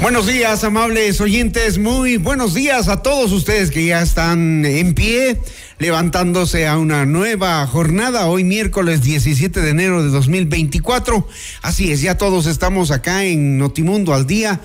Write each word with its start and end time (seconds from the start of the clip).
Buenos 0.00 0.28
días, 0.28 0.62
amables 0.62 1.20
oyentes. 1.20 1.76
Muy 1.76 2.18
buenos 2.18 2.54
días 2.54 2.86
a 2.86 3.02
todos 3.02 3.32
ustedes 3.32 3.72
que 3.72 3.84
ya 3.84 4.00
están 4.00 4.64
en 4.64 4.94
pie, 4.94 5.40
levantándose 5.80 6.68
a 6.68 6.78
una 6.78 7.04
nueva 7.04 7.66
jornada. 7.66 8.26
Hoy 8.26 8.44
miércoles 8.44 9.02
17 9.02 9.60
de 9.60 9.70
enero 9.70 10.04
de 10.04 10.10
2024. 10.10 11.26
Así 11.62 11.90
es, 11.90 12.00
ya 12.00 12.16
todos 12.16 12.46
estamos 12.46 12.92
acá 12.92 13.24
en 13.24 13.58
Notimundo 13.58 14.14
al 14.14 14.28
día 14.28 14.60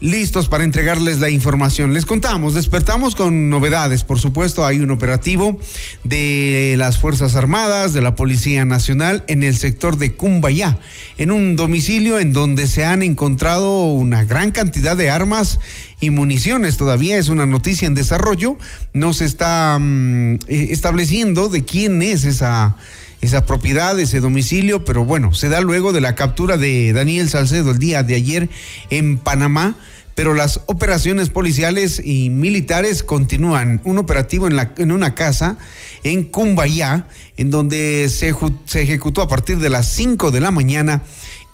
listos 0.00 0.48
para 0.48 0.64
entregarles 0.64 1.18
la 1.18 1.28
información. 1.28 1.92
Les 1.92 2.06
contamos, 2.06 2.54
despertamos 2.54 3.16
con 3.16 3.50
novedades. 3.50 4.04
Por 4.04 4.20
supuesto, 4.20 4.64
hay 4.64 4.78
un 4.78 4.90
operativo 4.90 5.58
de 6.04 6.76
las 6.78 6.98
Fuerzas 6.98 7.34
Armadas, 7.34 7.92
de 7.92 8.00
la 8.00 8.14
Policía 8.14 8.64
Nacional 8.64 9.24
en 9.26 9.42
el 9.42 9.56
sector 9.56 9.96
de 9.96 10.14
Cumbayá, 10.14 10.78
en 11.16 11.32
un 11.32 11.56
domicilio 11.56 12.20
en 12.20 12.32
donde 12.32 12.68
se 12.68 12.84
han 12.84 13.02
encontrado 13.02 13.86
una 13.86 14.24
gran 14.24 14.52
cantidad 14.52 14.96
de 14.96 15.10
armas 15.10 15.58
y 16.00 16.10
municiones. 16.10 16.76
Todavía 16.76 17.18
es 17.18 17.28
una 17.28 17.46
noticia 17.46 17.86
en 17.86 17.94
desarrollo. 17.94 18.56
No 18.92 19.12
se 19.12 19.24
está 19.24 19.78
mm, 19.80 20.34
eh, 20.46 20.68
estableciendo 20.70 21.48
de 21.48 21.64
quién 21.64 22.02
es 22.02 22.24
esa 22.24 22.76
esa 23.20 23.44
propiedad, 23.46 23.98
ese 23.98 24.20
domicilio, 24.20 24.84
pero 24.84 25.04
bueno, 25.04 25.34
se 25.34 25.48
da 25.48 25.60
luego 25.60 25.92
de 25.92 26.00
la 26.00 26.14
captura 26.14 26.56
de 26.56 26.92
Daniel 26.92 27.28
Salcedo 27.28 27.72
el 27.72 27.78
día 27.78 28.02
de 28.02 28.14
ayer 28.14 28.48
en 28.90 29.18
Panamá, 29.18 29.76
pero 30.14 30.34
las 30.34 30.62
operaciones 30.66 31.30
policiales 31.30 32.00
y 32.04 32.30
militares 32.30 33.02
continúan. 33.02 33.80
Un 33.84 33.98
operativo 33.98 34.48
en, 34.48 34.92
una 34.92 35.14
casa 35.14 35.58
en 36.02 36.24
Cumbayá, 36.24 37.06
en 37.36 37.50
donde 37.50 38.08
se, 38.08 38.34
ejecutó 38.80 39.22
a 39.22 39.28
partir 39.28 39.58
de 39.58 39.70
las 39.70 39.86
5 39.92 40.30
de 40.30 40.40
la 40.40 40.50
mañana 40.50 41.02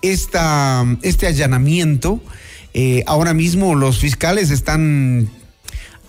este 0.00 1.26
allanamiento. 1.26 2.22
Eh, 2.72 3.04
ahora 3.06 3.34
mismo 3.34 3.74
los 3.74 3.98
fiscales 3.98 4.50
están 4.50 5.28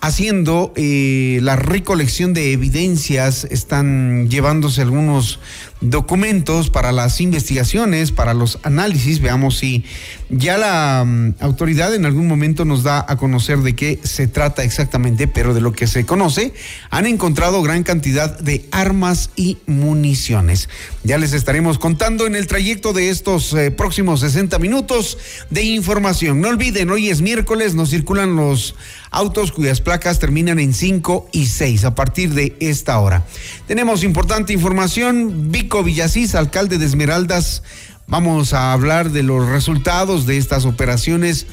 haciendo 0.06 0.72
eh, 0.76 1.40
la 1.42 1.56
recolección 1.56 2.32
de 2.32 2.52
evidencias, 2.52 3.44
están 3.50 4.30
llevándose 4.30 4.82
algunos 4.82 5.40
documentos 5.80 6.70
para 6.70 6.92
las 6.92 7.20
investigaciones, 7.20 8.12
para 8.12 8.34
los 8.34 8.58
análisis. 8.62 9.20
Veamos 9.20 9.58
si 9.58 9.84
ya 10.28 10.56
la 10.56 11.04
mm, 11.04 11.34
autoridad 11.40 11.94
en 11.94 12.06
algún 12.06 12.26
momento 12.26 12.64
nos 12.64 12.82
da 12.82 13.04
a 13.06 13.16
conocer 13.16 13.58
de 13.58 13.74
qué 13.74 13.98
se 14.02 14.26
trata 14.26 14.64
exactamente, 14.64 15.28
pero 15.28 15.54
de 15.54 15.60
lo 15.60 15.72
que 15.72 15.86
se 15.86 16.06
conoce, 16.06 16.54
han 16.90 17.06
encontrado 17.06 17.62
gran 17.62 17.82
cantidad 17.82 18.38
de 18.38 18.66
armas 18.70 19.30
y 19.36 19.58
municiones. 19.66 20.68
Ya 21.04 21.18
les 21.18 21.32
estaremos 21.32 21.78
contando 21.78 22.26
en 22.26 22.34
el 22.34 22.46
trayecto 22.46 22.92
de 22.92 23.10
estos 23.10 23.52
eh, 23.52 23.70
próximos 23.70 24.20
60 24.20 24.58
minutos 24.58 25.18
de 25.50 25.62
información. 25.62 26.40
No 26.40 26.48
olviden, 26.48 26.90
hoy 26.90 27.10
es 27.10 27.20
miércoles, 27.20 27.74
nos 27.74 27.90
circulan 27.90 28.36
los 28.36 28.74
autos 29.10 29.52
cuyas 29.52 29.80
placas 29.80 30.18
terminan 30.18 30.58
en 30.58 30.74
5 30.74 31.28
y 31.32 31.46
6 31.46 31.84
a 31.84 31.94
partir 31.94 32.34
de 32.34 32.56
esta 32.60 32.98
hora. 32.98 33.24
Tenemos 33.66 34.04
importante 34.04 34.52
información. 34.52 35.50
Villasís, 35.66 36.34
alcalde 36.34 36.78
de 36.78 36.86
Esmeraldas, 36.86 37.62
vamos 38.06 38.52
a 38.52 38.72
hablar 38.72 39.10
de 39.10 39.22
los 39.22 39.48
resultados 39.48 40.24
de 40.24 40.38
estas 40.38 40.64
operaciones 40.64 41.46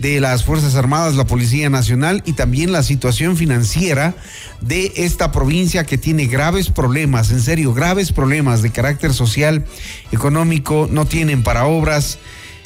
de 0.00 0.20
las 0.20 0.42
Fuerzas 0.42 0.74
Armadas, 0.74 1.14
la 1.14 1.26
Policía 1.26 1.70
Nacional 1.70 2.22
y 2.26 2.32
también 2.32 2.72
la 2.72 2.82
situación 2.82 3.36
financiera 3.36 4.14
de 4.60 4.92
esta 4.96 5.30
provincia 5.30 5.84
que 5.84 5.96
tiene 5.96 6.26
graves 6.26 6.70
problemas, 6.70 7.30
en 7.30 7.40
serio, 7.40 7.72
graves 7.72 8.10
problemas 8.10 8.62
de 8.62 8.72
carácter 8.72 9.14
social, 9.14 9.64
económico, 10.10 10.88
no 10.90 11.06
tienen 11.06 11.44
para 11.44 11.66
obras. 11.66 12.18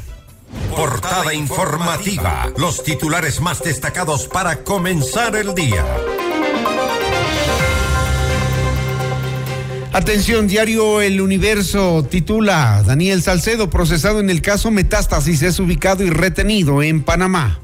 Portada 0.75 1.33
informativa. 1.33 2.51
Los 2.57 2.83
titulares 2.83 3.41
más 3.41 3.63
destacados 3.63 4.27
para 4.27 4.65
comenzar 4.65 5.37
el 5.37 5.55
día. 5.55 5.87
Atención, 9.93 10.49
diario 10.49 11.01
El 11.01 11.21
Universo 11.23 12.07
titula 12.09 12.83
Daniel 12.87 13.23
Salcedo 13.23 13.71
procesado 13.71 14.21
en 14.21 14.29
el 14.29 14.43
caso 14.43 14.71
Metástasis 14.71 15.41
es 15.43 15.59
ubicado 15.59 16.05
y 16.05 16.11
retenido 16.11 16.83
en 16.83 17.03
Panamá. 17.03 17.61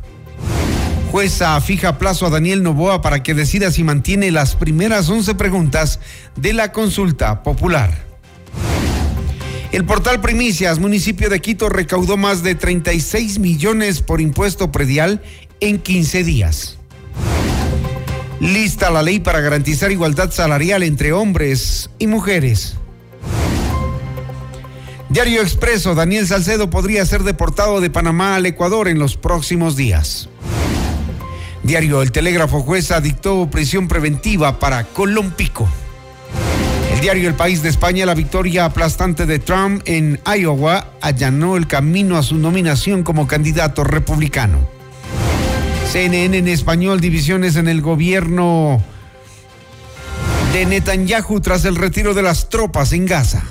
Jueza 1.12 1.60
fija 1.60 1.98
plazo 1.98 2.26
a 2.26 2.30
Daniel 2.30 2.62
Novoa 2.62 3.02
para 3.02 3.22
que 3.22 3.34
decida 3.34 3.70
si 3.70 3.84
mantiene 3.84 4.30
las 4.30 4.56
primeras 4.56 5.10
11 5.10 5.34
preguntas 5.34 6.00
de 6.34 6.54
la 6.54 6.72
consulta 6.72 7.42
popular. 7.42 8.04
El 9.70 9.84
portal 9.84 10.20
Primicias, 10.22 10.78
municipio 10.78 11.28
de 11.28 11.40
Quito, 11.40 11.68
recaudó 11.68 12.16
más 12.16 12.42
de 12.42 12.54
36 12.54 13.38
millones 13.38 14.00
por 14.00 14.22
impuesto 14.22 14.72
predial 14.72 15.22
en 15.60 15.78
15 15.78 16.24
días. 16.24 16.78
Lista 18.44 18.90
la 18.90 19.02
ley 19.02 19.20
para 19.20 19.40
garantizar 19.40 19.90
igualdad 19.90 20.30
salarial 20.30 20.82
entre 20.82 21.14
hombres 21.14 21.88
y 21.98 22.06
mujeres. 22.06 22.74
Diario 25.08 25.40
Expreso, 25.40 25.94
Daniel 25.94 26.26
Salcedo 26.26 26.68
podría 26.68 27.06
ser 27.06 27.22
deportado 27.22 27.80
de 27.80 27.88
Panamá 27.88 28.36
al 28.36 28.44
Ecuador 28.44 28.88
en 28.88 28.98
los 28.98 29.16
próximos 29.16 29.76
días. 29.76 30.28
Diario 31.62 32.02
El 32.02 32.12
Telégrafo 32.12 32.60
Jueza 32.60 33.00
dictó 33.00 33.48
prisión 33.50 33.88
preventiva 33.88 34.58
para 34.58 34.84
Colompico. 34.84 35.66
El 36.92 37.00
diario 37.00 37.30
El 37.30 37.36
País 37.36 37.62
de 37.62 37.70
España, 37.70 38.04
la 38.04 38.14
victoria 38.14 38.66
aplastante 38.66 39.24
de 39.24 39.38
Trump 39.38 39.80
en 39.86 40.20
Iowa 40.26 40.88
allanó 41.00 41.56
el 41.56 41.66
camino 41.66 42.18
a 42.18 42.22
su 42.22 42.36
nominación 42.36 43.04
como 43.04 43.26
candidato 43.26 43.84
republicano. 43.84 44.83
CNN 45.94 46.36
en 46.38 46.48
español, 46.48 47.00
divisiones 47.00 47.54
en 47.54 47.68
el 47.68 47.80
gobierno 47.80 48.82
de 50.52 50.66
Netanyahu 50.66 51.40
tras 51.40 51.64
el 51.66 51.76
retiro 51.76 52.14
de 52.14 52.22
las 52.22 52.48
tropas 52.48 52.92
en 52.92 53.06
Gaza. 53.06 53.44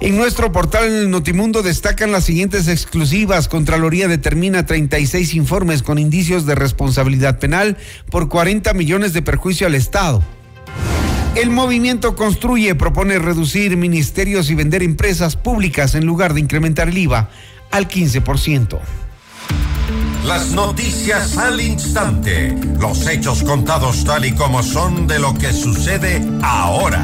En 0.00 0.16
nuestro 0.16 0.52
portal 0.52 1.10
Notimundo 1.10 1.62
destacan 1.62 2.12
las 2.12 2.24
siguientes 2.24 2.66
exclusivas. 2.66 3.46
Contraloría 3.46 4.08
determina 4.08 4.64
36 4.64 5.34
informes 5.34 5.82
con 5.82 5.98
indicios 5.98 6.46
de 6.46 6.54
responsabilidad 6.54 7.38
penal 7.40 7.76
por 8.10 8.30
40 8.30 8.72
millones 8.72 9.12
de 9.12 9.20
perjuicio 9.20 9.66
al 9.66 9.74
Estado. 9.74 10.22
El 11.34 11.50
movimiento 11.50 12.16
Construye 12.16 12.74
propone 12.74 13.18
reducir 13.18 13.76
ministerios 13.76 14.48
y 14.48 14.54
vender 14.54 14.82
empresas 14.82 15.36
públicas 15.36 15.94
en 15.94 16.06
lugar 16.06 16.32
de 16.32 16.40
incrementar 16.40 16.88
el 16.88 16.96
IVA 16.96 17.28
al 17.70 17.86
15%. 17.86 18.80
Las 20.26 20.50
noticias 20.50 21.38
al 21.38 21.60
instante. 21.60 22.52
Los 22.80 23.06
hechos 23.06 23.44
contados 23.44 24.02
tal 24.04 24.24
y 24.24 24.32
como 24.32 24.60
son 24.60 25.06
de 25.06 25.20
lo 25.20 25.32
que 25.34 25.52
sucede 25.52 26.20
ahora. 26.42 27.00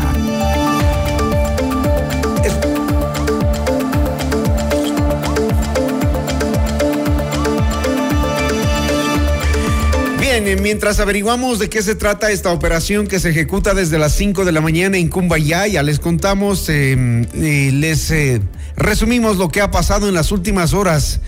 Bien, 10.19 10.61
mientras 10.61 10.99
averiguamos 10.99 11.61
de 11.61 11.71
qué 11.71 11.81
se 11.81 11.95
trata 11.95 12.33
esta 12.33 12.51
operación 12.51 13.07
que 13.07 13.21
se 13.21 13.31
ejecuta 13.31 13.73
desde 13.73 14.01
las 14.01 14.15
5 14.17 14.45
de 14.45 14.51
la 14.51 14.61
mañana 14.61 14.97
en 14.97 15.09
Cumbayá, 15.09 15.69
ya 15.69 15.85
les 15.85 16.01
contamos, 16.01 16.69
eh, 16.69 17.29
les 17.35 18.11
eh, 18.11 18.41
resumimos 18.77 19.37
lo 19.37 19.49
que 19.49 19.61
ha 19.61 19.71
pasado 19.71 20.09
en 20.09 20.15
las 20.15 20.33
últimas 20.33 20.75
horas. 20.75 21.21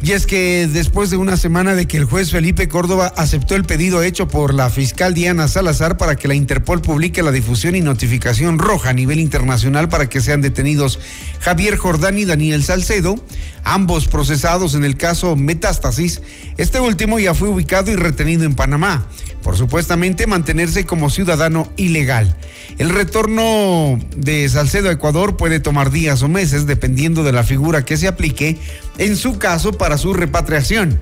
Y 0.00 0.12
es 0.12 0.26
que 0.26 0.68
después 0.68 1.10
de 1.10 1.16
una 1.16 1.36
semana 1.36 1.74
de 1.74 1.88
que 1.88 1.96
el 1.96 2.04
juez 2.04 2.30
Felipe 2.30 2.68
Córdoba 2.68 3.12
aceptó 3.16 3.56
el 3.56 3.64
pedido 3.64 4.02
hecho 4.04 4.28
por 4.28 4.54
la 4.54 4.70
fiscal 4.70 5.12
Diana 5.12 5.48
Salazar 5.48 5.96
para 5.96 6.14
que 6.14 6.28
la 6.28 6.34
Interpol 6.34 6.80
publique 6.80 7.20
la 7.20 7.32
difusión 7.32 7.74
y 7.74 7.80
notificación 7.80 8.60
roja 8.60 8.90
a 8.90 8.92
nivel 8.92 9.18
internacional 9.18 9.88
para 9.88 10.08
que 10.08 10.20
sean 10.20 10.40
detenidos 10.40 11.00
Javier 11.40 11.76
Jordán 11.76 12.16
y 12.16 12.24
Daniel 12.24 12.62
Salcedo, 12.62 13.16
ambos 13.64 14.06
procesados 14.06 14.74
en 14.74 14.84
el 14.84 14.96
caso 14.96 15.34
Metástasis, 15.34 16.22
este 16.58 16.78
último 16.78 17.18
ya 17.18 17.34
fue 17.34 17.48
ubicado 17.48 17.90
y 17.90 17.96
retenido 17.96 18.44
en 18.44 18.54
Panamá 18.54 19.04
por 19.42 19.56
supuestamente 19.56 20.26
mantenerse 20.26 20.84
como 20.84 21.10
ciudadano 21.10 21.72
ilegal. 21.76 22.36
El 22.76 22.90
retorno 22.90 23.98
de 24.16 24.48
Salcedo 24.48 24.88
a 24.88 24.92
Ecuador 24.92 25.36
puede 25.36 25.60
tomar 25.60 25.90
días 25.90 26.22
o 26.22 26.28
meses 26.28 26.66
dependiendo 26.66 27.24
de 27.24 27.32
la 27.32 27.44
figura 27.44 27.84
que 27.84 27.96
se 27.96 28.08
aplique 28.08 28.58
en 28.98 29.16
su 29.16 29.38
caso 29.38 29.72
para 29.72 29.87
su 29.96 30.12
repatriación. 30.12 31.00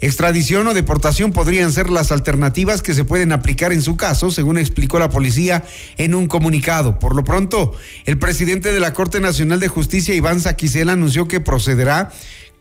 Extradición 0.00 0.66
o 0.66 0.74
deportación 0.74 1.32
podrían 1.32 1.72
ser 1.72 1.88
las 1.88 2.12
alternativas 2.12 2.82
que 2.82 2.94
se 2.94 3.04
pueden 3.04 3.32
aplicar 3.32 3.72
en 3.72 3.80
su 3.80 3.96
caso, 3.96 4.30
según 4.30 4.58
explicó 4.58 4.98
la 4.98 5.08
policía 5.08 5.64
en 5.96 6.14
un 6.14 6.26
comunicado. 6.26 6.98
Por 6.98 7.14
lo 7.14 7.24
pronto, 7.24 7.72
el 8.04 8.18
presidente 8.18 8.72
de 8.72 8.80
la 8.80 8.92
Corte 8.92 9.20
Nacional 9.20 9.60
de 9.60 9.68
Justicia, 9.68 10.14
Iván 10.14 10.40
Saquicela, 10.40 10.92
anunció 10.92 11.28
que 11.28 11.40
procederá 11.40 12.10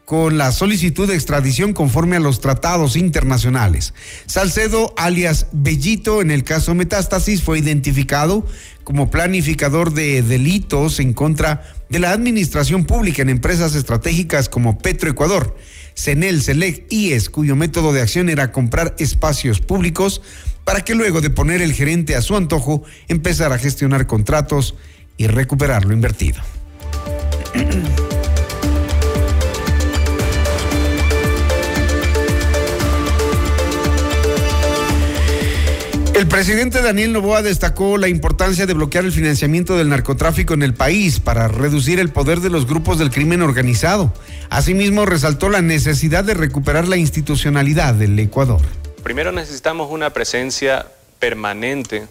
con 0.06 0.38
la 0.38 0.52
solicitud 0.52 1.08
de 1.08 1.16
extradición 1.16 1.74
conforme 1.74 2.18
a 2.18 2.20
los 2.20 2.42
tratados 2.42 2.96
internacionales. 2.96 3.94
Salcedo, 4.26 4.94
alias 4.98 5.48
Bellito, 5.54 6.22
en 6.22 6.30
el 6.30 6.44
caso 6.44 6.76
Metástasis, 6.76 7.42
fue 7.42 7.60
identificado 7.60 8.46
como 8.84 9.10
planificador 9.10 9.94
de 9.94 10.22
delitos 10.22 11.00
en 11.00 11.14
contra 11.14 11.64
de 11.94 12.00
la 12.00 12.12
administración 12.12 12.86
pública 12.86 13.22
en 13.22 13.30
empresas 13.30 13.76
estratégicas 13.76 14.50
como 14.50 14.80
Petroecuador, 14.80 15.56
Senel, 15.94 16.42
Selec, 16.42 16.88
IES, 16.90 17.30
cuyo 17.30 17.56
método 17.56 17.94
de 17.94 18.02
acción 18.02 18.30
era 18.30 18.52
comprar 18.52 18.96
espacios 18.98 19.62
públicos 19.62 20.24
para 20.64 20.82
que 20.82 20.96
luego 20.96 21.22
de 21.22 21.30
poner 21.30 21.62
el 21.62 21.72
gerente 21.72 22.16
a 22.16 22.24
su 22.24 22.36
antojo 22.36 22.84
empezara 23.10 23.56
a 23.56 23.60
gestionar 23.60 24.08
contratos 24.08 24.74
y 25.18 25.28
recuperar 25.28 25.86
lo 25.86 25.94
invertido. 25.94 26.42
presidente 36.34 36.82
Daniel 36.82 37.14
Novoa 37.14 37.44
destacó 37.44 38.00
la 38.00 38.08
importancia 38.08 38.66
de 38.66 38.74
bloquear 38.74 39.06
el 39.06 39.12
financiamiento 39.12 39.78
del 39.78 39.90
narcotráfico 39.90 40.56
en 40.56 40.64
el 40.64 40.74
país 40.74 41.20
para 41.20 41.48
reducir 41.48 42.00
el 42.00 42.10
poder 42.10 42.40
de 42.40 42.50
los 42.50 42.66
grupos 42.66 42.98
del 42.98 43.12
crimen 43.12 43.44
organizado. 43.44 44.12
Asimismo, 44.50 45.06
resaltó 45.06 45.50
la 45.50 45.62
necesidad 45.62 46.24
de 46.24 46.34
recuperar 46.34 46.88
la 46.88 46.98
institucionalidad 46.98 47.94
del 47.94 48.18
Ecuador. 48.18 48.62
Primero 49.04 49.32
necesitamos 49.32 49.92
una 49.92 50.10
presencia 50.10 50.88
permanente 51.20 52.08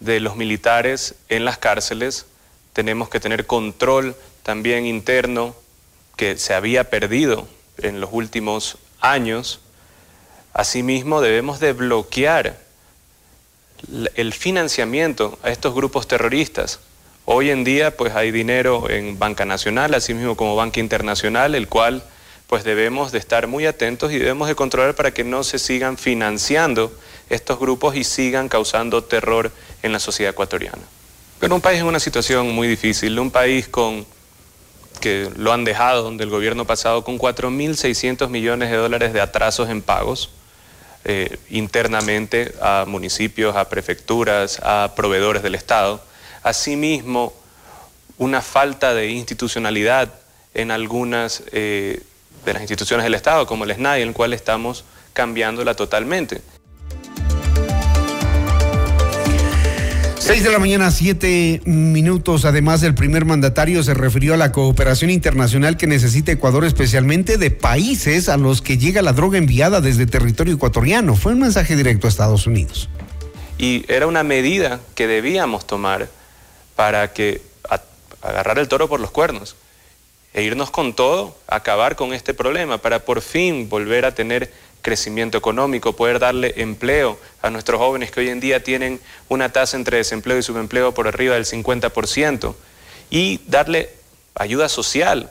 de 0.00 0.20
los 0.20 0.34
militares 0.34 1.14
en 1.28 1.44
las 1.44 1.58
cárceles. 1.58 2.24
Tenemos 2.72 3.10
que 3.10 3.20
tener 3.20 3.44
control 3.44 4.16
también 4.44 4.86
interno 4.86 5.54
que 6.16 6.38
se 6.38 6.54
había 6.54 6.88
perdido 6.88 7.46
en 7.76 8.00
los 8.00 8.08
últimos 8.14 8.78
años. 9.02 9.60
Asimismo, 10.54 11.20
debemos 11.20 11.60
de 11.60 11.74
bloquear 11.74 12.71
el 14.14 14.32
financiamiento 14.32 15.38
a 15.42 15.50
estos 15.50 15.74
grupos 15.74 16.06
terroristas. 16.06 16.80
Hoy 17.24 17.50
en 17.50 17.64
día 17.64 17.96
pues 17.96 18.14
hay 18.14 18.30
dinero 18.30 18.90
en 18.90 19.18
Banca 19.18 19.44
Nacional, 19.44 19.94
así 19.94 20.14
mismo 20.14 20.36
como 20.36 20.56
Banca 20.56 20.80
Internacional, 20.80 21.54
el 21.54 21.68
cual 21.68 22.02
pues 22.46 22.64
debemos 22.64 23.12
de 23.12 23.18
estar 23.18 23.46
muy 23.46 23.64
atentos 23.66 24.12
y 24.12 24.18
debemos 24.18 24.48
de 24.48 24.54
controlar 24.54 24.94
para 24.94 25.12
que 25.12 25.24
no 25.24 25.42
se 25.42 25.58
sigan 25.58 25.96
financiando 25.96 26.92
estos 27.30 27.58
grupos 27.58 27.96
y 27.96 28.04
sigan 28.04 28.48
causando 28.48 29.04
terror 29.04 29.50
en 29.82 29.92
la 29.92 29.98
sociedad 29.98 30.32
ecuatoriana. 30.32 30.82
Pero 31.40 31.54
un 31.54 31.60
país 31.60 31.80
en 31.80 31.86
una 31.86 31.98
situación 31.98 32.54
muy 32.54 32.68
difícil, 32.68 33.18
un 33.18 33.30
país 33.30 33.68
con 33.68 34.04
que 35.00 35.30
lo 35.36 35.52
han 35.52 35.64
dejado, 35.64 36.02
donde 36.02 36.24
el 36.24 36.30
gobierno 36.30 36.64
pasado 36.66 37.04
con 37.04 37.18
4.600 37.18 38.28
millones 38.28 38.70
de 38.70 38.76
dólares 38.76 39.12
de 39.12 39.20
atrasos 39.20 39.68
en 39.68 39.82
pagos, 39.82 40.30
eh, 41.04 41.38
internamente 41.50 42.54
a 42.60 42.84
municipios, 42.86 43.56
a 43.56 43.68
prefecturas, 43.68 44.60
a 44.62 44.92
proveedores 44.94 45.42
del 45.42 45.54
Estado. 45.54 46.02
Asimismo, 46.42 47.32
una 48.18 48.40
falta 48.40 48.94
de 48.94 49.10
institucionalidad 49.10 50.12
en 50.54 50.70
algunas 50.70 51.42
eh, 51.52 52.00
de 52.44 52.52
las 52.52 52.62
instituciones 52.62 53.04
del 53.04 53.14
Estado, 53.14 53.46
como 53.46 53.64
el 53.64 53.74
SNAI, 53.74 54.02
en 54.02 54.08
el 54.08 54.14
cual 54.14 54.32
estamos 54.32 54.84
cambiándola 55.12 55.74
totalmente. 55.74 56.42
6 60.22 60.44
de 60.44 60.52
la 60.52 60.60
mañana, 60.60 60.92
siete 60.92 61.60
minutos. 61.64 62.44
Además, 62.44 62.84
el 62.84 62.94
primer 62.94 63.24
mandatario 63.24 63.82
se 63.82 63.92
refirió 63.92 64.34
a 64.34 64.36
la 64.36 64.52
cooperación 64.52 65.10
internacional 65.10 65.76
que 65.76 65.88
necesita 65.88 66.30
Ecuador, 66.30 66.64
especialmente 66.64 67.38
de 67.38 67.50
países 67.50 68.28
a 68.28 68.36
los 68.36 68.62
que 68.62 68.78
llega 68.78 69.02
la 69.02 69.14
droga 69.14 69.36
enviada 69.36 69.80
desde 69.80 70.06
territorio 70.06 70.54
ecuatoriano. 70.54 71.16
Fue 71.16 71.32
un 71.32 71.40
mensaje 71.40 71.74
directo 71.74 72.06
a 72.06 72.10
Estados 72.10 72.46
Unidos. 72.46 72.88
Y 73.58 73.84
era 73.92 74.06
una 74.06 74.22
medida 74.22 74.78
que 74.94 75.08
debíamos 75.08 75.66
tomar 75.66 76.08
para 76.76 77.12
que 77.12 77.42
agarrar 78.22 78.60
el 78.60 78.68
toro 78.68 78.88
por 78.88 79.00
los 79.00 79.10
cuernos 79.10 79.56
e 80.34 80.44
irnos 80.44 80.70
con 80.70 80.94
todo, 80.94 81.36
acabar 81.48 81.96
con 81.96 82.14
este 82.14 82.32
problema, 82.32 82.78
para 82.78 83.00
por 83.00 83.22
fin 83.22 83.68
volver 83.68 84.04
a 84.04 84.14
tener 84.14 84.52
crecimiento 84.82 85.38
económico, 85.38 85.94
poder 85.94 86.18
darle 86.18 86.54
empleo 86.56 87.18
a 87.40 87.50
nuestros 87.50 87.78
jóvenes 87.78 88.10
que 88.10 88.20
hoy 88.20 88.28
en 88.28 88.40
día 88.40 88.62
tienen 88.62 89.00
una 89.28 89.50
tasa 89.50 89.76
entre 89.76 89.96
desempleo 89.96 90.38
y 90.38 90.42
subempleo 90.42 90.92
por 90.92 91.08
arriba 91.08 91.36
del 91.36 91.46
50%, 91.46 92.54
y 93.08 93.40
darle 93.46 93.90
ayuda 94.34 94.68
social 94.68 95.30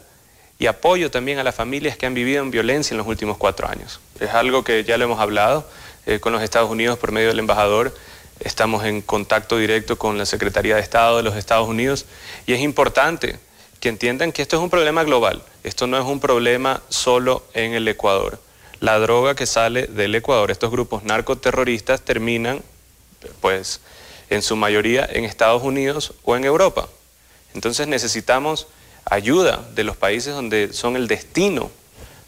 y 0.58 0.68
apoyo 0.68 1.10
también 1.10 1.40
a 1.40 1.44
las 1.44 1.56
familias 1.56 1.98
que 1.98 2.06
han 2.06 2.14
vivido 2.14 2.44
en 2.44 2.52
violencia 2.52 2.94
en 2.94 3.00
los 3.00 3.08
últimos 3.08 3.38
cuatro 3.38 3.68
años. 3.68 4.00
Es 4.20 4.30
algo 4.30 4.64
que 4.64 4.84
ya 4.84 4.98
lo 4.98 5.06
hemos 5.06 5.20
hablado 5.20 5.68
eh, 6.06 6.20
con 6.20 6.32
los 6.32 6.44
Estados 6.44 6.70
Unidos 6.70 7.00
por 7.00 7.12
medio 7.12 7.30
del 7.30 7.40
embajador. 7.40 7.96
Estamos 8.40 8.86
en 8.86 9.02
contacto 9.02 9.58
directo 9.58 9.98
con 9.98 10.18
la 10.20 10.26
Secretaría 10.28 10.76
de 10.76 10.82
Estado 10.82 11.18
de 11.18 11.24
los 11.24 11.36
Estados 11.36 11.68
Unidos 11.68 12.06
y 12.46 12.54
es 12.54 12.60
importante 12.60 13.40
que 13.80 13.90
entiendan 13.90 14.32
que 14.32 14.44
esto 14.44 14.56
es 14.56 14.62
un 14.62 14.70
problema 14.70 15.04
global. 15.04 15.42
Esto 15.64 15.88
no 15.88 15.98
es 15.98 16.06
un 16.06 16.20
problema 16.20 16.84
solo 16.90 17.44
en 17.54 17.74
el 17.74 17.88
Ecuador 17.88 18.40
la 18.82 19.00
droga 19.00 19.36
que 19.36 19.46
sale 19.46 19.88
del 19.88 20.14
Ecuador, 20.16 20.52
estos 20.52 20.72
grupos 20.72 21.04
narcoterroristas 21.04 22.02
terminan, 22.02 22.62
pues, 23.40 23.80
en 24.30 24.42
su 24.42 24.56
mayoría 24.56 25.08
en 25.10 25.24
Estados 25.24 25.62
Unidos 25.62 26.14
o 26.24 26.36
en 26.36 26.44
Europa. 26.44 26.90
Entonces 27.54 27.88
necesitamos 27.88 28.68
ayuda 29.06 29.64
de 29.76 29.84
los 29.84 29.98
países 29.98 30.34
donde 30.34 30.74
son 30.74 30.96
el 30.96 31.08
destino 31.08 31.70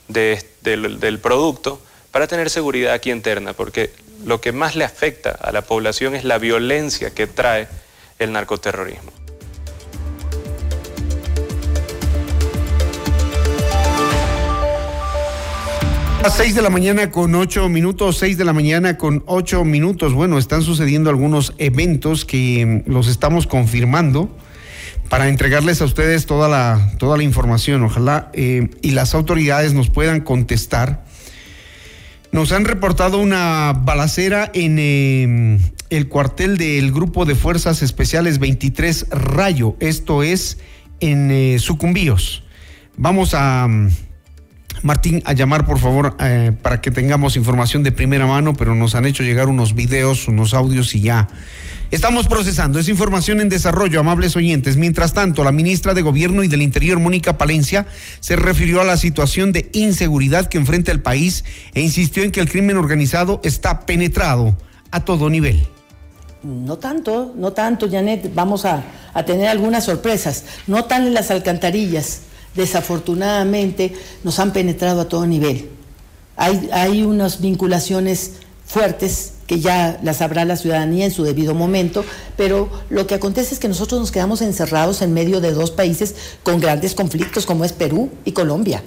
del 0.08 1.20
producto 1.20 1.82
para 2.12 2.28
tener 2.28 2.52
seguridad 2.52 2.94
aquí 2.94 3.10
interna, 3.10 3.54
porque 3.54 3.92
lo 4.24 4.40
que 4.40 4.52
más 4.52 4.76
le 4.76 4.86
afecta 4.86 5.32
a 5.32 5.52
la 5.52 5.64
población 5.64 6.14
es 6.14 6.24
la 6.24 6.38
violencia 6.38 7.10
que 7.10 7.26
trae 7.26 7.68
el 8.20 8.32
narcoterrorismo. 8.32 9.12
6 16.30 16.56
de 16.56 16.62
la 16.62 16.70
mañana 16.70 17.12
con 17.12 17.36
8 17.36 17.68
minutos, 17.68 18.18
6 18.18 18.38
de 18.38 18.46
la 18.46 18.54
mañana 18.54 18.98
con 18.98 19.24
8 19.26 19.66
minutos. 19.66 20.14
Bueno, 20.14 20.38
están 20.38 20.62
sucediendo 20.62 21.10
algunos 21.10 21.54
eventos 21.58 22.24
que 22.24 22.84
mm, 22.86 22.90
los 22.90 23.08
estamos 23.08 23.46
confirmando 23.46 24.36
para 25.10 25.28
entregarles 25.28 25.82
a 25.82 25.86
ustedes 25.86 26.26
toda 26.26 26.48
la, 26.48 26.94
toda 26.98 27.18
la 27.18 27.24
información. 27.24 27.84
Ojalá 27.84 28.32
eh, 28.34 28.70
y 28.82 28.92
las 28.92 29.14
autoridades 29.16 29.74
nos 29.74 29.90
puedan 29.90 30.22
contestar. 30.22 31.04
Nos 32.32 32.52
han 32.52 32.66
reportado 32.66 33.20
una 33.20 33.74
balacera 33.74 34.50
en 34.54 34.78
eh, 34.80 35.60
el 35.90 36.08
cuartel 36.08 36.58
del 36.58 36.92
Grupo 36.92 37.26
de 37.26 37.36
Fuerzas 37.36 37.82
Especiales 37.82 38.40
23 38.40 39.08
Rayo. 39.12 39.76
Esto 39.80 40.24
es 40.24 40.58
en 41.00 41.32
eh, 41.32 41.60
Sucumbíos. 41.60 42.44
Vamos 42.96 43.34
a 43.34 43.68
mm, 43.68 43.90
Martín, 44.84 45.24
a 45.26 45.32
llamar 45.32 45.66
por 45.66 45.80
favor 45.80 46.16
eh, 46.20 46.52
para 46.62 46.82
que 46.82 46.92
tengamos 46.92 47.38
información 47.38 47.84
de 47.84 47.94
primera 47.94 48.28
mano, 48.28 48.54
pero 48.54 48.76
nos 48.76 48.96
han 48.96 49.06
hecho 49.06 49.24
llegar 49.24 49.48
unos 49.48 49.74
videos, 49.74 50.28
unos 50.28 50.54
audios 50.54 50.94
y 50.94 51.02
ya. 51.02 51.30
Estamos 51.90 52.28
procesando 52.28 52.80
esa 52.80 52.92
información 52.92 53.40
en 53.40 53.48
desarrollo, 53.48 54.02
amables 54.02 54.36
oyentes. 54.36 54.76
Mientras 54.76 55.14
tanto, 55.14 55.44
la 55.46 55.54
ministra 55.54 55.94
de 55.94 56.02
Gobierno 56.02 56.44
y 56.44 56.50
del 56.50 56.62
Interior, 56.62 57.00
Mónica 57.00 57.38
Palencia, 57.38 57.86
se 58.20 58.36
refirió 58.36 58.82
a 58.82 58.84
la 58.84 58.98
situación 58.98 59.54
de 59.54 59.70
inseguridad 59.74 60.48
que 60.48 60.58
enfrenta 60.58 60.92
el 60.92 61.02
país 61.02 61.46
e 61.74 61.82
insistió 61.82 62.24
en 62.24 62.32
que 62.32 62.42
el 62.42 62.50
crimen 62.50 62.76
organizado 62.76 63.40
está 63.44 63.86
penetrado 63.86 64.58
a 64.92 65.06
todo 65.06 65.30
nivel. 65.30 65.66
No 66.44 66.78
tanto, 66.78 67.34
no 67.38 67.54
tanto, 67.54 67.90
Janet. 67.90 68.34
Vamos 68.36 68.66
a, 68.66 68.84
a 69.14 69.24
tener 69.24 69.48
algunas 69.48 69.86
sorpresas. 69.86 70.44
No 70.68 70.84
tan 70.84 71.08
en 71.08 71.14
las 71.14 71.32
alcantarillas. 71.32 72.24
Desafortunadamente 72.56 73.94
nos 74.24 74.40
han 74.40 74.54
penetrado 74.54 75.02
a 75.02 75.10
todo 75.10 75.26
nivel. 75.26 75.70
Hay, 76.36 76.70
hay 76.72 77.04
unas 77.04 77.42
vinculaciones 77.42 78.34
fuertes 78.66 79.34
que 79.48 79.60
ya 79.60 80.00
las 80.04 80.18
sabrá 80.18 80.46
la 80.46 80.56
ciudadanía 80.56 81.06
en 81.06 81.12
su 81.12 81.24
debido 81.24 81.54
momento, 81.54 82.06
pero 82.38 82.70
lo 82.90 83.08
que 83.08 83.16
acontece 83.16 83.54
es 83.54 83.60
que 83.60 83.68
nosotros 83.68 84.00
nos 84.00 84.12
quedamos 84.12 84.42
encerrados 84.42 85.02
en 85.02 85.14
medio 85.14 85.42
de 85.42 85.52
dos 85.52 85.72
países 85.72 86.16
con 86.44 86.60
grandes 86.60 86.96
conflictos 86.96 87.46
como 87.46 87.66
es 87.66 87.74
Perú 87.74 88.10
y 88.26 88.32
Colombia. 88.32 88.84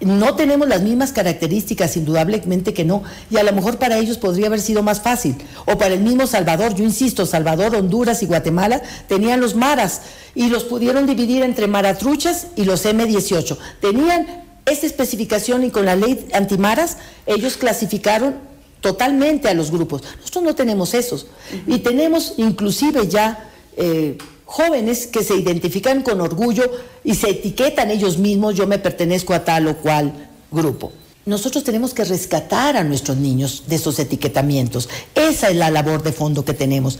No 0.00 0.34
tenemos 0.34 0.68
las 0.68 0.82
mismas 0.82 1.12
características, 1.12 1.96
indudablemente 1.96 2.74
que 2.74 2.84
no, 2.84 3.02
y 3.30 3.36
a 3.36 3.42
lo 3.42 3.52
mejor 3.52 3.78
para 3.78 3.96
ellos 3.96 4.18
podría 4.18 4.48
haber 4.48 4.60
sido 4.60 4.82
más 4.82 5.00
fácil, 5.00 5.36
o 5.66 5.78
para 5.78 5.94
el 5.94 6.00
mismo 6.00 6.26
Salvador, 6.26 6.74
yo 6.74 6.84
insisto, 6.84 7.26
Salvador, 7.26 7.74
Honduras 7.76 8.22
y 8.22 8.26
Guatemala 8.26 8.82
tenían 9.08 9.40
los 9.40 9.54
maras 9.54 10.02
y 10.34 10.48
los 10.48 10.64
pudieron 10.64 11.06
dividir 11.06 11.42
entre 11.42 11.68
maratruchas 11.68 12.48
y 12.56 12.64
los 12.64 12.84
M18. 12.84 13.56
Tenían 13.80 14.44
esta 14.66 14.86
especificación 14.86 15.64
y 15.64 15.70
con 15.70 15.84
la 15.84 15.94
ley 15.94 16.26
antimaras 16.32 16.98
ellos 17.26 17.56
clasificaron 17.56 18.34
totalmente 18.80 19.48
a 19.48 19.54
los 19.54 19.70
grupos. 19.70 20.02
Nosotros 20.20 20.44
no 20.44 20.54
tenemos 20.54 20.92
esos. 20.94 21.26
Y 21.66 21.78
tenemos 21.78 22.34
inclusive 22.36 23.08
ya 23.08 23.50
eh, 23.76 24.18
jóvenes 24.44 25.06
que 25.06 25.24
se 25.24 25.36
identifican 25.36 26.02
con 26.02 26.20
orgullo 26.20 26.70
y 27.02 27.14
se 27.14 27.30
etiquetan 27.30 27.90
ellos 27.90 28.18
mismos, 28.18 28.54
yo 28.54 28.66
me 28.66 28.78
pertenezco 28.78 29.34
a 29.34 29.44
tal 29.44 29.68
o 29.68 29.76
cual 29.78 30.28
grupo. 30.50 30.92
Nosotros 31.26 31.64
tenemos 31.64 31.94
que 31.94 32.04
rescatar 32.04 32.76
a 32.76 32.84
nuestros 32.84 33.16
niños 33.16 33.64
de 33.66 33.76
esos 33.76 33.98
etiquetamientos. 33.98 34.90
Esa 35.14 35.48
es 35.48 35.56
la 35.56 35.70
labor 35.70 36.02
de 36.02 36.12
fondo 36.12 36.44
que 36.44 36.52
tenemos. 36.52 36.98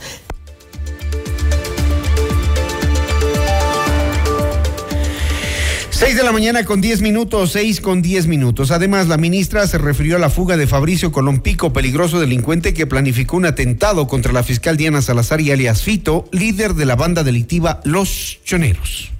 6 5.95 6.17
de 6.17 6.23
la 6.23 6.33
mañana 6.33 6.65
con 6.65 6.81
10 6.81 7.01
minutos, 7.01 7.53
6 7.53 7.79
con 7.79 8.01
10 8.01 8.27
minutos. 8.27 8.71
Además, 8.71 9.07
la 9.07 9.15
ministra 9.15 9.65
se 9.65 9.77
refirió 9.77 10.17
a 10.17 10.19
la 10.19 10.29
fuga 10.29 10.57
de 10.57 10.67
Fabricio 10.67 11.13
Colompico, 11.13 11.71
peligroso 11.71 12.19
delincuente 12.19 12.73
que 12.73 12.85
planificó 12.85 13.37
un 13.37 13.45
atentado 13.45 14.05
contra 14.05 14.33
la 14.33 14.43
fiscal 14.43 14.75
Diana 14.75 15.01
Salazar 15.01 15.39
y 15.39 15.51
alias 15.51 15.83
Fito, 15.83 16.27
líder 16.33 16.73
de 16.73 16.85
la 16.85 16.97
banda 16.97 17.23
delictiva 17.23 17.79
Los 17.85 18.39
Choneros. 18.43 19.11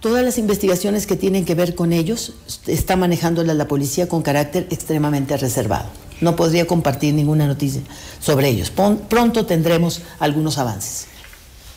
Todas 0.00 0.24
las 0.24 0.38
investigaciones 0.38 1.06
que 1.06 1.16
tienen 1.16 1.44
que 1.44 1.54
ver 1.54 1.74
con 1.74 1.92
ellos 1.92 2.32
está 2.66 2.96
manejándolas 2.96 3.56
la 3.56 3.68
policía 3.68 4.08
con 4.08 4.22
carácter 4.22 4.66
extremadamente 4.70 5.36
reservado. 5.36 5.90
No 6.22 6.36
podría 6.36 6.66
compartir 6.66 7.12
ninguna 7.12 7.46
noticia 7.46 7.82
sobre 8.18 8.48
ellos. 8.48 8.70
Pronto 8.70 9.44
tendremos 9.44 10.00
algunos 10.20 10.56
avances 10.56 11.08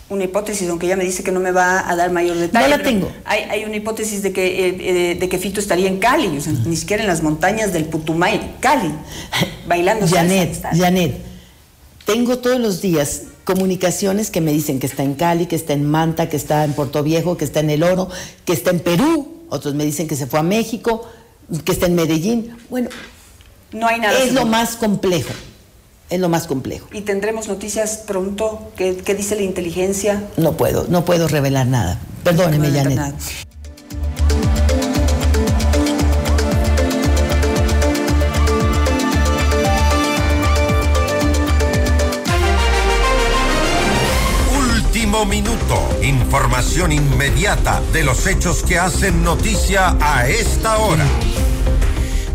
una 0.10 0.24
hipótesis, 0.24 0.70
aunque 0.70 0.86
ella 0.86 0.96
me 0.96 1.04
dice 1.04 1.24
que 1.24 1.32
no 1.32 1.40
me 1.40 1.52
va 1.52 1.90
a 1.90 1.96
dar 1.96 2.12
mayor 2.12 2.38
detalle. 2.38 2.70
No 2.70 2.78
la 2.78 2.84
tengo. 2.84 3.12
Hay, 3.26 3.42
hay 3.44 3.66
una 3.66 3.76
hipótesis 3.76 4.24
de 4.24 4.32
que, 4.32 4.68
eh, 4.68 4.78
eh, 4.80 5.16
de 5.16 5.30
que 5.30 5.38
Fito 5.38 5.60
estaría 5.60 5.88
en 5.88 6.00
Cali, 6.00 6.30
ni 6.66 6.76
siquiera 6.76 7.04
en 7.04 7.08
las 7.08 7.24
montañas 7.24 7.74
del 7.74 7.86
Putumay, 7.86 8.56
Cali, 8.60 8.92
bailando 9.68 10.08
Janet, 10.08 10.64
Janet, 10.74 11.18
tengo 12.06 12.38
todos 12.38 12.60
los 12.60 12.82
días 12.82 13.24
comunicaciones 13.44 14.32
que 14.32 14.42
me 14.42 14.52
dicen 14.52 14.80
que 14.80 14.88
está 14.88 15.04
en 15.04 15.16
Cali, 15.16 15.46
que 15.46 15.56
está 15.56 15.74
en 15.74 15.86
Manta, 15.90 16.30
que 16.30 16.38
está 16.38 16.64
en 16.64 16.74
Puerto 16.74 17.04
Viejo, 17.04 17.38
que 17.38 17.46
está 17.46 17.60
en 17.60 17.70
El 17.70 17.84
Oro, 17.84 18.10
que 18.46 18.54
está 18.54 18.72
en 18.72 18.80
Perú, 18.80 19.46
otros 19.50 19.74
me 19.74 19.84
dicen 19.86 20.08
que 20.08 20.16
se 20.16 20.28
fue 20.28 20.40
a 20.40 20.44
México, 20.44 21.10
que 21.64 21.72
está 21.72 21.86
en 21.86 21.96
Medellín. 21.96 22.56
Bueno, 22.70 22.90
no 23.72 23.88
hay 23.88 24.00
nada. 24.00 24.20
Es 24.20 24.34
lo 24.34 24.46
más 24.46 24.76
complejo 24.76 25.34
es 26.10 26.20
lo 26.20 26.30
más 26.30 26.48
complejo. 26.48 26.88
¿Y 26.94 27.02
tendremos 27.02 27.48
noticias 27.48 27.98
pronto? 27.98 28.72
¿Qué, 28.76 28.94
dice 28.94 29.36
la 29.36 29.42
inteligencia? 29.42 30.24
No 30.38 30.54
puedo, 30.54 30.86
no 30.88 31.06
puedo 31.06 31.28
revelar 31.28 31.68
nada. 31.68 32.00
Perdóneme, 32.24 32.70
no 32.70 32.76
Janet. 32.76 33.16
Último 44.58 45.26
minuto. 45.26 45.90
Información 46.02 46.92
inmediata 46.92 47.82
de 47.94 48.04
los 48.04 48.26
hechos 48.28 48.64
que 48.64 48.80
hacen 48.80 49.24
noticia 49.24 49.96
a 50.00 50.28
esta 50.28 50.78
hora. 50.80 51.06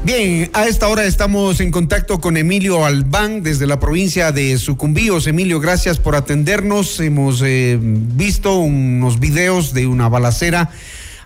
Bien, 0.05 0.51
a 0.53 0.67
esta 0.67 0.89
hora 0.89 1.05
estamos 1.05 1.61
en 1.61 1.71
contacto 1.71 2.21
con 2.21 2.37
Emilio 2.37 2.85
Albán 2.85 3.45
desde 3.45 3.69
la 3.69 3.79
provincia 3.79 4.33
de 4.33 4.59
Sucumbíos. 4.59 5.29
Emilio, 5.29 5.61
gracias 5.61 6.01
por 6.01 6.17
atendernos. 6.17 6.99
Hemos 6.99 7.41
eh, 7.47 7.79
visto 7.81 8.59
unos 8.59 9.21
videos 9.21 9.73
de 9.75 9.87
una 9.87 10.09
balacera. 10.09 10.71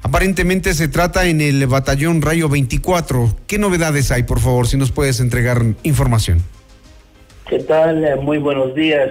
Aparentemente 0.03 0.75
se 0.75 0.89
trata 0.89 1.27
en 1.27 1.41
el 1.41 1.67
batallón 1.67 2.21
Rayo 2.21 2.51
24. 2.51 3.35
¿Qué 3.47 3.59
novedades 3.59 4.11
hay, 4.11 4.25
por 4.25 4.41
favor, 4.41 4.67
si 4.67 4.77
nos 4.77 4.93
puedes 4.93 5.21
entregar 5.21 5.63
información? 5.83 6.43
¿Qué 7.49 7.61
tal? 7.61 8.05
Eh, 8.05 8.17
muy 8.17 8.37
buenos 8.37 8.75
días. 8.75 9.11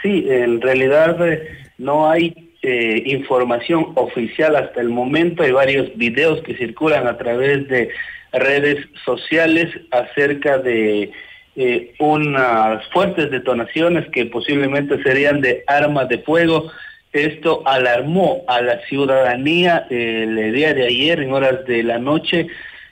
Sí, 0.00 0.24
en 0.30 0.62
realidad 0.62 1.30
eh, 1.30 1.46
no 1.76 2.08
hay 2.10 2.34
información 2.62 3.88
oficial 3.96 4.56
hasta 4.56 4.80
el 4.80 4.88
momento. 4.88 5.42
Hay 5.42 5.52
varios 5.52 5.94
videos 5.94 6.40
que 6.40 6.56
circulan 6.56 7.06
a 7.06 7.18
través 7.18 7.68
de 7.68 7.90
redes 8.34 8.86
sociales 9.04 9.68
acerca 9.90 10.58
de 10.58 11.12
eh, 11.56 11.94
unas 11.98 12.84
fuertes 12.88 13.30
detonaciones 13.30 14.08
que 14.10 14.26
posiblemente 14.26 15.02
serían 15.02 15.40
de 15.40 15.62
armas 15.66 16.08
de 16.08 16.18
fuego. 16.18 16.70
Esto 17.12 17.62
alarmó 17.64 18.42
a 18.48 18.60
la 18.60 18.80
ciudadanía 18.86 19.86
el 19.88 20.52
día 20.52 20.74
de 20.74 20.86
ayer 20.86 21.20
en 21.20 21.32
horas 21.32 21.64
de 21.64 21.84
la 21.84 21.98
noche. 21.98 22.48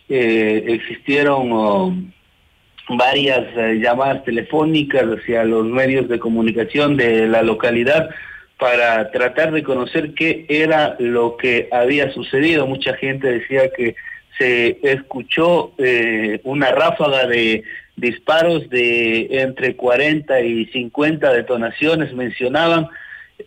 Eh, 0.08 0.64
existieron 0.68 1.50
oh, 1.52 1.92
varias 2.88 3.46
eh, 3.56 3.80
llamadas 3.82 4.24
telefónicas 4.24 5.04
hacia 5.04 5.42
los 5.44 5.66
medios 5.66 6.08
de 6.08 6.20
comunicación 6.20 6.96
de 6.96 7.26
la 7.26 7.42
localidad 7.42 8.10
para 8.58 9.10
tratar 9.10 9.50
de 9.50 9.64
conocer 9.64 10.14
qué 10.14 10.46
era 10.48 10.94
lo 11.00 11.36
que 11.36 11.68
había 11.72 12.12
sucedido. 12.12 12.64
Mucha 12.66 12.94
gente 12.94 13.26
decía 13.26 13.70
que 13.76 13.96
se 14.38 14.78
escuchó 14.82 15.72
eh, 15.78 16.40
una 16.44 16.70
ráfaga 16.70 17.26
de 17.26 17.64
disparos 17.96 18.68
de 18.70 19.28
entre 19.30 19.76
40 19.76 20.40
y 20.40 20.66
50 20.66 21.32
detonaciones, 21.32 22.14
mencionaban. 22.14 22.88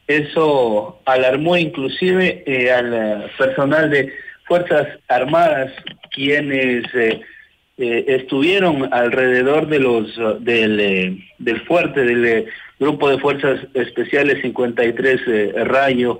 Eso 0.07 0.99
alarmó 1.05 1.57
inclusive 1.57 2.43
eh, 2.45 2.71
al 2.71 3.31
personal 3.37 3.89
de 3.89 4.13
Fuerzas 4.45 4.87
Armadas, 5.07 5.71
quienes 6.11 6.83
eh, 6.93 7.21
estuvieron 7.77 8.93
alrededor 8.93 9.67
de 9.67 9.79
los 9.79 10.15
del, 10.43 11.23
del 11.39 11.61
fuerte, 11.61 12.03
del 12.03 12.45
grupo 12.79 13.09
de 13.09 13.17
Fuerzas 13.17 13.61
Especiales 13.73 14.41
53 14.41 15.65
Rayo, 15.67 16.19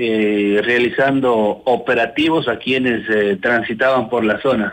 eh, 0.00 0.60
realizando 0.62 1.34
operativos 1.64 2.46
a 2.46 2.60
quienes 2.60 3.02
eh, 3.10 3.36
transitaban 3.42 4.08
por 4.08 4.24
la 4.24 4.40
zona. 4.40 4.72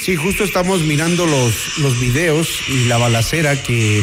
Sí, 0.00 0.16
justo 0.16 0.44
estamos 0.44 0.82
mirando 0.82 1.24
los, 1.24 1.78
los 1.78 1.98
videos 1.98 2.68
y 2.68 2.88
la 2.88 2.98
balacera 2.98 3.56
que 3.56 4.02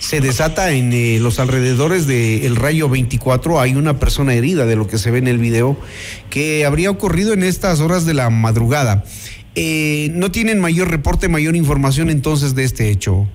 se 0.00 0.20
desata 0.20 0.70
en 0.72 0.92
eh, 0.92 1.18
los 1.18 1.38
alrededores 1.38 2.06
del 2.06 2.56
Rayo 2.56 2.90
24. 2.90 3.58
Hay 3.58 3.74
una 3.74 3.98
persona 3.98 4.34
herida 4.34 4.66
de 4.66 4.76
lo 4.76 4.86
que 4.86 4.98
se 4.98 5.10
ve 5.10 5.16
en 5.16 5.28
el 5.28 5.38
video 5.38 5.78
que 6.28 6.66
habría 6.66 6.90
ocurrido 6.90 7.32
en 7.32 7.42
estas 7.42 7.80
horas 7.80 8.04
de 8.04 8.12
la 8.12 8.28
madrugada. 8.28 9.02
¿No 10.10 10.30
tienen 10.30 10.60
mayor 10.60 10.90
reporte, 10.90 11.28
mayor 11.28 11.56
información 11.56 12.10
entonces 12.10 12.54
de 12.54 12.64
este 12.64 12.90
hecho? 12.90 13.26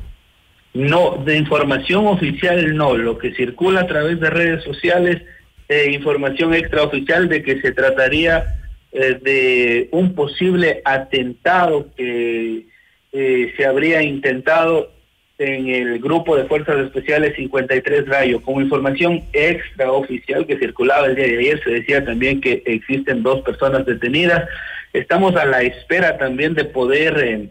No, 0.75 1.23
de 1.23 1.37
información 1.37 2.05
oficial 2.05 2.75
no, 2.75 2.97
lo 2.97 3.17
que 3.17 3.33
circula 3.33 3.81
a 3.81 3.87
través 3.87 4.19
de 4.19 4.29
redes 4.29 4.61
sociales, 4.63 5.21
eh, 5.69 5.91
información 5.93 6.53
extraoficial 6.53 7.29
de 7.29 7.41
que 7.43 7.61
se 7.61 7.71
trataría 7.71 8.59
eh, 8.91 9.17
de 9.21 9.87
un 9.91 10.13
posible 10.13 10.81
atentado 10.83 11.87
que 11.95 12.65
eh, 13.13 13.53
se 13.55 13.65
habría 13.65 14.03
intentado 14.03 14.91
en 15.37 15.69
el 15.69 15.99
grupo 15.99 16.35
de 16.35 16.43
Fuerzas 16.43 16.77
Especiales 16.79 17.37
53 17.37 18.07
Rayo. 18.07 18.41
Como 18.41 18.59
información 18.59 19.23
extraoficial 19.31 20.45
que 20.45 20.57
circulaba 20.57 21.07
el 21.07 21.15
día 21.15 21.25
de 21.25 21.39
ayer, 21.39 21.63
se 21.63 21.69
decía 21.69 22.03
también 22.03 22.41
que 22.41 22.63
existen 22.65 23.23
dos 23.23 23.41
personas 23.43 23.85
detenidas 23.85 24.43
estamos 24.99 25.35
a 25.35 25.45
la 25.45 25.61
espera 25.61 26.17
también 26.17 26.53
de 26.53 26.65
poder 26.65 27.49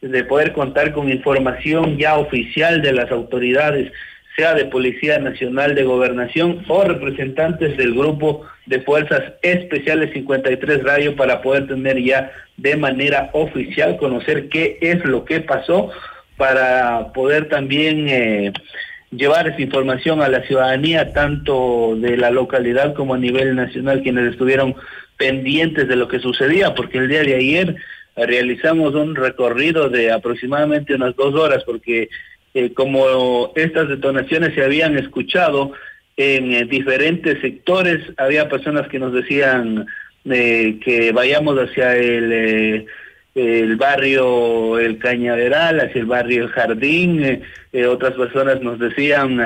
de 0.00 0.24
poder 0.24 0.52
contar 0.52 0.92
con 0.92 1.10
información 1.10 1.98
ya 1.98 2.16
oficial 2.16 2.82
de 2.82 2.92
las 2.92 3.10
autoridades, 3.10 3.92
sea 4.36 4.54
de 4.54 4.66
Policía 4.66 5.18
Nacional 5.18 5.74
de 5.74 5.82
Gobernación 5.82 6.64
o 6.68 6.84
representantes 6.84 7.76
del 7.76 7.94
grupo 7.94 8.46
de 8.66 8.80
Fuerzas 8.82 9.32
Especiales 9.42 10.12
53 10.12 10.84
Radio 10.84 11.16
para 11.16 11.42
poder 11.42 11.66
tener 11.66 12.00
ya 12.00 12.30
de 12.56 12.76
manera 12.76 13.30
oficial 13.32 13.96
conocer 13.96 14.48
qué 14.48 14.78
es 14.80 15.04
lo 15.04 15.24
que 15.24 15.40
pasó 15.40 15.90
para 16.36 17.12
poder 17.12 17.48
también 17.48 18.08
eh, 18.08 18.52
llevar 19.10 19.48
esa 19.48 19.60
información 19.60 20.22
a 20.22 20.28
la 20.28 20.42
ciudadanía, 20.42 21.12
tanto 21.12 21.96
de 21.96 22.16
la 22.16 22.30
localidad 22.30 22.94
como 22.94 23.14
a 23.14 23.18
nivel 23.18 23.56
nacional, 23.56 24.02
quienes 24.02 24.30
estuvieron 24.30 24.76
pendientes 25.16 25.88
de 25.88 25.96
lo 25.96 26.08
que 26.08 26.20
sucedía, 26.20 26.74
porque 26.74 26.98
el 26.98 27.08
día 27.08 27.22
de 27.22 27.34
ayer 27.34 27.76
realizamos 28.26 28.94
un 28.94 29.14
recorrido 29.14 29.88
de 29.88 30.10
aproximadamente 30.10 30.94
unas 30.94 31.14
dos 31.16 31.34
horas, 31.34 31.62
porque 31.64 32.08
eh, 32.54 32.72
como 32.72 33.52
estas 33.54 33.88
detonaciones 33.88 34.54
se 34.54 34.64
habían 34.64 34.96
escuchado 34.96 35.72
en 36.16 36.52
eh, 36.52 36.64
diferentes 36.64 37.40
sectores, 37.40 38.00
había 38.16 38.48
personas 38.48 38.88
que 38.88 38.98
nos 38.98 39.12
decían 39.12 39.86
eh, 40.24 40.80
que 40.82 41.12
vayamos 41.12 41.56
hacia 41.58 41.96
el, 41.96 42.86
el 43.34 43.76
barrio 43.76 44.78
El 44.78 44.98
Cañaveral, 44.98 45.80
hacia 45.80 46.00
el 46.00 46.06
barrio 46.06 46.44
El 46.44 46.50
Jardín, 46.50 47.42
otras 47.88 48.14
personas 48.14 48.60
nos 48.62 48.78
decían 48.78 49.40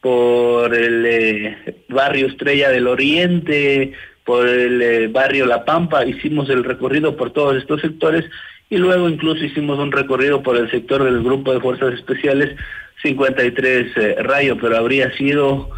por 0.00 0.74
el 0.74 1.56
barrio 1.88 2.26
Estrella 2.26 2.68
del 2.68 2.88
Oriente, 2.88 3.92
por 4.28 4.46
el 4.46 5.08
barrio 5.08 5.46
La 5.46 5.64
Pampa, 5.64 6.04
hicimos 6.04 6.50
el 6.50 6.62
recorrido 6.62 7.16
por 7.16 7.32
todos 7.32 7.56
estos 7.56 7.80
sectores 7.80 8.26
y 8.68 8.76
luego 8.76 9.08
incluso 9.08 9.42
hicimos 9.42 9.78
un 9.78 9.90
recorrido 9.90 10.42
por 10.42 10.58
el 10.58 10.70
sector 10.70 11.02
del 11.02 11.22
grupo 11.22 11.54
de 11.54 11.60
fuerzas 11.60 11.94
especiales 11.94 12.54
53 13.02 13.96
eh, 13.96 14.16
Rayo, 14.18 14.58
pero 14.60 14.76
habría 14.76 15.16
sido 15.16 15.70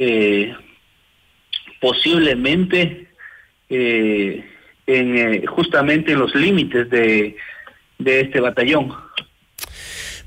eh, 0.00 0.52
posiblemente 1.80 3.06
eh, 3.70 4.50
en, 4.88 5.46
justamente 5.46 6.10
en 6.10 6.18
los 6.18 6.34
límites 6.34 6.90
de, 6.90 7.36
de 7.98 8.20
este 8.20 8.40
batallón. 8.40 8.92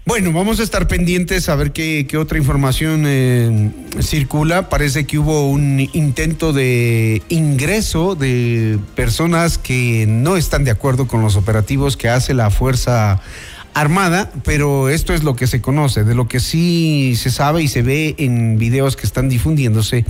Bueno, 0.08 0.32
vamos 0.32 0.60
a 0.60 0.64
estar 0.64 0.88
pendientes 0.88 1.50
a 1.50 1.56
ver 1.56 1.72
qué, 1.72 2.08
otra 2.20 2.38
información 2.38 3.06
eh, 3.08 3.72
circula. 4.02 4.70
Parece 4.70 5.08
que 5.08 5.18
hubo 5.18 5.50
un 5.50 5.80
intento 5.94 6.54
de 6.54 7.24
ingreso 7.28 8.14
de 8.14 8.78
personas 8.94 9.58
que 9.58 10.06
no 10.08 10.38
están 10.38 10.64
de 10.64 10.70
acuerdo 10.70 11.08
con 11.08 11.24
los 11.24 11.36
operativos 11.36 11.98
que 11.98 12.08
hace 12.08 12.36
la 12.36 12.52
Fuerza 12.52 13.20
Armada, 13.74 14.32
pero 14.44 14.90
esto 14.90 15.12
es 15.12 15.24
lo 15.24 15.36
que 15.36 15.48
se 15.48 15.60
conoce, 15.60 16.04
de 16.04 16.14
lo 16.14 16.28
que 16.28 16.40
sí 16.40 17.16
se 17.18 17.32
sabe 17.32 17.64
y 17.64 17.68
se 17.68 17.82
ve 17.82 18.14
en 18.20 18.60
videos 18.60 18.96
que 18.96 19.08
están 19.08 19.28
difundiéndose. 19.28 20.06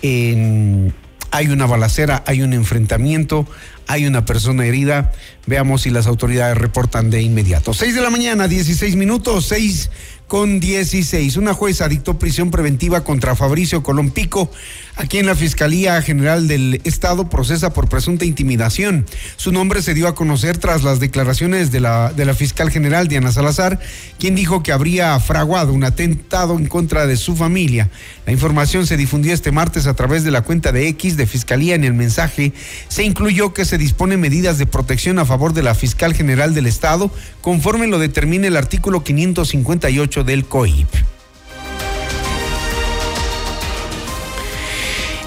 hay 0.00 1.48
una 1.48 1.66
balacera, 1.66 2.22
hay 2.28 2.42
un 2.42 2.52
enfrentamiento, 2.52 3.48
hay 3.88 4.06
una 4.06 4.24
persona 4.24 4.64
herida. 4.64 5.10
Veamos 5.46 5.82
si 5.82 5.90
las 5.90 6.06
autoridades 6.06 6.56
reportan 6.56 7.10
de 7.10 7.22
inmediato. 7.22 7.74
6 7.74 7.94
de 7.94 8.00
la 8.00 8.10
mañana, 8.10 8.48
16 8.48 8.96
minutos, 8.96 9.46
6 9.46 9.90
con 10.26 10.58
16. 10.58 11.36
Una 11.36 11.52
jueza 11.52 11.88
dictó 11.88 12.18
prisión 12.18 12.50
preventiva 12.50 13.04
contra 13.04 13.36
Fabricio 13.36 13.82
Colompico 13.82 14.50
Aquí 14.96 15.18
en 15.18 15.26
la 15.26 15.34
Fiscalía 15.34 16.00
General 16.02 16.46
del 16.46 16.80
Estado 16.84 17.28
procesa 17.28 17.72
por 17.72 17.88
presunta 17.88 18.24
intimidación. 18.24 19.04
Su 19.36 19.50
nombre 19.50 19.82
se 19.82 19.92
dio 19.92 20.06
a 20.06 20.14
conocer 20.14 20.58
tras 20.58 20.84
las 20.84 21.00
declaraciones 21.00 21.72
de 21.72 21.80
la, 21.80 22.12
de 22.12 22.24
la 22.24 22.32
fiscal 22.32 22.70
general 22.70 23.08
Diana 23.08 23.32
Salazar, 23.32 23.80
quien 24.20 24.36
dijo 24.36 24.62
que 24.62 24.70
habría 24.70 25.18
fraguado 25.18 25.72
un 25.72 25.82
atentado 25.82 26.56
en 26.56 26.66
contra 26.66 27.08
de 27.08 27.16
su 27.16 27.34
familia. 27.34 27.90
La 28.24 28.32
información 28.32 28.86
se 28.86 28.96
difundió 28.96 29.34
este 29.34 29.50
martes 29.50 29.88
a 29.88 29.94
través 29.94 30.22
de 30.22 30.30
la 30.30 30.42
cuenta 30.42 30.70
de 30.70 30.86
X 30.90 31.16
de 31.16 31.26
Fiscalía. 31.26 31.74
En 31.74 31.82
el 31.82 31.94
mensaje 31.94 32.52
se 32.86 33.02
incluyó 33.02 33.52
que 33.52 33.64
se 33.64 33.78
dispone 33.78 34.16
medidas 34.16 34.58
de 34.58 34.66
protección 34.66 35.18
a 35.18 35.24
favor 35.34 35.52
de 35.52 35.64
la 35.64 35.74
fiscal 35.74 36.14
general 36.14 36.54
del 36.54 36.68
Estado, 36.68 37.10
conforme 37.40 37.88
lo 37.88 37.98
determine 37.98 38.46
el 38.46 38.56
artículo 38.56 39.02
558 39.02 40.22
del 40.22 40.44
COIP. 40.44 40.86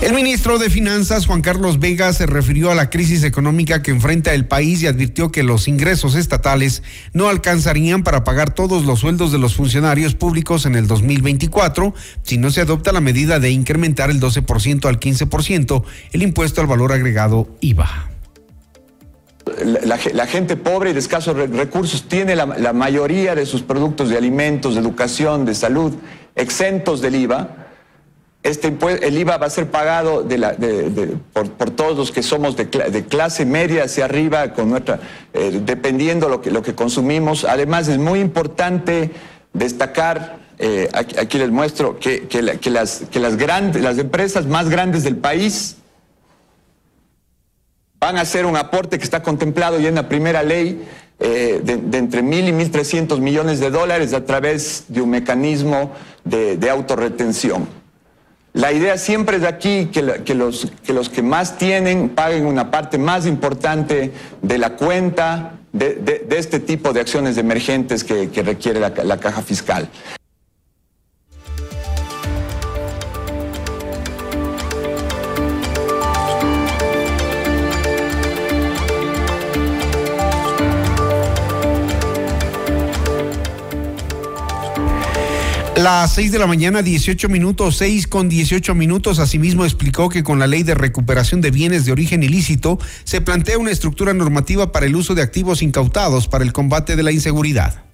El 0.02 0.14
ministro 0.14 0.60
de 0.60 0.70
Finanzas, 0.70 1.26
Juan 1.26 1.42
Carlos 1.42 1.80
Vega, 1.80 2.14
se 2.14 2.26
refirió 2.26 2.72
a 2.72 2.76
la 2.76 2.90
crisis 2.90 3.26
económica 3.26 3.82
que 3.82 3.92
enfrenta 3.92 4.34
el 4.34 4.46
país 4.46 4.82
y 4.82 4.88
advirtió 4.88 5.30
que 5.30 5.44
los 5.44 5.68
ingresos 5.68 6.16
estatales 6.16 6.84
no 7.12 7.28
alcanzarían 7.28 8.04
para 8.04 8.24
pagar 8.24 8.56
todos 8.56 8.86
los 8.86 9.00
sueldos 9.00 9.34
de 9.34 9.40
los 9.40 9.56
funcionarios 9.56 10.16
públicos 10.16 10.66
en 10.66 10.76
el 10.76 10.88
2024 10.88 11.94
si 12.24 12.38
no 12.38 12.50
se 12.50 12.62
adopta 12.62 12.94
la 12.94 13.02
medida 13.02 13.42
de 13.42 13.50
incrementar 13.50 14.10
el 14.10 14.22
12% 14.22 14.86
al 14.86 15.02
15% 15.02 15.84
el 16.14 16.22
impuesto 16.24 16.62
al 16.62 16.68
valor 16.68 16.94
agregado 16.94 17.50
IVA. 17.60 18.17
La, 19.64 20.28
gente 20.28 20.56
pobre 20.56 20.92
y 20.92 20.94
de 20.94 21.00
escasos 21.00 21.36
recursos 21.36 22.04
tiene 22.08 22.36
la, 22.36 22.74
mayoría 22.74 23.36
de 23.36 23.46
sus 23.46 23.62
productos 23.62 24.10
de 24.10 24.18
alimentos, 24.18 24.76
de 24.76 24.82
educación, 24.82 25.46
de 25.46 25.56
salud 25.56 25.94
exentos 26.36 27.02
del 27.02 27.16
IVA 27.16 27.68
este 28.48 28.74
el 29.02 29.18
IVA 29.18 29.38
va 29.38 29.48
a 29.48 29.50
ser 29.50 29.70
pagado 29.70 30.26
por, 31.34 31.70
todos 31.72 31.98
los 31.98 32.12
que 32.12 32.24
somos 32.24 32.56
de, 32.56 33.06
clase 33.10 33.46
media 33.46 33.84
hacia 33.84 34.06
arriba, 34.06 34.54
con 34.54 34.70
nuestra, 34.70 35.00
eh, 35.34 35.60
dependiendo 35.66 36.30
lo 36.30 36.42
que, 36.42 36.52
lo 36.52 36.62
que 36.62 36.74
consumimos. 36.74 37.44
Además, 37.44 37.88
es 37.88 37.98
muy 37.98 38.20
importante 38.20 39.12
destacar, 39.54 40.38
eh, 40.60 40.88
aquí, 40.94 41.38
les 41.38 41.50
muestro, 41.50 42.00
que, 42.00 42.28
las, 42.42 43.02
que 43.12 43.20
las, 43.20 43.38
grandes, 43.38 43.82
las 43.82 43.98
empresas 43.98 44.46
más 44.46 44.70
grandes 44.70 45.04
del 45.04 45.18
país 45.18 45.77
van 48.08 48.18
a 48.18 48.22
hacer 48.22 48.46
un 48.46 48.56
aporte 48.56 48.98
que 48.98 49.04
está 49.04 49.22
contemplado 49.22 49.82
ya 49.82 49.90
en 49.90 49.96
la 49.96 50.08
primera 50.08 50.42
ley 50.42 50.82
eh, 51.20 51.60
de, 51.62 51.98
entre 51.98 52.22
mil 52.22 52.48
y 52.48 52.54
mil 52.54 52.72
trescientos 52.72 53.20
millones 53.20 53.60
de 53.60 53.70
dólares 53.70 54.14
a 54.14 54.24
través 54.24 54.86
de 54.88 55.02
un 55.02 55.10
mecanismo 55.10 55.92
de, 56.24 56.56
de 56.56 56.70
autorretención. 56.70 57.68
La 58.54 58.72
idea 58.72 58.98
siempre 58.98 59.36
es 59.36 59.44
aquí 59.44 59.88
que, 59.88 60.02
los, 60.02 60.72
que 60.86 60.94
los 60.94 61.10
que 61.10 61.22
más 61.22 61.58
tienen 61.58 62.08
paguen 62.08 62.46
una 62.46 62.72
parte 62.72 62.98
más 62.98 63.26
importante 63.26 64.14
de 64.42 64.58
la 64.58 64.78
cuenta 64.78 65.60
de, 65.74 66.26
este 66.30 66.62
tipo 66.62 66.94
de 66.94 67.02
acciones 67.02 67.38
emergentes 67.38 68.06
que, 68.06 68.30
requiere 68.42 68.80
la 68.80 69.18
caja 69.18 69.42
fiscal. 69.42 69.90
Las 85.88 86.16
6 86.16 86.34
de 86.34 86.40
la 86.40 86.48
mañana, 86.48 86.82
18 86.82 87.30
minutos, 87.30 87.78
6 87.78 88.08
con 88.08 88.28
18 88.28 88.76
minutos. 88.76 89.20
Asimismo, 89.20 89.64
explicó 89.64 90.10
que 90.10 90.22
con 90.22 90.38
la 90.38 90.46
ley 90.46 90.64
de 90.64 90.76
recuperación 90.76 91.40
de 91.40 91.50
bienes 91.50 91.86
de 91.86 91.94
origen 91.94 92.24
ilícito 92.24 92.78
se 93.06 93.22
plantea 93.22 93.58
una 93.58 93.72
estructura 93.72 94.14
normativa 94.14 94.74
para 94.74 94.86
el 94.86 94.98
uso 94.98 95.16
de 95.16 95.22
activos 95.22 95.62
incautados 95.62 96.28
para 96.28 96.44
el 96.44 96.52
combate 96.52 96.98
de 96.98 97.04
la 97.04 97.14
inseguridad. 97.14 97.86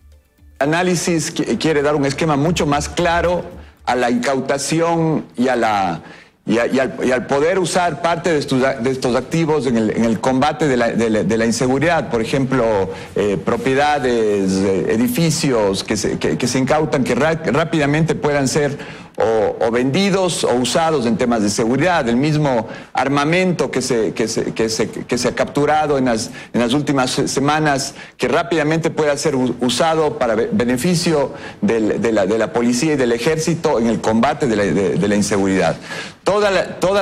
Análisis 0.58 1.30
quiere 1.60 1.84
dar 1.84 1.94
un 1.94 2.08
esquema 2.08 2.36
mucho 2.36 2.66
más 2.66 2.90
claro 2.90 3.46
a 3.86 3.94
la 3.94 4.10
incautación 4.10 5.28
y 5.38 5.50
a 5.50 5.56
la 5.56 6.02
y, 6.46 6.58
al, 6.58 7.26
poder 7.28 7.58
usar 7.58 8.02
parte 8.02 8.30
de 8.34 8.40
estos, 8.40 9.16
activos 9.16 9.66
en 9.66 9.78
el, 9.78 10.20
combate 10.20 10.68
de 10.68 10.76
la, 10.76 11.46
inseguridad, 11.46 12.10
por 12.10 12.22
ejemplo, 12.22 12.90
eh, 13.16 13.38
propiedades, 13.38 14.52
eh, 14.52 14.88
edificios 14.90 15.86
que 15.86 15.96
se, 15.96 16.20
que, 16.20 16.48
se, 16.48 16.60
incautan, 16.60 17.06
que 17.06 17.16
rápidamente 17.16 18.14
puedan 18.16 18.50
ser 18.50 18.78
o, 19.18 19.72
vendidos 19.72 20.44
o 20.44 20.56
usados 20.56 21.06
en 21.06 21.18
temas 21.18 21.44
de 21.44 21.50
seguridad, 21.50 22.08
el 22.10 22.18
mismo 22.18 22.68
armamento 22.94 23.70
que 23.70 23.82
se, 23.82 24.14
que 24.14 24.28
se, 24.28 24.54
que 24.54 24.70
se, 24.70 24.90
que 24.90 25.18
se 25.18 25.28
ha 25.28 25.36
capturado 25.36 25.98
en 25.98 26.06
las, 26.06 26.32
en 26.54 26.62
las 26.62 26.74
últimas 26.74 27.12
semanas, 27.12 27.94
que 28.18 28.28
rápidamente 28.28 28.90
pueda 28.90 29.16
ser 29.18 29.36
usado 29.36 30.18
para 30.18 30.36
beneficio 30.36 31.32
de, 31.62 32.12
la, 32.12 32.26
de, 32.26 32.38
la, 32.38 32.54
policía 32.54 32.94
y 32.94 32.96
del 32.96 33.12
ejército 33.12 33.80
en 33.80 33.88
el 33.88 34.02
combate 34.02 34.48
de 34.48 35.08
la, 35.08 35.16
inseguridad. 35.16 35.76
todas 36.24 36.52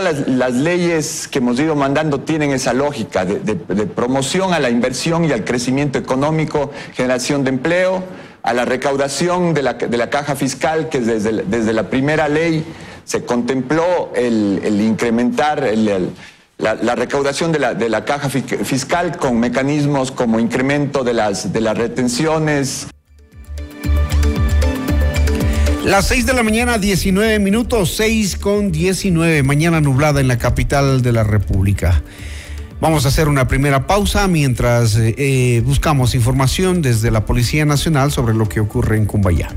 las, 0.03 0.27
las, 0.27 0.53
leyes 0.53 1.27
que 1.29 1.39
hemos 1.39 1.59
ido 1.59 1.75
mandando 1.75 2.19
tienen 2.19 2.51
esa 2.51 2.73
lógica 2.73 3.23
de 3.25 3.55
promoción 3.85 4.53
a 4.53 4.59
la 4.59 4.69
inversión 4.69 5.25
y 5.25 5.31
al 5.31 5.45
crecimiento 5.45 5.97
económico, 5.97 6.71
generación 6.93 7.43
de 7.43 7.49
empleo 7.51 8.03
a 8.43 8.53
la 8.53 8.65
recaudación 8.65 9.53
de 9.53 9.61
la, 9.61 9.73
de 9.73 9.97
la 9.97 10.09
caja 10.09 10.35
fiscal, 10.35 10.89
que 10.89 10.99
desde, 10.99 11.43
desde 11.43 11.73
la 11.73 11.89
primera 11.89 12.27
ley 12.27 12.65
se 13.03 13.23
contempló 13.23 14.11
el, 14.15 14.61
incrementar 14.81 15.63
la, 16.57 16.95
recaudación 16.95 17.51
de 17.51 17.59
la, 17.59 17.73
de 17.73 17.89
la 17.89 18.05
caja 18.05 18.29
fiscal 18.29 19.17
con 19.17 19.39
mecanismos 19.39 20.11
como 20.11 20.39
incremento 20.39 21.03
de 21.03 21.13
las, 21.13 21.51
de 21.51 21.61
las 21.61 21.77
retenciones. 21.77 22.87
Las 25.83 26.07
6 26.09 26.27
de 26.27 26.33
la 26.33 26.43
mañana, 26.43 26.77
19 26.77 27.39
minutos, 27.39 27.95
6 27.97 28.37
con 28.37 28.71
19, 28.71 29.41
mañana 29.43 29.81
nublada 29.81 30.21
en 30.21 30.27
la 30.27 30.37
capital 30.37 31.01
de 31.01 31.11
la 31.11 31.23
República. 31.23 32.03
Vamos 32.81 33.05
a 33.05 33.09
hacer 33.09 33.27
una 33.27 33.47
primera 33.47 33.85
pausa 33.85 34.27
mientras 34.27 34.95
eh, 34.95 35.13
eh, 35.15 35.61
buscamos 35.63 36.15
información 36.15 36.81
desde 36.81 37.11
la 37.11 37.25
Policía 37.25 37.63
Nacional 37.63 38.11
sobre 38.11 38.33
lo 38.33 38.49
que 38.49 38.59
ocurre 38.59 38.97
en 38.97 39.05
Cumbayá. 39.05 39.49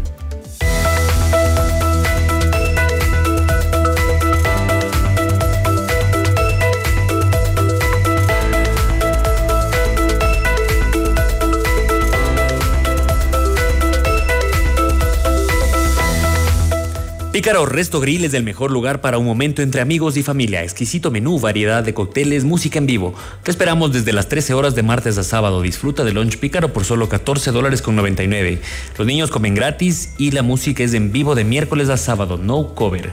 Pícaro 17.45 17.67
Resto 17.67 18.01
Grill 18.01 18.25
es 18.25 18.33
el 18.33 18.43
mejor 18.43 18.71
lugar 18.71 19.03
para 19.03 19.19
un 19.19 19.27
momento 19.27 19.61
entre 19.61 19.83
amigos 19.83 20.17
y 20.17 20.23
familia. 20.23 20.63
Exquisito 20.63 21.11
menú, 21.11 21.39
variedad 21.39 21.85
de 21.85 21.93
cócteles, 21.93 22.43
música 22.43 22.79
en 22.79 22.87
vivo. 22.87 23.13
Te 23.43 23.51
esperamos 23.51 23.93
desde 23.93 24.15
las 24.15 24.31
13 24.31 24.55
horas 24.55 24.75
de 24.75 24.83
martes 24.83 25.19
a 25.19 25.25
sábado. 25.25 25.61
Disfruta 25.61 26.05
de 26.05 26.15
lunch 26.15 26.39
Pícaro 26.39 26.73
por 26.73 26.87
solo 26.87 27.11
14 27.11 27.51
dólares 27.51 27.83
con 27.83 27.97
99. 27.97 28.63
Los 28.97 29.07
niños 29.07 29.31
comen 29.31 29.55
gratis 29.55 30.15
y 30.17 30.31
la 30.31 30.43
música 30.43 30.85
es 30.85 30.95
en 30.95 31.13
vivo 31.13 31.35
de 31.35 31.45
miércoles 31.45 31.91
a 31.91 31.99
sábado. 31.99 32.39
No 32.39 32.75
cover. 32.75 33.13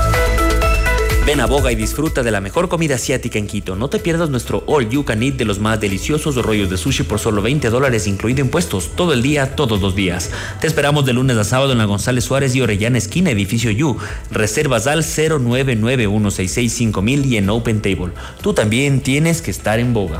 Ven 1.31 1.39
a 1.39 1.45
Boga 1.45 1.71
y 1.71 1.75
disfruta 1.75 2.23
de 2.23 2.31
la 2.31 2.41
mejor 2.41 2.67
comida 2.67 2.95
asiática 2.95 3.39
en 3.39 3.47
Quito. 3.47 3.77
No 3.77 3.89
te 3.89 3.99
pierdas 3.99 4.29
nuestro 4.29 4.65
All 4.67 4.89
You 4.89 5.05
Can 5.05 5.23
Eat 5.23 5.35
de 5.35 5.45
los 5.45 5.59
más 5.59 5.79
deliciosos 5.79 6.35
rollos 6.35 6.69
de 6.69 6.75
sushi 6.75 7.03
por 7.03 7.19
solo 7.19 7.41
20 7.41 7.69
dólares, 7.69 8.05
incluido 8.05 8.41
impuestos, 8.41 8.89
todo 8.97 9.13
el 9.13 9.21
día, 9.21 9.55
todos 9.55 9.79
los 9.79 9.95
días. 9.95 10.29
Te 10.59 10.67
esperamos 10.67 11.05
de 11.05 11.13
lunes 11.13 11.37
a 11.37 11.45
sábado 11.45 11.71
en 11.71 11.77
la 11.77 11.85
González 11.85 12.25
Suárez 12.25 12.53
y 12.53 12.61
Orellana 12.61 12.97
Esquina, 12.97 13.31
edificio 13.31 13.71
You. 13.71 13.95
Reservas 14.29 14.87
al 14.87 15.03
0991665000 15.03 17.25
y 17.25 17.37
en 17.37 17.49
Open 17.49 17.81
Table. 17.81 18.11
Tú 18.41 18.53
también 18.53 18.99
tienes 18.99 19.41
que 19.41 19.51
estar 19.51 19.79
en 19.79 19.93
Boga. 19.93 20.17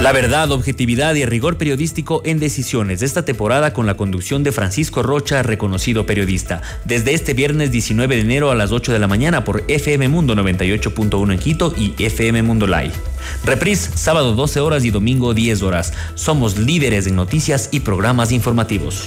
La 0.00 0.12
verdad, 0.12 0.50
objetividad 0.50 1.14
y 1.14 1.26
rigor 1.26 1.58
periodístico 1.58 2.22
en 2.24 2.38
decisiones 2.38 3.00
de 3.00 3.06
esta 3.06 3.26
temporada 3.26 3.74
con 3.74 3.84
la 3.84 3.98
conducción 3.98 4.42
de 4.42 4.50
Francisco 4.50 5.02
Rocha, 5.02 5.42
reconocido 5.42 6.06
periodista. 6.06 6.62
Desde 6.86 7.12
este 7.12 7.34
viernes 7.34 7.70
19 7.70 8.16
de 8.16 8.22
enero 8.22 8.50
a 8.50 8.54
las 8.54 8.72
8 8.72 8.94
de 8.94 8.98
la 8.98 9.08
mañana 9.08 9.44
por 9.44 9.62
FM 9.68 10.08
Mundo 10.08 10.34
98.1 10.34 11.32
en 11.34 11.38
Quito 11.38 11.74
y 11.76 11.94
FM 11.98 12.42
Mundo 12.42 12.66
Live. 12.66 12.92
Reprise 13.44 13.90
sábado 13.94 14.34
12 14.34 14.60
horas 14.60 14.86
y 14.86 14.90
domingo 14.90 15.34
10 15.34 15.60
horas. 15.60 15.92
Somos 16.14 16.56
líderes 16.56 17.06
en 17.06 17.16
noticias 17.16 17.68
y 17.70 17.80
programas 17.80 18.32
informativos. 18.32 19.06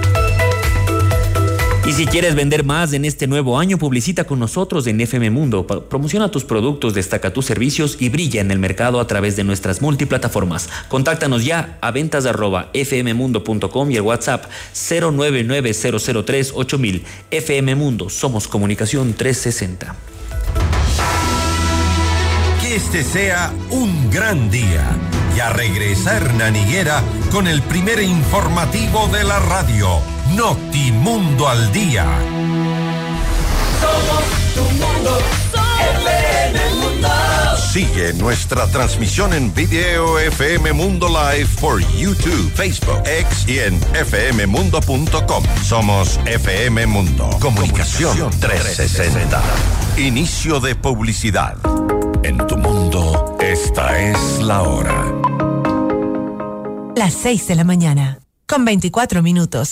Y 1.83 1.93
si 1.93 2.05
quieres 2.05 2.35
vender 2.35 2.63
más 2.63 2.93
en 2.93 3.05
este 3.05 3.25
nuevo 3.25 3.57
año, 3.57 3.79
publicita 3.79 4.25
con 4.25 4.37
nosotros 4.37 4.85
en 4.85 5.01
FM 5.01 5.31
Mundo. 5.31 5.65
Promociona 5.65 6.29
tus 6.29 6.43
productos, 6.43 6.93
destaca 6.93 7.33
tus 7.33 7.47
servicios 7.47 7.97
y 7.99 8.09
brilla 8.09 8.39
en 8.39 8.51
el 8.51 8.59
mercado 8.59 8.99
a 8.99 9.07
través 9.07 9.35
de 9.35 9.43
nuestras 9.43 9.81
multiplataformas. 9.81 10.69
Contáctanos 10.89 11.43
ya 11.43 11.79
a 11.81 11.89
ventas 11.89 12.23
y 13.91 13.95
el 13.95 14.03
WhatsApp 14.03 14.45
099-003-8000. 14.75 17.01
FM 17.31 17.73
Mundo, 17.73 18.11
somos 18.11 18.47
comunicación 18.47 19.15
360. 19.15 19.95
Que 22.61 22.75
este 22.75 23.03
sea 23.03 23.51
un 23.71 24.11
gran 24.11 24.51
día 24.51 24.87
y 25.35 25.39
a 25.39 25.49
regresar 25.49 26.31
Naniguera 26.35 27.01
con 27.31 27.47
el 27.47 27.63
primer 27.63 28.03
informativo 28.03 29.07
de 29.07 29.23
la 29.23 29.39
radio 29.39 30.20
Notimundo 30.35 31.47
al 31.47 31.71
Día. 31.71 32.05
Somos 33.81 34.23
tu 34.53 34.61
mundo, 34.75 35.17
FM 36.03 36.75
Mundo. 36.75 37.09
Sigue 37.71 38.13
nuestra 38.13 38.67
transmisión 38.67 39.33
en 39.33 39.53
video 39.53 40.19
FM 40.19 40.73
Mundo 40.73 41.07
Live 41.07 41.49
por 41.59 41.79
YouTube, 41.95 42.51
Facebook, 42.53 43.01
X 43.05 43.45
y 43.47 43.59
en 43.59 43.79
fmmundo.com. 43.79 45.43
Somos 45.63 46.19
FM 46.25 46.87
Mundo. 46.87 47.29
Comunicación 47.39 48.29
360. 48.39 49.41
Inicio 49.97 50.59
de 50.59 50.75
publicidad. 50.75 51.57
En 52.23 52.37
tu 52.47 52.57
mundo, 52.57 53.37
esta 53.41 53.99
es 53.99 54.39
la 54.39 54.61
hora. 54.61 55.05
Las 56.95 57.13
6 57.13 57.47
de 57.47 57.55
la 57.55 57.63
mañana, 57.63 58.19
con 58.47 58.63
24 58.63 59.21
minutos. 59.21 59.71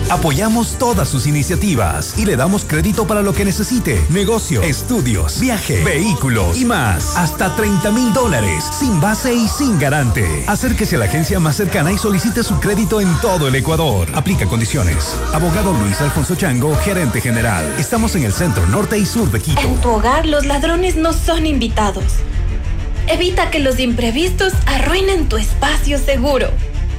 Apoyamos 0.11 0.77
todas 0.77 1.07
sus 1.07 1.25
iniciativas 1.25 2.15
y 2.17 2.25
le 2.25 2.35
damos 2.35 2.65
crédito 2.65 3.07
para 3.07 3.21
lo 3.21 3.31
que 3.31 3.45
necesite. 3.45 4.05
Negocio, 4.09 4.61
estudios, 4.61 5.39
viaje, 5.39 5.81
vehículos 5.85 6.59
y 6.59 6.65
más. 6.65 7.15
Hasta 7.15 7.55
30 7.55 7.91
mil 7.91 8.11
dólares, 8.11 8.61
sin 8.77 8.99
base 8.99 9.33
y 9.33 9.47
sin 9.47 9.79
garante. 9.79 10.43
Acérquese 10.47 10.97
a 10.97 10.99
la 10.99 11.05
agencia 11.05 11.39
más 11.39 11.55
cercana 11.55 11.93
y 11.93 11.97
solicite 11.97 12.43
su 12.43 12.59
crédito 12.59 12.99
en 12.99 13.07
todo 13.21 13.47
el 13.47 13.55
Ecuador. 13.55 14.09
Aplica 14.13 14.47
condiciones. 14.47 15.15
Abogado 15.31 15.71
Luis 15.71 16.01
Alfonso 16.01 16.35
Chango, 16.35 16.75
gerente 16.75 17.21
general. 17.21 17.63
Estamos 17.79 18.13
en 18.17 18.23
el 18.23 18.33
centro 18.33 18.67
norte 18.67 18.99
y 18.99 19.05
sur 19.05 19.31
de 19.31 19.39
Quito. 19.39 19.61
En 19.61 19.77
tu 19.77 19.91
hogar 19.91 20.25
los 20.25 20.45
ladrones 20.45 20.97
no 20.97 21.13
son 21.13 21.45
invitados. 21.45 22.03
Evita 23.07 23.49
que 23.49 23.59
los 23.59 23.79
imprevistos 23.79 24.51
arruinen 24.65 25.29
tu 25.29 25.37
espacio 25.37 25.97
seguro. 25.97 26.49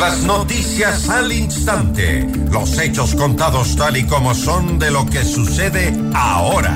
Las 0.00 0.22
noticias 0.22 1.10
al 1.10 1.30
instante. 1.30 2.26
Los 2.50 2.78
hechos 2.78 3.14
contados 3.14 3.76
tal 3.76 3.98
y 3.98 4.04
como 4.04 4.34
son 4.34 4.78
de 4.78 4.90
lo 4.90 5.04
que 5.04 5.22
sucede 5.22 5.94
ahora. 6.14 6.74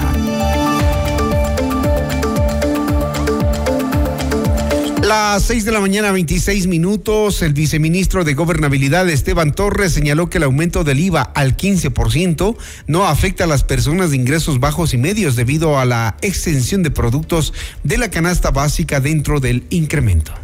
Las 5.03 5.43
6 5.45 5.65
de 5.65 5.73
la 5.73 5.81
mañana, 5.81 6.13
26 6.13 6.67
minutos, 6.67 7.41
el 7.41 7.55
viceministro 7.55 8.25
de 8.25 8.35
Gobernabilidad 8.35 9.09
Esteban 9.09 9.55
Torres 9.55 9.93
señaló 9.93 10.29
que 10.29 10.37
el 10.37 10.45
aumento 10.45 10.85
del 10.85 11.01
IVA 11.01 11.23
al 11.23 11.57
15% 11.57 12.57
no 12.89 13.07
afecta 13.07 13.45
a 13.45 13.47
las 13.47 13.65
personas 13.65 14.11
de 14.11 14.17
ingresos 14.17 14.61
bajos 14.61 14.93
y 14.93 14.99
medios 14.99 15.35
debido 15.35 15.79
a 15.79 15.87
la 15.87 16.19
extensión 16.21 16.83
de 16.83 16.91
productos 16.91 17.55
de 17.85 17.97
la 17.97 18.11
canasta 18.11 18.51
básica 18.51 19.01
dentro 19.01 19.41
del 19.41 19.65
incremento. 19.71 20.44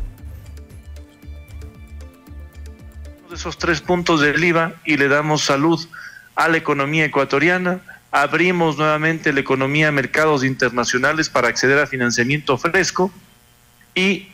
Esos 3.40 3.57
tres 3.57 3.81
puntos 3.81 4.20
del 4.20 4.44
IVA 4.44 4.74
y 4.85 4.98
le 4.98 5.09
damos 5.09 5.44
salud 5.44 5.81
a 6.37 6.48
la 6.48 6.59
economía 6.59 7.07
ecuatoriana. 7.07 7.81
Abrimos 8.11 8.76
nuevamente 8.76 9.33
la 9.33 9.40
economía 9.40 9.88
a 9.88 9.92
mercados 9.92 10.44
internacionales 10.44 11.31
para 11.31 11.48
acceder 11.48 11.79
a 11.79 11.87
financiamiento 11.87 12.59
fresco 12.59 13.11
y 13.94 14.29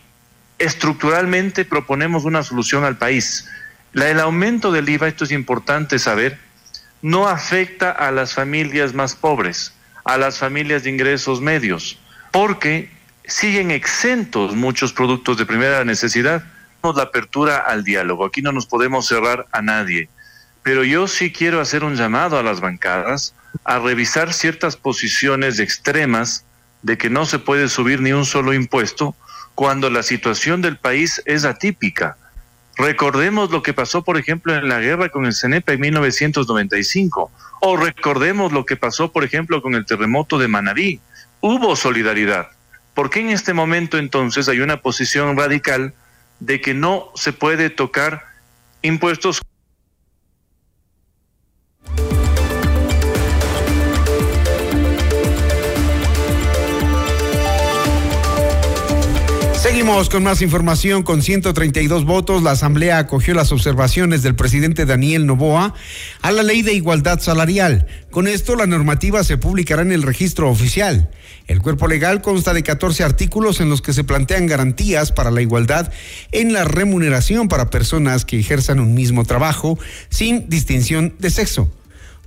estructuralmente 0.59 1.65
proponemos 1.65 2.25
una 2.25 2.43
solución 2.43 2.83
al 2.83 2.99
país. 2.99 3.49
La, 3.93 4.11
el 4.11 4.19
aumento 4.19 4.73
del 4.73 4.89
IVA, 4.89 5.07
esto 5.07 5.23
es 5.23 5.31
importante 5.31 6.01
saber, 6.01 6.41
no 7.01 7.29
afecta 7.29 7.93
a 7.93 8.11
las 8.11 8.35
familias 8.35 8.93
más 8.93 9.15
pobres, 9.15 9.73
a 10.05 10.19
las 10.19 10.39
familias 10.39 10.83
de 10.83 10.91
ingresos 10.91 11.41
medios, 11.41 12.01
porque 12.33 12.91
siguen 13.25 13.71
exentos 13.71 14.57
muchos 14.57 14.93
productos 14.93 15.39
de 15.39 15.47
primera 15.47 15.85
necesidad 15.85 16.43
la 16.95 17.05
apertura 17.05 17.57
al 17.59 17.83
diálogo. 17.83 18.25
Aquí 18.25 18.43
no 18.43 18.53
nos 18.53 18.67
podemos 18.67 19.07
cerrar 19.07 19.47
a 19.51 19.63
nadie. 19.63 20.09
Pero 20.63 20.85
yo 20.85 21.09
sí 21.09 21.33
quiero 21.33 21.61
hacer 21.61 21.83
un 21.83 21.97
llamado 21.97 22.39
a 22.39 22.43
las 22.43 22.61
bancadas 22.61 23.35
a 23.65 23.79
revisar 23.79 24.33
ciertas 24.33 24.77
posiciones 24.77 25.59
extremas 25.59 26.45
de 26.83 26.99
que 26.99 27.11
no 27.11 27.25
se 27.27 27.39
puede 27.39 27.69
subir 27.69 28.01
ni 28.01 28.13
un 28.13 28.25
solo 28.25 28.53
impuesto 28.53 29.17
cuando 29.55 29.91
la 29.91 30.03
situación 30.03 30.63
del 30.63 30.77
país 30.77 31.23
es 31.25 31.45
atípica. 31.45 32.17
Recordemos 32.77 33.51
lo 33.51 33.63
que 33.63 33.73
pasó, 33.73 34.05
por 34.05 34.19
ejemplo, 34.19 34.55
en 34.55 34.69
la 34.69 34.81
guerra 34.81 35.09
con 35.09 35.25
el 35.25 35.35
CENEPA 35.35 35.73
en 35.73 35.81
1995, 35.81 37.31
o 37.61 37.77
recordemos 37.77 38.53
lo 38.53 38.67
que 38.67 38.77
pasó, 38.77 39.11
por 39.11 39.25
ejemplo, 39.25 39.63
con 39.63 39.75
el 39.75 39.87
terremoto 39.87 40.39
de 40.39 40.47
Manabí. 40.47 41.01
Hubo 41.41 41.75
solidaridad. 41.75 42.49
¿Por 42.93 43.09
qué 43.09 43.21
en 43.21 43.31
este 43.31 43.55
momento 43.55 43.99
entonces 43.99 44.49
hay 44.49 44.61
una 44.61 44.83
posición 44.83 45.37
radical 45.37 45.95
de 46.41 46.61
que 46.61 46.75
no 46.75 47.11
se 47.15 47.33
puede 47.33 47.71
tocar 47.71 48.23
impuestos. 48.83 49.41
Seguimos 59.77 60.09
con 60.09 60.23
más 60.23 60.43
información. 60.43 61.03
Con 61.03 61.23
132 61.23 62.05
votos, 62.05 62.43
la 62.43 62.53
Asamblea 62.53 62.99
acogió 62.99 63.35
las 63.35 63.51
observaciones 63.51 64.23
del 64.23 64.37
presidente 64.37 64.87
Daniel 64.87 65.27
Novoa 65.27 65.75
a 66.23 66.31
la 66.31 66.45
ley 66.45 66.63
de 66.63 66.73
igualdad 66.73 67.19
salarial. 67.19 67.87
Con 68.13 68.29
esto, 68.29 68.55
la 68.55 68.67
normativa 68.67 69.25
se 69.25 69.39
publicará 69.39 69.83
en 69.83 69.91
el 69.91 70.03
registro 70.03 70.49
oficial. 70.49 71.11
El 71.47 71.63
cuerpo 71.63 71.87
legal 71.87 72.23
consta 72.23 72.53
de 72.55 72.65
14 72.65 73.05
artículos 73.05 73.61
en 73.61 73.69
los 73.69 73.81
que 73.81 73.93
se 73.93 74.03
plantean 74.03 74.47
garantías 74.47 75.13
para 75.13 75.31
la 75.31 75.43
igualdad 75.43 75.93
en 76.33 76.53
la 76.53 76.65
remuneración 76.65 77.49
para 77.49 77.71
personas 77.71 78.25
que 78.25 78.41
ejerzan 78.41 78.81
un 78.81 78.95
mismo 78.95 79.25
trabajo 79.25 79.79
sin 80.09 80.49
distinción 80.49 81.15
de 81.19 81.31
sexo. 81.31 81.71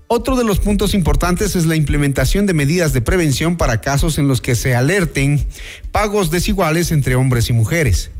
Otro 0.07 0.35
de 0.35 0.43
los 0.43 0.59
puntos 0.59 0.93
importantes 0.93 1.55
es 1.55 1.65
la 1.65 1.75
implementación 1.75 2.45
de 2.45 2.53
medidas 2.53 2.93
de 2.93 3.01
prevención 3.01 3.57
para 3.57 3.81
casos 3.81 4.17
en 4.17 4.27
los 4.27 4.41
que 4.41 4.55
se 4.55 4.73
alerten 4.73 5.45
pagos 5.91 6.31
desiguales 6.31 6.91
entre 6.91 7.15
hombres 7.15 7.49
y 7.49 7.53
mujeres. 7.53 8.11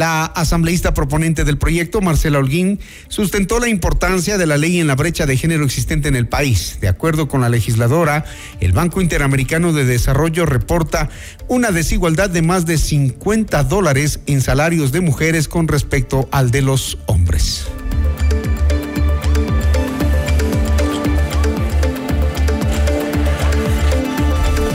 La 0.00 0.24
asambleísta 0.24 0.94
proponente 0.94 1.44
del 1.44 1.58
proyecto, 1.58 2.00
Marcela 2.00 2.38
Holguín, 2.38 2.80
sustentó 3.08 3.60
la 3.60 3.68
importancia 3.68 4.38
de 4.38 4.46
la 4.46 4.56
ley 4.56 4.80
en 4.80 4.86
la 4.86 4.94
brecha 4.94 5.26
de 5.26 5.36
género 5.36 5.62
existente 5.62 6.08
en 6.08 6.16
el 6.16 6.26
país. 6.26 6.78
De 6.80 6.88
acuerdo 6.88 7.28
con 7.28 7.42
la 7.42 7.50
legisladora, 7.50 8.24
el 8.60 8.72
Banco 8.72 9.02
Interamericano 9.02 9.74
de 9.74 9.84
Desarrollo 9.84 10.46
reporta 10.46 11.10
una 11.48 11.70
desigualdad 11.70 12.30
de 12.30 12.40
más 12.40 12.64
de 12.64 12.78
50 12.78 13.62
dólares 13.64 14.20
en 14.24 14.40
salarios 14.40 14.90
de 14.90 15.02
mujeres 15.02 15.48
con 15.48 15.68
respecto 15.68 16.30
al 16.32 16.50
de 16.50 16.62
los 16.62 16.96
hombres. 17.04 17.66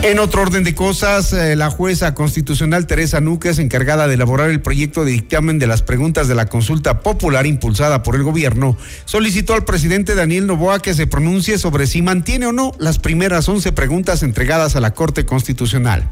En 0.06 0.20
otro 0.20 0.44
orden 0.44 0.64
de 0.64 0.76
cosas, 0.76 1.34
eh, 1.34 1.56
la 1.56 1.72
jueza 1.72 2.14
constitucional 2.14 2.86
Teresa 2.86 3.22
Núquez, 3.22 3.58
encargada 3.58 4.08
de 4.08 4.14
elaborar 4.14 4.52
el 4.52 4.62
proyecto 4.62 5.04
de 5.04 5.14
dictamen 5.14 5.58
de 5.58 5.66
las 5.66 5.82
preguntas 5.82 6.28
de 6.28 6.36
la 6.36 6.46
consulta 6.46 7.00
popular 7.00 7.48
impulsada 7.48 8.04
por 8.04 8.16
el 8.16 8.22
gobierno, 8.22 8.78
solicitó 9.06 9.56
al 9.56 9.66
presidente 9.66 10.14
Daniel 10.14 10.46
Novoa 10.46 10.80
que 10.80 10.94
se 10.94 11.08
pronuncie 11.08 11.58
sobre 11.58 11.88
si 11.88 12.04
mantiene 12.04 12.46
o 12.46 12.52
no 12.52 12.72
las 12.78 13.00
primeras 13.00 13.50
11 13.50 13.72
preguntas 13.72 14.22
entregadas 14.22 14.76
a 14.76 14.80
la 14.80 14.94
Corte 14.94 15.26
Constitucional. 15.26 16.08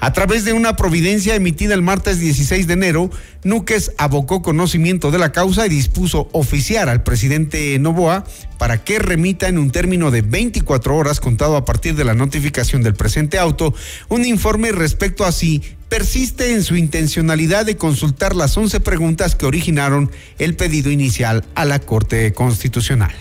A 0.00 0.14
través 0.14 0.46
de 0.46 0.54
una 0.54 0.76
providencia 0.76 1.34
emitida 1.34 1.74
el 1.74 1.82
martes 1.82 2.20
16 2.20 2.66
de 2.66 2.72
enero, 2.72 3.10
Núquez 3.42 3.92
abocó 3.98 4.40
conocimiento 4.40 5.10
de 5.10 5.18
la 5.18 5.32
causa 5.32 5.66
y 5.66 5.68
dispuso 5.68 6.30
oficiar 6.32 6.88
al 6.88 7.02
presidente 7.02 7.78
Novoa 7.78 8.24
para 8.58 8.84
que 8.84 8.98
remita 8.98 9.48
en 9.48 9.58
un 9.58 9.70
término 9.70 10.10
de 10.10 10.22
24 10.22 10.96
horas 10.96 11.20
contado 11.20 11.56
a 11.56 11.64
partir 11.64 11.94
de 11.94 12.04
la 12.04 12.14
notificación 12.14 12.82
del 12.82 12.94
presente 12.94 13.38
auto 13.38 13.74
un 14.08 14.24
informe 14.24 14.72
respecto 14.72 15.24
a 15.24 15.32
si 15.32 15.62
persiste 15.88 16.52
en 16.52 16.64
su 16.64 16.76
intencionalidad 16.76 17.66
de 17.66 17.76
consultar 17.76 18.34
las 18.34 18.56
11 18.56 18.80
preguntas 18.80 19.36
que 19.36 19.46
originaron 19.46 20.10
el 20.38 20.56
pedido 20.56 20.90
inicial 20.90 21.44
a 21.54 21.64
la 21.64 21.78
Corte 21.78 22.32
Constitucional. 22.32 23.14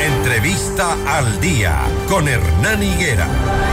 Entrevista 0.00 0.96
al 1.06 1.40
día 1.40 1.80
con 2.08 2.28
Hernán 2.28 2.82
Higuera. 2.82 3.69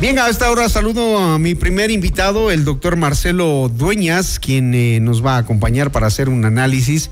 Bien, 0.00 0.18
a 0.18 0.30
esta 0.30 0.50
hora 0.50 0.66
saludo 0.70 1.18
a 1.18 1.38
mi 1.38 1.54
primer 1.54 1.90
invitado, 1.90 2.50
el 2.50 2.64
doctor 2.64 2.96
Marcelo 2.96 3.68
Dueñas, 3.68 4.38
quien 4.38 4.72
eh, 4.72 4.98
nos 4.98 5.22
va 5.22 5.34
a 5.34 5.40
acompañar 5.40 5.92
para 5.92 6.06
hacer 6.06 6.30
un 6.30 6.46
análisis 6.46 7.10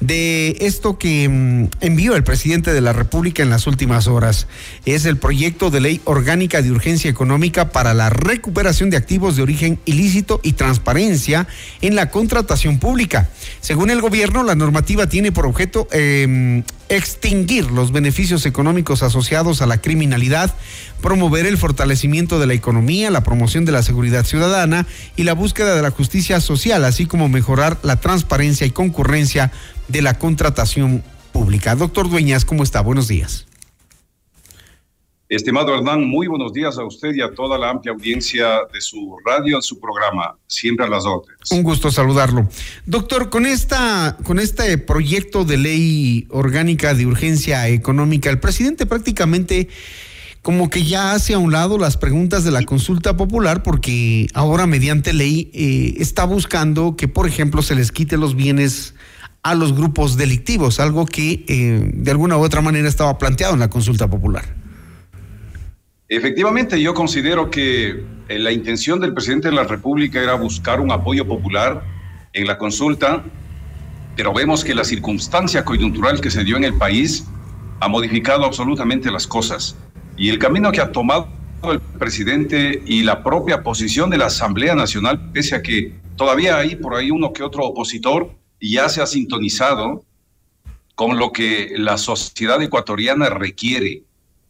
de 0.00 0.54
esto 0.60 0.98
que 0.98 1.26
mm, 1.30 1.68
envió 1.80 2.14
el 2.14 2.24
presidente 2.24 2.74
de 2.74 2.82
la 2.82 2.92
República 2.92 3.42
en 3.42 3.48
las 3.48 3.66
últimas 3.66 4.06
horas. 4.06 4.48
Es 4.84 5.06
el 5.06 5.16
proyecto 5.16 5.70
de 5.70 5.80
ley 5.80 6.02
orgánica 6.04 6.60
de 6.60 6.70
urgencia 6.70 7.10
económica 7.10 7.70
para 7.70 7.94
la 7.94 8.10
recuperación 8.10 8.90
de 8.90 8.98
activos 8.98 9.36
de 9.36 9.42
origen 9.42 9.80
ilícito 9.86 10.38
y 10.42 10.52
transparencia 10.52 11.48
en 11.80 11.94
la 11.94 12.10
contratación 12.10 12.78
pública. 12.78 13.30
Según 13.62 13.88
el 13.88 14.02
gobierno, 14.02 14.42
la 14.42 14.54
normativa 14.54 15.06
tiene 15.06 15.32
por 15.32 15.46
objeto 15.46 15.88
em, 15.90 16.64
extinguir 16.88 17.70
los 17.70 17.92
beneficios 17.92 18.46
económicos 18.46 19.02
asociados 19.02 19.62
a 19.62 19.66
la 19.66 19.80
criminalidad, 19.80 20.54
promover 21.00 21.46
el 21.46 21.58
fortalecimiento 21.58 22.38
de 22.38 22.46
la 22.46 22.54
economía, 22.54 23.10
la 23.10 23.24
promoción 23.24 23.64
de 23.64 23.72
la 23.72 23.82
seguridad 23.82 24.24
ciudadana 24.24 24.86
y 25.16 25.24
la 25.24 25.34
búsqueda 25.34 25.74
de 25.74 25.82
la 25.82 25.90
justicia 25.90 26.40
social, 26.40 26.84
así 26.84 27.06
como 27.06 27.28
mejorar 27.28 27.78
la 27.82 27.96
transparencia 27.96 28.66
y 28.66 28.70
concurrencia 28.70 29.52
de 29.88 30.02
la 30.02 30.18
contratación 30.18 31.02
pública. 31.32 31.74
Doctor 31.74 32.08
Dueñas, 32.08 32.44
¿cómo 32.44 32.62
está? 32.62 32.80
Buenos 32.80 33.08
días. 33.08 33.45
Estimado 35.28 35.74
Hernán, 35.74 36.04
muy 36.04 36.28
buenos 36.28 36.52
días 36.52 36.78
a 36.78 36.84
usted 36.84 37.12
y 37.12 37.20
a 37.20 37.34
toda 37.34 37.58
la 37.58 37.70
amplia 37.70 37.92
audiencia 37.92 38.60
de 38.72 38.80
su 38.80 39.16
radio, 39.24 39.60
su 39.60 39.80
programa, 39.80 40.36
siempre 40.46 40.86
a 40.86 40.88
las 40.88 41.04
órdenes. 41.04 41.50
Un 41.50 41.64
gusto 41.64 41.90
saludarlo. 41.90 42.48
Doctor, 42.84 43.28
con 43.28 43.44
esta, 43.44 44.16
con 44.22 44.38
este 44.38 44.78
proyecto 44.78 45.44
de 45.44 45.56
ley 45.56 46.28
orgánica 46.30 46.94
de 46.94 47.06
urgencia 47.06 47.66
económica, 47.66 48.30
el 48.30 48.38
presidente 48.38 48.86
prácticamente 48.86 49.68
como 50.42 50.70
que 50.70 50.84
ya 50.84 51.10
hace 51.10 51.34
a 51.34 51.38
un 51.38 51.50
lado 51.50 51.76
las 51.76 51.96
preguntas 51.96 52.44
de 52.44 52.52
la 52.52 52.62
consulta 52.62 53.16
popular 53.16 53.64
porque 53.64 54.28
ahora 54.32 54.68
mediante 54.68 55.12
ley 55.12 55.50
eh, 55.52 55.94
está 55.98 56.24
buscando 56.24 56.94
que, 56.94 57.08
por 57.08 57.26
ejemplo, 57.26 57.62
se 57.62 57.74
les 57.74 57.90
quite 57.90 58.16
los 58.16 58.36
bienes 58.36 58.94
a 59.42 59.56
los 59.56 59.74
grupos 59.74 60.16
delictivos, 60.16 60.78
algo 60.78 61.04
que 61.04 61.44
eh, 61.48 61.90
de 61.94 62.10
alguna 62.12 62.36
u 62.36 62.44
otra 62.44 62.60
manera 62.60 62.88
estaba 62.88 63.18
planteado 63.18 63.54
en 63.54 63.60
la 63.60 63.70
consulta 63.70 64.08
popular. 64.08 64.65
Efectivamente, 66.08 66.80
yo 66.80 66.94
considero 66.94 67.50
que 67.50 68.04
eh, 68.28 68.38
la 68.38 68.52
intención 68.52 69.00
del 69.00 69.12
presidente 69.12 69.48
de 69.48 69.54
la 69.54 69.64
República 69.64 70.22
era 70.22 70.34
buscar 70.34 70.80
un 70.80 70.92
apoyo 70.92 71.26
popular 71.26 71.82
en 72.32 72.46
la 72.46 72.58
consulta, 72.58 73.24
pero 74.14 74.32
vemos 74.32 74.64
que 74.64 74.74
la 74.74 74.84
circunstancia 74.84 75.64
coyuntural 75.64 76.20
que 76.20 76.30
se 76.30 76.44
dio 76.44 76.56
en 76.56 76.64
el 76.64 76.74
país 76.74 77.26
ha 77.80 77.88
modificado 77.88 78.44
absolutamente 78.44 79.10
las 79.10 79.26
cosas. 79.26 79.76
Y 80.16 80.28
el 80.30 80.38
camino 80.38 80.70
que 80.72 80.80
ha 80.80 80.92
tomado 80.92 81.28
el 81.64 81.80
presidente 81.80 82.82
y 82.86 83.02
la 83.02 83.22
propia 83.24 83.62
posición 83.62 84.08
de 84.08 84.18
la 84.18 84.26
Asamblea 84.26 84.74
Nacional, 84.74 85.32
pese 85.32 85.56
a 85.56 85.62
que 85.62 85.92
todavía 86.16 86.56
hay 86.58 86.76
por 86.76 86.94
ahí 86.94 87.10
uno 87.10 87.32
que 87.32 87.42
otro 87.42 87.64
opositor, 87.64 88.30
ya 88.60 88.88
se 88.88 89.02
ha 89.02 89.06
sintonizado 89.06 90.04
con 90.94 91.18
lo 91.18 91.32
que 91.32 91.74
la 91.76 91.98
sociedad 91.98 92.62
ecuatoriana 92.62 93.28
requiere. 93.28 94.04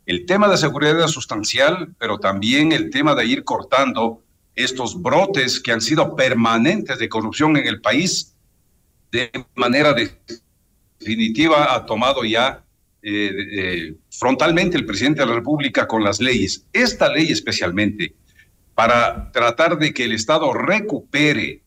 El 0.06 0.24
tema 0.24 0.48
de 0.48 0.56
seguridad 0.56 1.04
es 1.04 1.10
sustancial, 1.10 1.94
pero 1.98 2.18
también 2.18 2.70
el 2.70 2.90
tema 2.90 3.16
de 3.16 3.26
ir 3.26 3.42
cortando 3.42 4.22
estos 4.54 5.02
brotes 5.02 5.58
que 5.60 5.72
han 5.72 5.80
sido 5.80 6.14
permanentes 6.14 6.98
de 6.98 7.08
corrupción 7.08 7.56
en 7.56 7.66
el 7.66 7.80
país, 7.80 8.34
de 9.10 9.30
manera 9.56 9.94
definitiva 11.00 11.74
ha 11.74 11.84
tomado 11.84 12.24
ya 12.24 12.64
eh, 13.02 13.30
eh, 13.52 13.94
frontalmente 14.10 14.76
el 14.76 14.86
presidente 14.86 15.20
de 15.20 15.26
la 15.26 15.34
República 15.34 15.88
con 15.88 16.04
las 16.04 16.20
leyes. 16.20 16.64
Esta 16.72 17.12
ley 17.12 17.32
especialmente, 17.32 18.14
para 18.76 19.32
tratar 19.32 19.76
de 19.76 19.92
que 19.92 20.04
el 20.04 20.12
Estado 20.12 20.52
recupere 20.52 21.62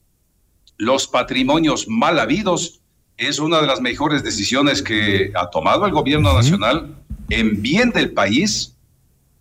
los 0.78 1.08
patrimonios 1.08 1.90
mal 1.90 2.20
habidos 2.20 2.82
es 3.18 3.40
una 3.40 3.60
de 3.60 3.68
las 3.68 3.82
mejores 3.82 4.24
decisiones 4.24 4.82
que 4.82 5.34
ha 5.36 5.50
tomado 5.50 5.86
el 5.86 5.92
gobierno 5.92 6.34
nacional 6.34 6.96
en 7.30 7.62
bien 7.62 7.92
del 7.92 8.12
país, 8.12 8.76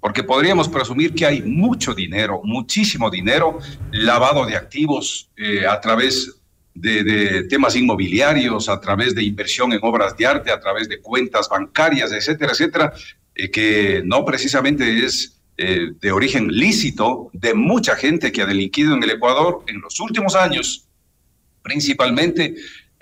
porque 0.00 0.22
podríamos 0.22 0.68
presumir 0.68 1.14
que 1.14 1.26
hay 1.26 1.42
mucho 1.42 1.94
dinero, 1.94 2.40
muchísimo 2.44 3.10
dinero 3.10 3.58
lavado 3.90 4.46
de 4.46 4.56
activos 4.56 5.30
eh, 5.36 5.66
a 5.66 5.80
través 5.80 6.34
de, 6.74 7.44
temas 7.48 7.74
inmobiliarios, 7.74 8.68
a 8.68 8.80
través 8.80 9.14
de 9.14 9.24
inversión 9.24 9.72
en 9.72 9.80
obras 9.82 10.16
de 10.16 10.26
arte, 10.26 10.52
a 10.52 10.60
través 10.60 10.88
de 10.88 11.00
cuentas 11.00 11.48
bancarias, 11.48 12.12
etcétera, 12.12 12.52
etcétera, 12.52 12.92
eh, 13.34 13.50
que 13.50 14.02
no 14.04 14.24
precisamente 14.24 15.04
es 15.04 15.40
eh, 15.56 15.88
de 16.00 16.12
origen 16.12 16.48
lícito 16.48 17.30
de 17.32 17.54
mucha 17.54 17.96
gente 17.96 18.30
que 18.30 18.42
ha 18.42 18.46
delinquido 18.46 18.94
en 18.94 19.02
el 19.02 19.10
Ecuador 19.10 19.64
en 19.66 19.80
los 19.80 19.98
últimos 19.98 20.36
años 20.36 20.88
principalmente 21.68 22.54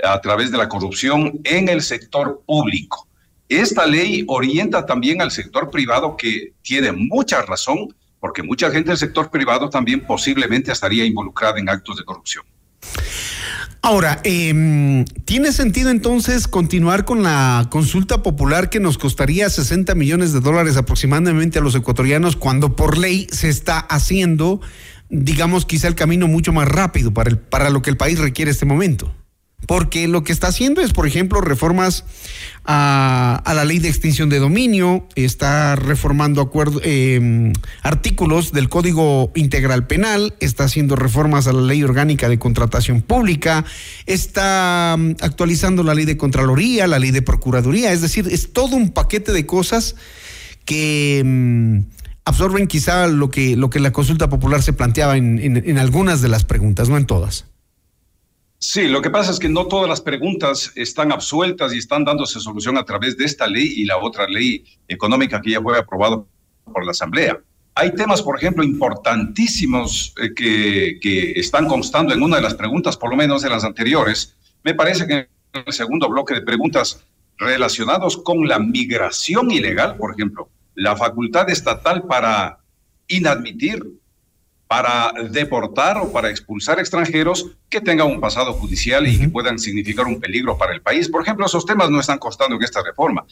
a 0.03 0.21
través 0.21 0.51
de 0.51 0.59
la 0.59 0.69
corrupción 0.69 1.41
en 1.45 1.69
el 1.69 1.83
sector 1.83 2.43
público. 2.45 3.09
Esta 3.49 3.87
ley 3.87 4.25
orienta 4.27 4.87
también 4.87 5.23
al 5.23 5.31
sector 5.31 5.71
privado 5.71 6.17
que 6.17 6.53
tiene 6.63 6.93
mucha 6.93 7.43
razón, 7.43 7.95
porque 8.21 8.43
mucha 8.43 8.71
gente 8.71 8.91
del 8.91 8.99
sector 8.99 9.31
privado 9.31 9.71
también 9.71 10.01
posiblemente 10.01 10.73
estaría 10.73 11.05
involucrada 11.05 11.59
en 11.59 11.69
actos 11.69 11.97
de 11.97 12.05
corrupción. 12.05 12.45
Ahora, 13.83 14.21
em, 14.25 15.05
¿tiene 15.25 15.53
sentido 15.53 15.91
entonces 15.91 16.49
continuar 16.49 17.05
con 17.05 17.23
la 17.23 17.69
consulta 17.71 18.21
popular 18.21 18.69
que 18.69 18.81
nos 18.81 18.99
costaría 18.99 19.49
60 19.49 19.95
millones 19.95 20.33
de 20.33 20.41
dólares 20.41 20.77
aproximadamente 20.77 21.61
a 21.61 21.63
los 21.63 21.77
ecuatorianos 21.77 22.35
cuando 22.35 22.75
por 22.75 22.99
ley 22.99 23.29
se 23.31 23.49
está 23.49 23.79
haciendo 23.79 24.61
digamos, 25.09 25.67
quizá 25.67 25.89
el 25.89 25.95
camino 25.95 26.27
mucho 26.27 26.53
más 26.53 26.69
rápido 26.69 27.13
para, 27.13 27.37
para 27.37 27.71
lo 27.71 27.83
que 27.83 27.91
el 27.91 27.97
país 27.97 28.19
requiere 28.19 28.51
este 28.51 28.67
momento. 28.67 29.13
Porque 29.67 30.07
lo 30.07 30.23
que 30.23 30.33
está 30.33 30.49
haciendo 30.49 30.81
es, 30.81 30.93
por 30.93 31.07
ejemplo, 31.07 31.41
reformas 31.41 32.05
a, 32.65 33.43
la 33.47 33.65
ley 33.65 33.79
de 33.79 33.89
extinción 33.89 34.29
de 34.29 34.39
dominio, 34.39 35.09
está 35.17 35.75
reformando 35.77 36.41
acuerdo, 36.41 36.81
em, 36.85 37.53
artículos 37.83 38.53
del 38.53 38.69
Código 38.69 39.33
Integral 39.35 39.87
Penal, 39.87 40.35
está 40.41 40.65
haciendo 40.65 40.95
reformas 40.95 41.47
a 41.47 41.53
la 41.53 41.63
ley 41.63 41.83
orgánica 41.83 42.29
de 42.29 42.39
contratación 42.39 43.01
pública, 43.01 43.65
está 44.05 44.95
mm, 44.97 45.13
actualizando 45.21 45.83
la 45.83 45.95
ley 45.95 46.05
de 46.05 46.17
Contraloría, 46.17 46.87
la 46.87 46.99
ley 46.99 47.11
de 47.11 47.23
Procuraduría, 47.23 47.93
es 47.93 48.03
decir, 48.03 48.29
es 48.31 48.53
todo 48.53 48.77
un 48.77 48.91
paquete 48.91 49.33
de 49.33 49.47
cosas 49.47 49.97
que... 50.65 51.23
Mm, 51.25 51.97
absorben 52.27 52.67
quizá 52.67 53.07
lo 53.07 53.31
que, 53.31 53.57
lo 53.57 53.71
que 53.71 53.79
la 53.79 53.93
consulta 53.93 54.29
popular 54.29 54.61
se 54.61 54.73
planteaba 54.73 55.17
en, 55.17 55.39
en, 55.39 55.79
algunas 55.79 56.21
de 56.23 56.29
las 56.29 56.45
preguntas, 56.45 56.89
no 56.89 56.97
en 56.97 57.07
todas. 57.07 57.47
Sí, 58.69 58.89
lo 58.89 59.01
que 59.01 59.11
pasa 59.11 59.31
es 59.31 59.39
que 59.39 59.49
no 59.49 59.69
todas 59.69 59.89
las 59.89 60.01
preguntas 60.01 60.73
están 60.75 61.13
absueltas 61.13 61.73
y 61.73 61.79
están 61.79 62.05
dándose 62.05 62.41
solución 62.41 62.77
a 62.77 62.85
través 62.85 63.17
de 63.17 63.25
esta 63.25 63.47
ley 63.47 63.75
y 63.77 63.85
la 63.85 63.97
otra 63.99 64.27
ley 64.27 64.65
económica 64.89 65.41
que 65.41 65.53
ya 65.53 65.63
fue 65.63 65.79
aprobada 65.79 66.25
por 66.65 66.85
la 66.85 66.91
Asamblea. 66.91 67.39
Hay 67.77 67.95
temas, 67.95 68.23
por 68.23 68.37
ejemplo, 68.37 68.65
importantísimos 68.65 70.13
eh, 70.21 70.35
que, 70.35 70.99
que 71.01 71.39
están 71.39 71.69
constando 71.69 72.13
en 72.13 72.25
una 72.25 72.39
de 72.39 72.43
las 72.43 72.55
preguntas, 72.55 72.97
por 72.97 73.11
lo 73.11 73.17
menos 73.17 73.43
de 73.43 73.51
las 73.51 73.63
anteriores. 73.63 74.37
Me 74.65 74.75
parece 74.75 75.07
que 75.07 75.15
en 75.15 75.29
el 75.65 75.73
segundo 75.73 76.09
bloque 76.09 76.35
de 76.35 76.43
preguntas 76.43 77.05
relacionados 77.39 78.17
con 78.17 78.49
la 78.49 78.59
migración 78.59 79.53
ilegal, 79.53 79.97
por 79.97 80.13
ejemplo, 80.13 80.51
la 80.75 80.97
facultad 80.97 81.49
estatal 81.51 82.03
para 82.03 82.59
inadmitir, 83.07 83.81
para 84.69 85.13
deportar 85.31 85.99
o 85.99 86.13
para 86.13 86.29
expulsar 86.29 86.81
extranjeros 86.81 87.53
que 87.69 87.81
tengan 87.81 88.09
un 88.09 88.21
pasado 88.21 88.53
judicial 88.53 89.07
y 89.07 89.19
que 89.19 89.29
puedan 89.29 89.59
significar 89.59 90.07
un 90.07 90.21
peligro 90.21 90.59
para 90.59 90.73
el 90.73 90.83
país. 90.83 91.09
Por 91.09 91.23
ejemplo, 91.23 91.47
esos 91.47 91.65
temas 91.65 91.91
no 91.91 92.01
están 92.01 92.19
costando 92.19 92.57
en 92.57 92.63
esta 92.63 92.83
reforma. 92.83 93.25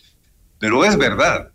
Pero 0.59 0.85
es 0.85 0.97
verdad, 0.97 1.51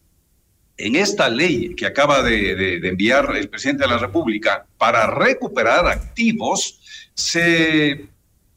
en 0.78 0.96
esta 0.96 1.30
ley 1.30 1.76
que 1.76 1.86
acaba 1.86 2.22
de, 2.22 2.76
enviar 2.88 3.36
el 3.36 3.50
presidente 3.50 3.84
de 3.84 3.90
la 3.90 3.98
República 3.98 4.66
para 4.78 5.08
recuperar 5.08 5.88
activos, 5.88 6.80
se 7.14 8.08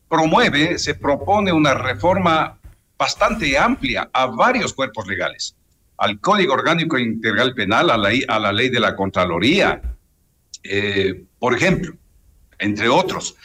promueve, 0.09 0.79
se 0.79 0.95
propone 0.95 1.53
una 1.53 1.75
reforma 1.75 2.59
bastante 2.99 3.57
amplia 3.57 4.11
a 4.13 4.27
varios 4.27 4.73
cuerpos 4.73 5.07
legales, 5.07 5.57
al 5.97 6.21
Código 6.21 6.55
Orgánico 6.55 6.99
Integral 6.99 7.55
Penal, 7.55 7.91
a 7.91 7.97
la, 7.97 8.11
a 8.29 8.39
la 8.39 8.53
ley 8.53 8.69
de 8.69 8.81
la 8.81 8.95
Contraloría, 8.95 9.81
eh, 10.65 11.25
por 11.39 11.55
ejemplo, 11.55 11.95
entre 12.59 12.89
otros. 12.89 13.37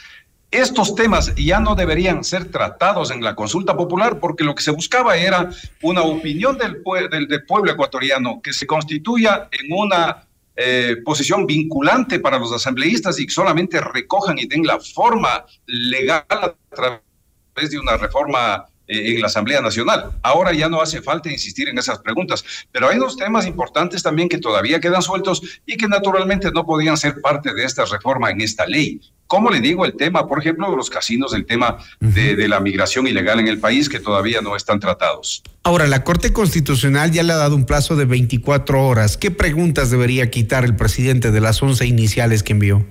Estos 0.50 0.94
temas 0.94 1.34
ya 1.34 1.60
no 1.60 1.74
deberían 1.74 2.24
ser 2.24 2.50
tratados 2.50 3.10
en 3.10 3.22
la 3.22 3.34
consulta 3.34 3.76
popular 3.76 4.18
porque 4.18 4.44
lo 4.44 4.54
que 4.54 4.62
se 4.62 4.70
buscaba 4.70 5.16
era 5.16 5.50
una 5.82 6.02
opinión 6.02 6.56
del, 6.56 6.82
del, 7.10 7.44
pueblo 7.44 7.70
ecuatoriano 7.70 8.40
que 8.42 8.54
se 8.54 8.66
constituya 8.66 9.48
en 9.52 9.70
una 9.70 10.26
eh, 10.56 10.96
posición 11.04 11.44
vinculante 11.44 12.18
para 12.18 12.38
los 12.38 12.50
asambleístas 12.50 13.20
y 13.20 13.26
que 13.26 13.32
solamente 13.32 13.78
recojan 13.78 14.38
y 14.38 14.46
den 14.46 14.66
la 14.66 14.80
forma 14.80 15.44
legal 15.66 16.24
a 16.30 16.54
través 16.74 17.70
de 17.70 17.78
una 17.78 17.98
reforma 17.98 18.64
en 18.88 19.20
la 19.20 19.26
Asamblea 19.26 19.60
Nacional. 19.60 20.10
Ahora 20.22 20.52
ya 20.52 20.68
no 20.68 20.80
hace 20.80 21.02
falta 21.02 21.30
insistir 21.30 21.68
en 21.68 21.78
esas 21.78 21.98
preguntas, 21.98 22.44
pero 22.72 22.88
hay 22.88 22.98
dos 22.98 23.16
temas 23.16 23.46
importantes 23.46 24.02
también 24.02 24.28
que 24.28 24.38
todavía 24.38 24.80
quedan 24.80 25.02
sueltos 25.02 25.42
y 25.66 25.76
que 25.76 25.86
naturalmente 25.86 26.50
no 26.50 26.64
podían 26.64 26.96
ser 26.96 27.20
parte 27.20 27.54
de 27.54 27.64
esta 27.64 27.84
reforma 27.84 28.30
en 28.30 28.40
esta 28.40 28.66
ley. 28.66 29.00
¿Cómo 29.26 29.50
le 29.50 29.60
digo 29.60 29.84
el 29.84 29.94
tema, 29.94 30.26
por 30.26 30.40
ejemplo, 30.40 30.70
de 30.70 30.76
los 30.76 30.88
casinos, 30.88 31.34
el 31.34 31.44
tema 31.44 31.76
de, 32.00 32.34
de, 32.34 32.48
la 32.48 32.60
migración 32.60 33.06
ilegal 33.06 33.38
en 33.40 33.48
el 33.48 33.60
país 33.60 33.90
que 33.90 34.00
todavía 34.00 34.40
no 34.40 34.56
están 34.56 34.80
tratados? 34.80 35.42
Ahora, 35.64 35.86
la 35.86 36.02
Corte 36.02 36.32
Constitucional 36.32 37.10
ya 37.12 37.22
le 37.22 37.34
ha 37.34 37.36
dado 37.36 37.54
un 37.54 37.66
plazo 37.66 37.94
de 37.94 38.06
24 38.06 38.86
horas. 38.86 39.18
¿Qué 39.18 39.30
preguntas 39.30 39.90
debería 39.90 40.30
quitar 40.30 40.64
el 40.64 40.76
presidente 40.76 41.30
de 41.30 41.42
las 41.42 41.62
11 41.62 41.84
iniciales 41.84 42.42
que 42.42 42.54
envió? 42.54 42.86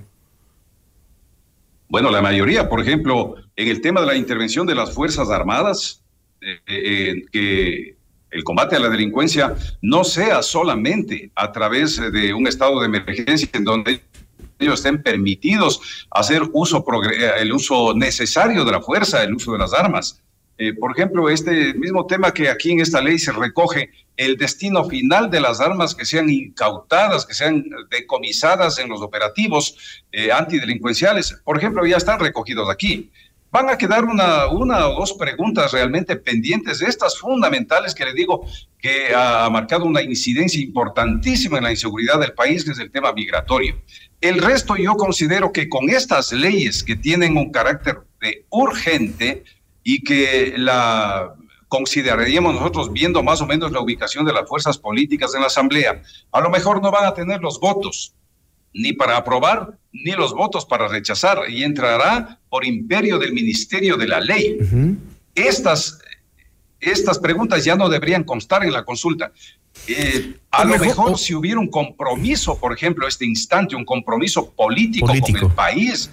Bueno, 1.88 2.12
la 2.12 2.22
mayoría, 2.22 2.68
por 2.68 2.80
ejemplo, 2.80 3.34
en 3.58 3.66
el 3.66 3.80
tema 3.80 4.00
de 4.00 4.06
la 4.06 4.14
intervención 4.14 4.66
de 4.68 4.74
las 4.76 4.94
Fuerzas 4.94 5.30
Armadas, 5.30 6.00
eh, 6.40 6.60
eh, 6.68 7.22
que 7.32 7.96
el 8.30 8.44
combate 8.44 8.76
a 8.76 8.78
la 8.78 8.88
delincuencia 8.88 9.56
no 9.82 10.04
sea 10.04 10.44
solamente 10.44 11.32
a 11.34 11.50
través 11.50 12.00
de 12.12 12.32
un 12.32 12.46
estado 12.46 12.78
de 12.78 12.86
emergencia 12.86 13.48
en 13.52 13.64
donde 13.64 14.00
ellos 14.60 14.74
estén 14.76 15.02
permitidos 15.02 16.06
hacer 16.10 16.42
uso 16.52 16.84
el 17.40 17.52
uso 17.52 17.94
necesario 17.94 18.64
de 18.64 18.72
la 18.72 18.80
fuerza, 18.80 19.24
el 19.24 19.34
uso 19.34 19.52
de 19.52 19.58
las 19.58 19.74
armas, 19.74 20.22
eh, 20.60 20.74
por 20.74 20.90
ejemplo, 20.90 21.28
este 21.28 21.72
mismo 21.74 22.04
tema 22.04 22.32
que 22.32 22.50
aquí 22.50 22.72
en 22.72 22.80
esta 22.80 23.00
ley 23.00 23.16
se 23.20 23.30
recoge 23.30 23.90
el 24.16 24.36
destino 24.36 24.84
final 24.84 25.30
de 25.30 25.40
las 25.40 25.60
armas 25.60 25.94
que 25.94 26.04
sean 26.04 26.28
incautadas, 26.28 27.24
que 27.24 27.32
sean 27.32 27.64
decomisadas 27.88 28.80
en 28.80 28.88
los 28.88 29.00
operativos 29.00 30.04
eh, 30.10 30.32
antidelincuenciales, 30.32 31.40
por 31.44 31.56
ejemplo, 31.56 31.86
ya 31.86 31.96
están 31.96 32.18
recogidos 32.18 32.68
aquí. 32.68 33.08
Van 33.50 33.70
a 33.70 33.78
quedar 33.78 34.04
una, 34.04 34.48
una 34.48 34.88
o 34.88 35.00
dos 35.00 35.14
preguntas 35.14 35.72
realmente 35.72 36.16
pendientes 36.16 36.80
de 36.80 36.86
estas 36.86 37.18
fundamentales 37.18 37.94
que 37.94 38.04
le 38.04 38.12
digo 38.12 38.46
que 38.78 39.14
ha 39.14 39.48
marcado 39.50 39.84
una 39.84 40.02
incidencia 40.02 40.60
importantísima 40.60 41.58
en 41.58 41.64
la 41.64 41.70
inseguridad 41.70 42.20
del 42.20 42.34
país, 42.34 42.64
que 42.64 42.72
es 42.72 42.78
el 42.78 42.90
tema 42.90 43.12
migratorio. 43.12 43.80
El 44.20 44.42
resto 44.42 44.76
yo 44.76 44.94
considero 44.96 45.52
que 45.52 45.68
con 45.68 45.88
estas 45.88 46.32
leyes 46.32 46.84
que 46.84 46.96
tienen 46.96 47.36
un 47.36 47.50
carácter 47.50 48.00
de 48.20 48.44
urgente, 48.50 49.44
y 49.88 50.02
que 50.02 50.52
la 50.58 51.34
consideraríamos 51.68 52.54
nosotros 52.54 52.92
viendo 52.92 53.22
más 53.22 53.40
o 53.40 53.46
menos 53.46 53.72
la 53.72 53.80
ubicación 53.80 54.26
de 54.26 54.34
las 54.34 54.46
fuerzas 54.46 54.76
políticas 54.76 55.34
en 55.34 55.40
la 55.40 55.46
Asamblea, 55.46 56.02
a 56.30 56.40
lo 56.42 56.50
mejor 56.50 56.82
no 56.82 56.90
van 56.90 57.06
a 57.06 57.14
tener 57.14 57.40
los 57.40 57.58
votos 57.58 58.14
ni 58.74 58.92
para 58.92 59.16
aprobar 59.16 59.78
ni 59.90 60.12
los 60.12 60.34
votos 60.34 60.66
para 60.66 60.88
rechazar 60.88 61.48
y 61.48 61.64
entrará 61.64 62.37
por 62.48 62.64
imperio 62.64 63.18
del 63.18 63.32
Ministerio 63.32 63.96
de 63.96 64.06
la 64.06 64.20
Ley. 64.20 64.58
Estas 65.34 65.98
estas 66.80 67.18
preguntas 67.18 67.64
ya 67.64 67.76
no 67.76 67.88
deberían 67.88 68.24
constar 68.24 68.64
en 68.64 68.72
la 68.72 68.84
consulta. 68.84 69.32
Eh, 69.86 70.38
a 70.50 70.64
lo 70.64 70.78
mejor, 70.78 71.18
si 71.18 71.34
hubiera 71.34 71.58
un 71.58 71.68
compromiso, 71.68 72.58
por 72.58 72.72
ejemplo, 72.72 73.06
este 73.06 73.24
instante, 73.24 73.76
un 73.76 73.84
compromiso 73.84 74.50
político, 74.52 75.06
político. 75.06 75.38
con 75.40 75.50
el 75.50 75.54
país, 75.54 76.10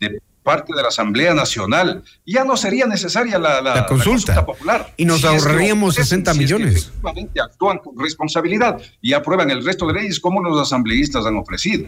de 0.00 0.20
parte 0.42 0.72
de 0.74 0.82
la 0.82 0.88
Asamblea 0.88 1.34
Nacional, 1.34 2.04
ya 2.24 2.44
no 2.44 2.56
sería 2.56 2.86
necesaria 2.86 3.38
la, 3.38 3.86
consulta. 3.86 4.46
popular. 4.46 4.94
Y 4.96 5.04
nos 5.04 5.24
ahorraríamos 5.24 5.96
60 5.96 6.34
millones. 6.34 6.76
efectivamente 6.76 7.40
actúan 7.40 7.78
con 7.78 7.98
responsabilidad 7.98 8.80
y 9.02 9.12
aprueban 9.12 9.50
el 9.50 9.64
resto 9.64 9.86
de 9.88 9.94
leyes 9.94 10.20
como 10.20 10.42
los 10.42 10.60
asambleístas 10.60 11.26
han 11.26 11.36
ofrecido. 11.36 11.86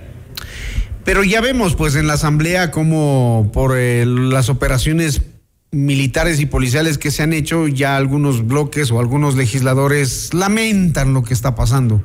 Pero 1.05 1.25
ya 1.25 1.41
vemos, 1.41 1.75
pues, 1.75 1.95
en 1.95 2.07
la 2.07 2.15
Asamblea 2.15 2.71
como 2.71 3.51
por 3.53 3.77
eh, 3.77 4.05
las 4.07 4.49
operaciones 4.49 5.23
militares 5.71 6.41
y 6.41 6.47
policiales 6.47 6.99
que 6.99 7.11
se 7.11 7.23
han 7.23 7.33
hecho, 7.33 7.69
ya 7.69 7.97
algunos 7.97 8.47
bloques 8.47 8.91
o 8.91 9.01
algunos 9.01 9.37
legisladores 9.37 10.33
lamentan 10.33 11.15
lo 11.15 11.23
que 11.23 11.35
está 11.35 11.55
pasando 11.55 12.03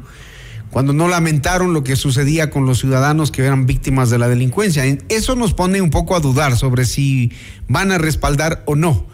cuando 0.74 0.92
no 0.92 1.08
lamentaron 1.08 1.72
lo 1.72 1.84
que 1.84 1.96
sucedía 1.96 2.50
con 2.50 2.66
los 2.66 2.80
ciudadanos 2.80 3.30
que 3.30 3.44
eran 3.44 3.68
víctimas 3.68 4.10
de 4.10 4.18
la 4.18 4.28
delincuencia. 4.28 4.84
Eso 5.08 5.36
nos 5.36 5.54
pone 5.54 5.84
un 5.84 5.92
poco 5.92 6.16
a 6.16 6.20
dudar 6.20 6.58
sobre 6.58 6.86
si 6.86 7.32
van 7.68 7.92
a 7.92 8.00
respaldar 8.00 8.64
o 8.66 8.76
no. 8.76 9.06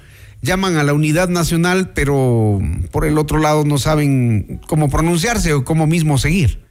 Llaman 0.42 0.78
a 0.78 0.86
la 0.86 0.94
unidad 0.94 1.28
nacional, 1.28 1.92
pero 1.94 2.62
por 2.92 3.04
el 3.06 3.18
otro 3.18 3.40
lado 3.40 3.66
no 3.66 3.78
saben 3.78 4.62
cómo 4.68 4.90
pronunciarse 4.90 5.54
o 5.54 5.66
cómo 5.66 5.86
mismo 5.86 6.18
seguir. 6.18 6.62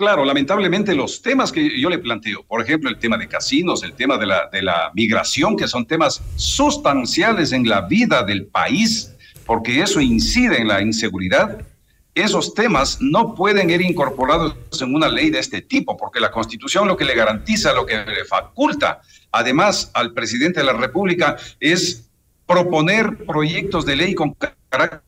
Claro, 0.00 0.24
lamentablemente 0.24 0.94
los 0.94 1.20
temas 1.20 1.52
que 1.52 1.78
yo 1.78 1.90
le 1.90 1.98
planteo, 1.98 2.42
por 2.44 2.62
ejemplo, 2.62 2.88
el 2.88 2.98
tema 2.98 3.18
de 3.18 3.28
casinos, 3.28 3.82
el 3.82 3.92
tema 3.92 4.16
de 4.16 4.24
la, 4.24 4.48
de 4.50 4.62
la 4.62 4.90
migración, 4.94 5.58
que 5.58 5.68
son 5.68 5.84
temas 5.84 6.22
sustanciales 6.36 7.52
en 7.52 7.68
la 7.68 7.82
vida 7.82 8.22
del 8.22 8.46
país, 8.46 9.14
porque 9.44 9.82
eso 9.82 10.00
incide 10.00 10.58
en 10.58 10.68
la 10.68 10.80
inseguridad, 10.80 11.66
esos 12.14 12.54
temas 12.54 12.96
no 13.02 13.34
pueden 13.34 13.68
ir 13.68 13.82
incorporados 13.82 14.56
en 14.80 14.94
una 14.94 15.06
ley 15.06 15.28
de 15.28 15.38
este 15.38 15.60
tipo, 15.60 15.98
porque 15.98 16.18
la 16.18 16.30
Constitución 16.30 16.88
lo 16.88 16.96
que 16.96 17.04
le 17.04 17.14
garantiza, 17.14 17.74
lo 17.74 17.84
que 17.84 18.02
le 18.02 18.24
faculta, 18.24 19.02
además 19.30 19.90
al 19.92 20.14
presidente 20.14 20.60
de 20.60 20.64
la 20.64 20.72
República, 20.72 21.36
es 21.60 22.08
proponer 22.46 23.26
proyectos 23.26 23.84
de 23.84 23.96
ley 23.96 24.14
con 24.14 24.34
carácter 24.70 25.02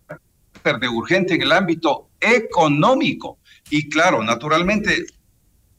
de 0.78 0.88
urgente 0.90 1.32
en 1.32 1.40
el 1.40 1.52
ámbito 1.52 2.10
económico. 2.20 3.38
Y 3.74 3.88
claro, 3.88 4.22
naturalmente, 4.22 5.06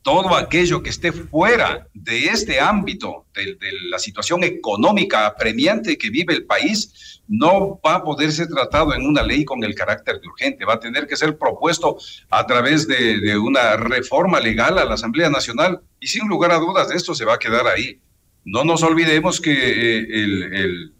todo 0.01 0.35
aquello 0.35 0.81
que 0.81 0.89
esté 0.89 1.11
fuera 1.11 1.87
de 1.93 2.25
este 2.25 2.59
ámbito, 2.59 3.27
de, 3.35 3.55
la 3.87 3.99
situación 3.99 4.43
económica 4.43 5.27
apremiante 5.27 5.95
que 5.95 6.09
vive 6.09 6.33
el 6.33 6.45
país, 6.45 7.21
no 7.27 7.79
va 7.85 7.97
a 7.97 8.03
poder 8.03 8.31
ser 8.31 8.47
tratado 8.47 8.95
en 8.95 9.05
una 9.05 9.21
ley 9.21 9.45
con 9.45 9.63
el 9.63 9.75
carácter 9.75 10.19
de 10.19 10.27
urgente, 10.27 10.65
va 10.65 10.73
a 10.73 10.79
tener 10.79 11.05
que 11.05 11.15
ser 11.15 11.37
propuesto 11.37 11.99
a 12.31 12.47
través 12.47 12.87
de, 12.87 13.37
una 13.37 13.77
reforma 13.77 14.39
legal 14.39 14.79
a 14.79 14.85
la 14.85 14.95
Asamblea 14.95 15.29
Nacional 15.29 15.81
y 15.99 16.07
sin 16.07 16.27
lugar 16.27 16.49
a 16.49 16.57
dudas 16.57 16.89
esto 16.89 17.13
se 17.13 17.25
va 17.25 17.35
a 17.35 17.39
quedar 17.39 17.67
ahí. 17.67 18.01
No 18.43 18.63
nos 18.63 18.81
olvidemos 18.81 19.39
que 19.39 19.51
eh, 19.53 20.07
el, 20.09 20.43
el 20.55 20.93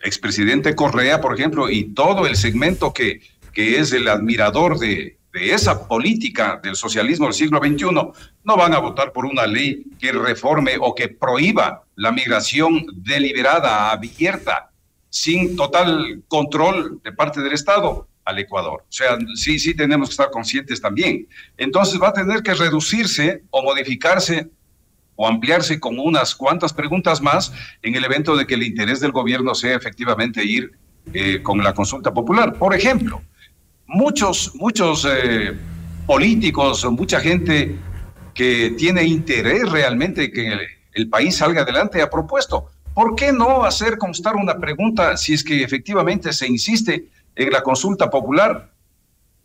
expresidente 0.00 0.74
Correa, 0.74 1.20
por 1.20 1.34
ejemplo, 1.34 1.68
y 1.68 1.92
todo 1.92 2.26
el 2.26 2.36
segmento 2.36 2.94
que, 2.94 3.20
que 3.52 3.80
es 3.80 3.92
el 3.92 4.08
admirador 4.08 4.78
de, 4.78 5.18
de 5.36 5.52
esa 5.52 5.86
política 5.86 6.58
del 6.62 6.76
socialismo 6.76 7.26
del 7.26 7.34
siglo 7.34 7.58
XXI, 7.58 7.84
no 8.42 8.56
van 8.56 8.72
a 8.72 8.78
votar 8.78 9.12
por 9.12 9.26
una 9.26 9.46
ley 9.46 9.84
que 9.98 10.10
reforme 10.10 10.76
o 10.80 10.94
que 10.94 11.08
prohíba 11.08 11.84
la 11.94 12.10
migración 12.10 12.86
deliberada, 12.94 13.90
abierta, 13.90 14.70
sin 15.10 15.54
total 15.54 16.22
control 16.26 17.02
de 17.04 17.12
parte 17.12 17.42
del 17.42 17.52
Estado 17.52 18.08
al 18.24 18.38
Ecuador. 18.38 18.84
O 18.88 18.92
sea, 18.92 19.18
sí, 19.34 19.58
sí 19.58 19.74
tenemos 19.76 20.08
que 20.08 20.12
estar 20.14 20.30
conscientes 20.30 20.80
también. 20.80 21.28
Entonces 21.58 22.00
va 22.00 22.08
a 22.08 22.12
tener 22.14 22.42
que 22.42 22.54
reducirse 22.54 23.42
o 23.50 23.62
modificarse 23.62 24.48
o 25.16 25.28
ampliarse 25.28 25.78
con 25.78 25.98
unas 25.98 26.34
cuantas 26.34 26.72
preguntas 26.72 27.20
más 27.20 27.52
en 27.82 27.94
el 27.94 28.04
evento 28.06 28.36
de 28.36 28.46
que 28.46 28.54
el 28.54 28.62
interés 28.62 29.00
del 29.00 29.12
gobierno 29.12 29.54
sea 29.54 29.76
efectivamente 29.76 30.42
ir 30.42 30.72
eh, 31.12 31.42
con 31.42 31.62
la 31.62 31.74
consulta 31.74 32.14
popular. 32.14 32.54
Por 32.54 32.74
ejemplo, 32.74 33.20
muchos, 33.86 34.52
muchos 34.54 35.06
eh, 35.10 35.56
políticos, 36.06 36.84
mucha 36.90 37.20
gente 37.20 37.76
que 38.34 38.74
tiene 38.76 39.04
interés 39.04 39.70
realmente 39.70 40.30
que 40.30 40.52
el, 40.92 41.08
país 41.08 41.36
salga 41.36 41.62
adelante 41.62 42.00
ha 42.00 42.08
propuesto 42.08 42.70
¿por 42.94 43.14
qué 43.14 43.30
no 43.30 43.64
hacer 43.64 43.98
constar 43.98 44.34
una 44.36 44.58
pregunta 44.58 45.16
si 45.18 45.34
es 45.34 45.44
que 45.44 45.62
efectivamente 45.62 46.32
se 46.32 46.46
insiste 46.46 47.08
en 47.34 47.50
la 47.50 47.62
consulta 47.62 48.08
popular? 48.08 48.72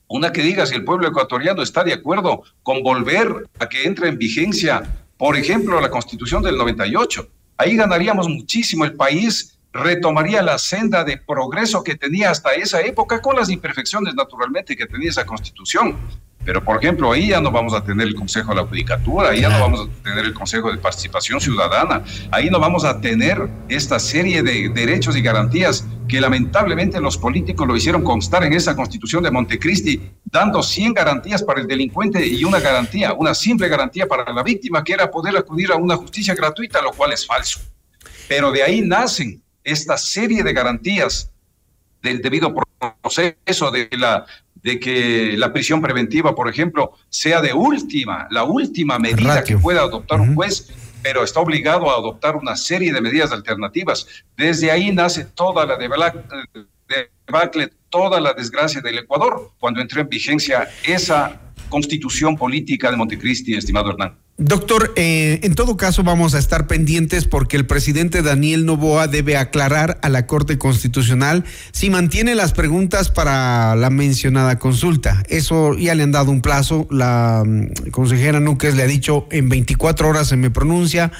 Una 0.07 0.31
que 0.31 0.41
diga 0.41 0.65
si 0.65 0.75
el 0.75 0.85
pueblo 0.85 1.09
ecuatoriano 1.09 1.61
está 1.61 1.83
de 1.83 1.93
acuerdo 1.93 2.43
con 2.63 2.81
volver 2.81 3.49
a 3.59 3.67
que 3.67 3.83
entre 3.83 4.07
en 4.07 4.17
vigencia, 4.17 4.83
por 5.17 5.35
ejemplo, 5.35 5.81
la 5.81 5.89
constitución 5.89 6.41
del 6.41 6.57
98. 6.57 7.27
Ahí 7.57 7.75
ganaríamos 7.75 8.29
muchísimo. 8.29 8.85
El 8.85 8.93
país 8.93 9.57
retomaría 9.73 10.41
la 10.41 10.57
senda 10.57 11.03
de 11.03 11.17
progreso 11.17 11.83
que 11.83 11.95
tenía 11.95 12.29
hasta 12.29 12.53
esa 12.53 12.81
época, 12.81 13.21
con 13.21 13.35
las 13.35 13.49
imperfecciones 13.49 14.15
naturalmente 14.15 14.75
que 14.75 14.85
tenía 14.85 15.09
esa 15.09 15.25
constitución. 15.25 15.97
Pero, 16.43 16.63
por 16.63 16.77
ejemplo, 16.77 17.11
ahí 17.11 17.27
ya 17.27 17.39
no 17.39 17.51
vamos 17.51 17.73
a 17.73 17.83
tener 17.83 18.07
el 18.07 18.15
Consejo 18.15 18.49
de 18.49 18.55
la 18.55 18.67
Judicatura, 18.67 19.29
ahí 19.29 19.41
ya 19.41 19.49
no 19.49 19.59
vamos 19.59 19.81
a 19.87 20.03
tener 20.03 20.25
el 20.25 20.33
Consejo 20.33 20.71
de 20.71 20.79
Participación 20.79 21.39
Ciudadana, 21.39 22.03
ahí 22.31 22.49
no 22.49 22.59
vamos 22.59 22.83
a 22.83 22.99
tener 22.99 23.47
esta 23.69 23.99
serie 23.99 24.41
de 24.41 24.69
derechos 24.69 25.15
y 25.15 25.21
garantías 25.21 25.85
que 26.07 26.19
lamentablemente 26.19 26.99
los 26.99 27.15
políticos 27.17 27.67
lo 27.67 27.75
hicieron 27.75 28.03
constar 28.03 28.43
en 28.43 28.53
esa 28.53 28.75
constitución 28.75 29.21
de 29.21 29.29
Montecristi, 29.29 30.01
dando 30.25 30.63
100 30.63 30.93
garantías 30.93 31.43
para 31.43 31.61
el 31.61 31.67
delincuente 31.67 32.25
y 32.25 32.43
una 32.43 32.59
garantía, 32.59 33.13
una 33.13 33.35
simple 33.35 33.69
garantía 33.69 34.07
para 34.07 34.33
la 34.33 34.41
víctima, 34.41 34.83
que 34.83 34.93
era 34.93 35.11
poder 35.11 35.37
acudir 35.37 35.71
a 35.71 35.75
una 35.75 35.95
justicia 35.95 36.33
gratuita, 36.33 36.81
lo 36.81 36.91
cual 36.91 37.13
es 37.13 37.25
falso. 37.25 37.59
Pero 38.27 38.51
de 38.51 38.63
ahí 38.63 38.81
nacen 38.81 39.43
esta 39.63 39.97
serie 39.97 40.43
de 40.43 40.53
garantías 40.53 41.31
del 42.01 42.21
debido 42.21 42.53
proceso, 43.01 43.71
de 43.71 43.89
la 43.91 44.25
de 44.63 44.79
que 44.79 45.35
la 45.37 45.51
prisión 45.51 45.81
preventiva, 45.81 46.35
por 46.35 46.47
ejemplo, 46.47 46.93
sea 47.09 47.41
de 47.41 47.53
última, 47.53 48.27
la 48.29 48.43
última 48.43 48.99
medida 48.99 49.43
que 49.43 49.57
pueda 49.57 49.81
adoptar 49.81 50.21
un 50.21 50.35
juez, 50.35 50.71
pero 51.01 51.23
está 51.23 51.39
obligado 51.39 51.89
a 51.89 51.95
adoptar 51.95 52.35
una 52.35 52.55
serie 52.55 52.93
de 52.93 53.01
medidas 53.01 53.31
alternativas. 53.31 54.07
Desde 54.37 54.69
ahí 54.69 54.91
nace 54.91 55.25
toda 55.25 55.65
la 55.65 55.77
debacle, 55.77 57.71
toda 57.89 58.21
la 58.21 58.33
desgracia 58.33 58.81
del 58.81 58.99
Ecuador 58.99 59.51
cuando 59.59 59.81
entró 59.81 60.01
en 60.01 60.09
vigencia 60.09 60.69
esa 60.83 61.41
constitución 61.69 62.35
política 62.35 62.91
de 62.91 62.97
Montecristi, 62.97 63.55
estimado 63.55 63.89
Hernán. 63.89 64.19
Doctor, 64.43 64.91
eh, 64.95 65.39
en 65.43 65.53
todo 65.53 65.77
caso 65.77 66.01
vamos 66.01 66.33
a 66.33 66.39
estar 66.39 66.65
pendientes 66.65 67.25
porque 67.25 67.57
el 67.57 67.67
presidente 67.67 68.23
Daniel 68.23 68.65
Novoa 68.65 69.07
debe 69.07 69.37
aclarar 69.37 69.99
a 70.01 70.09
la 70.09 70.25
Corte 70.25 70.57
Constitucional 70.57 71.43
si 71.71 71.91
mantiene 71.91 72.33
las 72.33 72.51
preguntas 72.51 73.11
para 73.11 73.75
la 73.75 73.91
mencionada 73.91 74.57
consulta. 74.57 75.21
Eso 75.29 75.77
ya 75.77 75.93
le 75.93 76.01
han 76.01 76.11
dado 76.11 76.31
un 76.31 76.41
plazo. 76.41 76.87
La 76.89 77.43
mm, 77.45 77.91
consejera 77.91 78.39
Núquez 78.39 78.73
le 78.73 78.81
ha 78.81 78.87
dicho 78.87 79.27
en 79.29 79.47
24 79.47 80.09
horas 80.09 80.29
se 80.29 80.37
me 80.37 80.49
pronuncia 80.49 81.11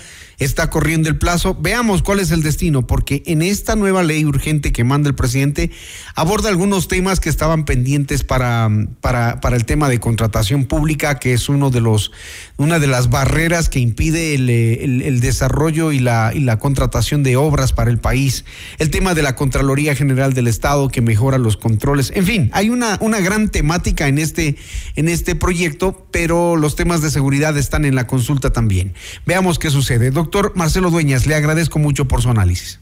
está 0.42 0.72
corriendo 0.72 1.08
el 1.08 1.18
plazo. 1.18 1.56
Veamos 1.60 2.02
cuál 2.02 2.20
es 2.20 2.32
el 2.32 2.42
destino, 2.42 2.88
porque 2.88 3.22
en 3.28 3.44
esta 3.44 3.76
nueva 3.76 4.02
ley 4.02 4.26
urgente 4.26 4.72
que 4.72 4.84
manda 4.84 5.08
el 5.08 5.14
presidente 5.14 5.70
aborda 6.16 6.50
algunos 6.50 6.88
temas 6.88 7.20
que 7.20 7.30
estaban 7.30 7.64
pendientes 7.64 8.24
para, 8.24 8.68
para, 9.02 9.40
para 9.40 9.56
el 9.56 9.66
tema 9.66 9.88
de 9.88 10.00
contratación 10.00 10.66
pública, 10.66 11.20
que 11.20 11.34
es 11.34 11.48
uno 11.48 11.70
de 11.70 11.80
los, 11.80 12.12
una 12.58 12.80
de 12.80 12.88
las 12.88 13.12
barreras 13.12 13.70
que 13.70 13.80
impide 13.80 14.34
el, 14.34 14.50
el, 14.50 15.22
desarrollo 15.22 15.92
y 15.92 16.00
la, 16.00 16.32
y 16.34 16.40
la 16.40 16.58
contratación 16.58 17.22
de 17.22 17.38
obras 17.38 17.72
para 17.72 17.92
el 17.92 18.00
país. 18.00 18.44
El 18.80 18.90
tema 18.90 19.14
de 19.14 19.22
la 19.22 19.36
Contraloría 19.36 19.94
General 19.94 20.34
del 20.34 20.48
Estado 20.48 20.90
que 20.90 21.02
mejora 21.02 21.38
los 21.38 21.56
controles. 21.56 22.12
En 22.16 22.26
fin, 22.26 22.50
hay 22.54 22.72
una, 22.72 22.98
una 23.00 23.20
gran 23.20 23.50
temática 23.50 24.08
en 24.08 24.18
este, 24.18 24.56
en 24.96 25.08
este 25.08 25.36
proyecto, 25.36 26.08
pero 26.10 26.56
los 26.56 26.76
temas 26.76 27.04
de 27.04 27.12
seguridad 27.12 27.56
están 27.60 27.86
en 27.86 27.94
la 27.94 28.08
consulta 28.08 28.52
también. 28.52 28.96
Veamos 29.28 29.60
qué 29.60 29.70
sucede. 29.70 30.10
Doctor 30.10 30.31
Doctor 30.32 30.56
Marcelo 30.56 30.90
Dueñas, 30.90 31.28
le 31.28 31.36
agradezco 31.36 31.78
mucho 31.78 32.08
por 32.08 32.22
su 32.22 32.30
análisis. 32.30 32.80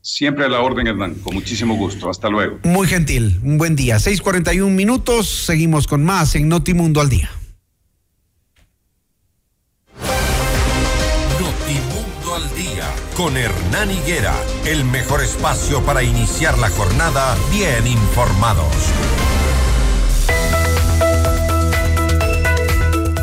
Siempre 0.00 0.46
a 0.46 0.48
la 0.48 0.60
orden, 0.60 0.86
Hernán, 0.86 1.16
con 1.16 1.34
muchísimo 1.34 1.74
gusto. 1.74 2.08
Hasta 2.08 2.30
luego. 2.30 2.60
Muy 2.64 2.88
gentil, 2.88 3.38
un 3.42 3.58
buen 3.58 3.76
día. 3.76 3.98
6:41 3.98 4.70
minutos, 4.70 5.28
seguimos 5.28 5.86
con 5.86 6.02
más 6.02 6.34
en 6.36 6.48
Notimundo 6.48 7.02
al 7.02 7.10
Día. 7.10 7.30
Notimundo 11.38 12.34
al 12.34 12.54
Día, 12.54 12.88
con 13.14 13.36
Hernán 13.36 13.90
Higuera, 13.90 14.34
el 14.64 14.86
mejor 14.86 15.22
espacio 15.22 15.84
para 15.84 16.02
iniciar 16.02 16.56
la 16.56 16.70
jornada 16.70 17.36
bien 17.50 17.86
informados. 17.86 18.74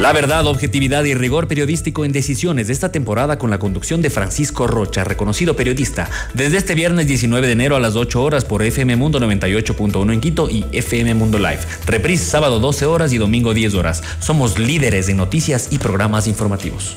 La 0.00 0.14
verdad, 0.14 0.46
objetividad 0.46 1.04
y 1.04 1.12
rigor 1.12 1.46
periodístico 1.46 2.06
en 2.06 2.12
decisiones 2.12 2.68
de 2.68 2.72
esta 2.72 2.90
temporada 2.90 3.36
con 3.36 3.50
la 3.50 3.58
conducción 3.58 4.00
de 4.00 4.08
Francisco 4.08 4.66
Rocha, 4.66 5.04
reconocido 5.04 5.56
periodista, 5.56 6.08
desde 6.32 6.56
este 6.56 6.74
viernes 6.74 7.06
19 7.06 7.46
de 7.46 7.52
enero 7.52 7.76
a 7.76 7.80
las 7.80 7.96
8 7.96 8.22
horas 8.22 8.46
por 8.46 8.62
FM 8.62 8.96
Mundo 8.96 9.20
98.1 9.20 10.10
en 10.10 10.20
Quito 10.22 10.48
y 10.48 10.64
FM 10.72 11.12
Mundo 11.12 11.38
Live. 11.38 11.60
Reprise 11.84 12.24
sábado 12.24 12.60
12 12.60 12.86
horas 12.86 13.12
y 13.12 13.18
domingo 13.18 13.52
10 13.52 13.74
horas. 13.74 14.02
Somos 14.20 14.58
líderes 14.58 15.10
en 15.10 15.18
noticias 15.18 15.68
y 15.70 15.76
programas 15.76 16.26
informativos. 16.26 16.96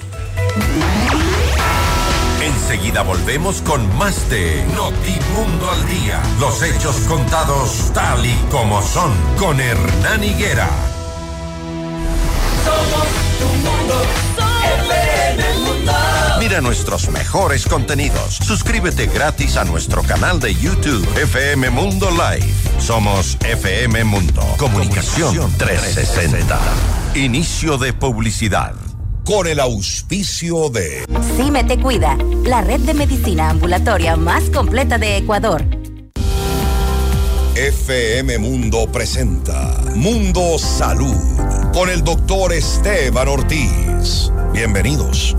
Enseguida 2.41 3.01
volvemos 3.01 3.61
con 3.63 3.85
más 3.97 4.29
de 4.29 4.63
Notimundo 4.75 5.69
al 5.69 5.85
Día. 5.89 6.23
Los 6.39 6.63
hechos 6.63 6.95
contados 7.09 7.91
tal 7.93 8.25
y 8.25 8.33
como 8.49 8.81
son 8.81 9.11
con 9.37 9.59
Hernán 9.59 10.23
Higuera. 10.23 10.69
Somos 12.63 13.07
tu 13.39 13.45
mundo. 13.45 13.95
FM 14.89 15.59
Mundo. 15.65 15.91
Mira 16.39 16.61
nuestros 16.61 17.09
mejores 17.09 17.65
contenidos. 17.65 18.35
Suscríbete 18.35 19.07
gratis 19.07 19.57
a 19.57 19.65
nuestro 19.65 20.03
canal 20.03 20.39
de 20.39 20.53
YouTube 20.55 21.07
FM 21.21 21.69
Mundo 21.69 22.09
Live. 22.11 22.53
Somos 22.79 23.37
FM 23.41 24.03
Mundo. 24.05 24.41
Comunicación 24.57 25.51
360. 25.57 26.59
Inicio 27.15 27.77
de 27.77 27.93
publicidad. 27.93 28.73
Con 29.25 29.47
el 29.47 29.61
auspicio 29.61 30.69
de 30.69 31.05
Cime 31.37 31.63
Te 31.63 31.79
Cuida, 31.79 32.17
la 32.43 32.61
red 32.61 32.81
de 32.81 32.93
medicina 32.93 33.49
ambulatoria 33.49 34.17
más 34.17 34.49
completa 34.49 34.97
de 34.97 35.15
Ecuador. 35.17 35.63
FM 37.55 38.39
Mundo 38.39 38.91
presenta 38.91 39.77
Mundo 39.95 40.57
Salud 40.57 41.62
con 41.73 41.89
el 41.89 42.03
doctor 42.03 42.53
Esteban 42.53 43.27
Ortiz. 43.27 44.31
Bienvenidos. 44.53 45.35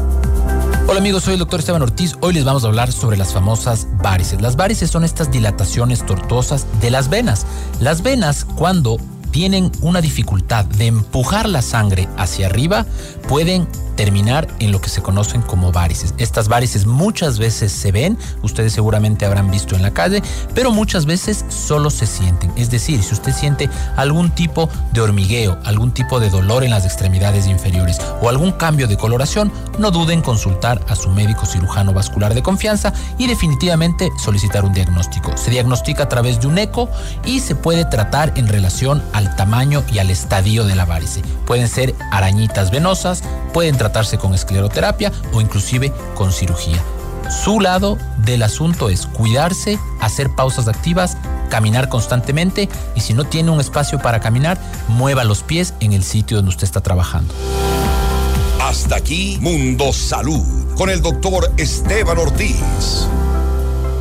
Hola 0.88 0.98
amigos, 0.98 1.22
soy 1.22 1.34
el 1.34 1.38
doctor 1.38 1.60
Esteban 1.60 1.80
Ortiz. 1.80 2.16
Hoy 2.20 2.34
les 2.34 2.44
vamos 2.44 2.64
a 2.64 2.66
hablar 2.66 2.90
sobre 2.90 3.16
las 3.16 3.32
famosas 3.32 3.86
varices. 4.02 4.40
Las 4.40 4.56
varices 4.56 4.90
son 4.90 5.04
estas 5.04 5.30
dilataciones 5.30 6.04
tortuosas 6.04 6.66
de 6.80 6.90
las 6.90 7.08
venas. 7.08 7.46
Las 7.80 8.02
venas 8.02 8.44
cuando 8.44 8.98
tienen 9.30 9.70
una 9.80 10.00
dificultad 10.00 10.64
de 10.64 10.86
empujar 10.86 11.48
la 11.48 11.62
sangre 11.62 12.08
hacia 12.16 12.46
arriba 12.46 12.84
pueden 13.28 13.68
terminar 13.96 14.48
en 14.58 14.72
lo 14.72 14.80
que 14.80 14.88
se 14.88 15.02
conocen 15.02 15.42
como 15.42 15.72
varices. 15.72 16.14
Estas 16.18 16.48
varices 16.48 16.86
muchas 16.86 17.38
veces 17.38 17.72
se 17.72 17.92
ven, 17.92 18.18
ustedes 18.42 18.72
seguramente 18.72 19.26
habrán 19.26 19.50
visto 19.50 19.76
en 19.76 19.82
la 19.82 19.92
calle, 19.92 20.22
pero 20.54 20.70
muchas 20.70 21.06
veces 21.06 21.44
solo 21.48 21.90
se 21.90 22.06
sienten. 22.06 22.52
Es 22.56 22.70
decir, 22.70 23.02
si 23.02 23.14
usted 23.14 23.32
siente 23.32 23.68
algún 23.96 24.30
tipo 24.30 24.68
de 24.92 25.00
hormigueo, 25.00 25.58
algún 25.64 25.92
tipo 25.92 26.20
de 26.20 26.30
dolor 26.30 26.64
en 26.64 26.70
las 26.70 26.84
extremidades 26.84 27.46
inferiores 27.46 27.98
o 28.22 28.28
algún 28.28 28.52
cambio 28.52 28.86
de 28.86 28.96
coloración, 28.96 29.52
no 29.78 29.90
duden 29.90 30.14
en 30.14 30.22
consultar 30.22 30.80
a 30.88 30.94
su 30.94 31.10
médico 31.10 31.44
cirujano 31.44 31.92
vascular 31.92 32.34
de 32.34 32.42
confianza 32.42 32.92
y 33.18 33.26
definitivamente 33.26 34.10
solicitar 34.22 34.64
un 34.64 34.72
diagnóstico. 34.72 35.36
Se 35.36 35.50
diagnostica 35.50 36.04
a 36.04 36.08
través 36.08 36.40
de 36.40 36.46
un 36.46 36.58
eco 36.58 36.88
y 37.24 37.40
se 37.40 37.56
puede 37.56 37.84
tratar 37.84 38.32
en 38.36 38.46
relación 38.46 39.02
al 39.12 39.34
tamaño 39.34 39.82
y 39.92 39.98
al 39.98 40.10
estadio 40.10 40.64
de 40.64 40.76
la 40.76 40.84
varice. 40.84 41.22
Pueden 41.46 41.68
ser 41.68 41.94
arañitas 42.12 42.70
venosas, 42.70 43.22
pueden 43.52 43.76
tratarse 43.84 44.16
con 44.16 44.32
escleroterapia 44.32 45.12
o 45.34 45.42
inclusive 45.42 45.92
con 46.14 46.32
cirugía. 46.32 46.82
Su 47.28 47.60
lado 47.60 47.98
del 48.24 48.42
asunto 48.42 48.88
es 48.88 49.06
cuidarse, 49.06 49.78
hacer 50.00 50.30
pausas 50.30 50.68
activas, 50.68 51.18
caminar 51.50 51.90
constantemente 51.90 52.70
y 52.94 53.00
si 53.00 53.12
no 53.12 53.24
tiene 53.24 53.50
un 53.50 53.60
espacio 53.60 53.98
para 53.98 54.20
caminar, 54.20 54.58
mueva 54.88 55.24
los 55.24 55.42
pies 55.42 55.74
en 55.80 55.92
el 55.92 56.02
sitio 56.02 56.38
donde 56.38 56.48
usted 56.50 56.64
está 56.64 56.80
trabajando. 56.80 57.34
Hasta 58.62 58.96
aquí 58.96 59.36
Mundo 59.42 59.92
Salud 59.92 60.74
con 60.76 60.88
el 60.88 61.02
doctor 61.02 61.52
Esteban 61.58 62.16
Ortiz. 62.16 62.56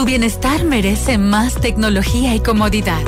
Tu 0.00 0.06
bienestar 0.06 0.64
merece 0.64 1.18
más 1.18 1.60
tecnología 1.60 2.34
y 2.34 2.40
comodidad. 2.40 3.02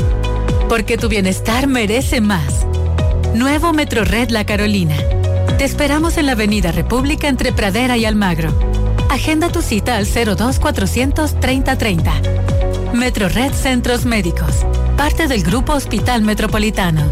Porque 0.68 0.98
tu 0.98 1.08
bienestar 1.08 1.66
merece 1.66 2.20
más. 2.20 2.66
Nuevo 3.34 3.72
Metrored 3.72 4.28
La 4.28 4.44
Carolina. 4.44 4.96
Te 5.56 5.64
esperamos 5.64 6.18
en 6.18 6.26
la 6.26 6.32
Avenida 6.32 6.70
República 6.70 7.28
entre 7.28 7.50
Pradera 7.50 7.96
y 7.96 8.04
Almagro. 8.04 8.52
Agenda 9.08 9.48
tu 9.48 9.62
cita 9.62 9.96
al 9.96 10.06
02 10.06 10.58
400 10.58 11.40
3030. 11.40 12.12
Metrored 12.92 13.54
Centros 13.54 14.04
Médicos. 14.04 14.66
Parte 14.98 15.28
del 15.28 15.44
Grupo 15.44 15.72
Hospital 15.72 16.20
Metropolitano. 16.20 17.10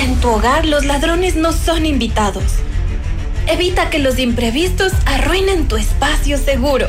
En 0.00 0.18
tu 0.22 0.30
hogar 0.30 0.64
los 0.64 0.86
ladrones 0.86 1.36
no 1.36 1.52
son 1.52 1.84
invitados. 1.84 2.44
Evita 3.46 3.90
que 3.90 3.98
los 3.98 4.18
imprevistos 4.18 4.94
arruinen 5.04 5.68
tu 5.68 5.76
espacio 5.76 6.38
seguro. 6.38 6.88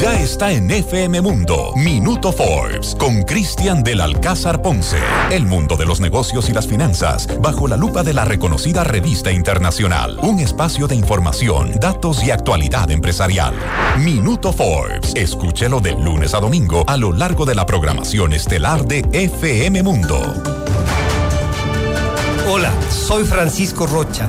Ya 0.00 0.14
está 0.14 0.52
en 0.52 0.70
FM 0.70 1.20
Mundo, 1.22 1.72
Minuto 1.74 2.30
Forbes, 2.30 2.94
con 2.94 3.24
Cristian 3.24 3.82
del 3.82 4.00
Alcázar 4.00 4.62
Ponce. 4.62 4.98
El 5.32 5.44
mundo 5.44 5.76
de 5.76 5.86
los 5.86 5.98
negocios 5.98 6.48
y 6.48 6.52
las 6.52 6.68
finanzas, 6.68 7.26
bajo 7.40 7.66
la 7.66 7.76
lupa 7.76 8.04
de 8.04 8.14
la 8.14 8.24
reconocida 8.24 8.84
revista 8.84 9.32
internacional. 9.32 10.16
Un 10.22 10.38
espacio 10.38 10.86
de 10.86 10.94
información, 10.94 11.72
datos 11.80 12.22
y 12.22 12.30
actualidad 12.30 12.92
empresarial. 12.92 13.54
Minuto 13.98 14.52
Forbes. 14.52 15.14
Escúchelo 15.16 15.80
de 15.80 15.90
lunes 15.96 16.32
a 16.32 16.38
domingo 16.38 16.84
a 16.86 16.96
lo 16.96 17.12
largo 17.12 17.44
de 17.44 17.56
la 17.56 17.66
programación 17.66 18.32
estelar 18.34 18.86
de 18.86 19.04
FM 19.12 19.82
Mundo. 19.82 20.32
Hola, 22.48 22.72
soy 22.88 23.24
Francisco 23.24 23.84
Rocha. 23.88 24.28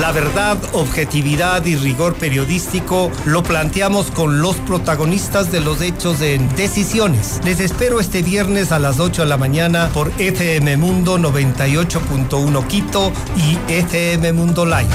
La 0.00 0.12
verdad, 0.12 0.56
objetividad 0.74 1.64
y 1.64 1.74
rigor 1.74 2.14
periodístico 2.14 3.10
lo 3.24 3.42
planteamos 3.42 4.12
con 4.12 4.40
los 4.40 4.54
protagonistas 4.56 5.50
de 5.50 5.60
los 5.60 5.82
hechos 5.82 6.20
en 6.20 6.48
Decisiones. 6.54 7.40
Les 7.44 7.58
espero 7.58 7.98
este 7.98 8.22
viernes 8.22 8.70
a 8.70 8.78
las 8.78 9.00
8 9.00 9.22
de 9.22 9.28
la 9.28 9.36
mañana 9.36 9.90
por 9.92 10.12
FM 10.18 10.76
Mundo 10.76 11.18
98.1 11.18 12.66
Quito 12.68 13.12
y 13.36 13.58
FM 13.72 14.32
Mundo 14.34 14.64
Live. 14.64 14.86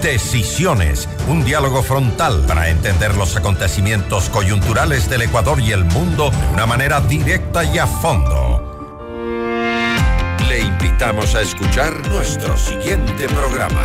Decisiones, 0.00 1.08
un 1.28 1.44
diálogo 1.44 1.82
frontal 1.82 2.44
para 2.46 2.68
entender 2.68 3.16
los 3.16 3.36
acontecimientos 3.36 4.28
coyunturales 4.28 5.10
del 5.10 5.22
Ecuador 5.22 5.60
y 5.60 5.72
el 5.72 5.84
mundo 5.84 6.30
de 6.30 6.54
una 6.54 6.66
manera 6.66 7.00
directa 7.00 7.64
y 7.64 7.78
a 7.78 7.88
fondo. 7.88 8.60
Le 10.48 10.60
invitamos 10.60 11.34
a 11.34 11.40
escuchar 11.40 12.06
nuestro 12.08 12.56
siguiente 12.56 13.26
programa. 13.26 13.84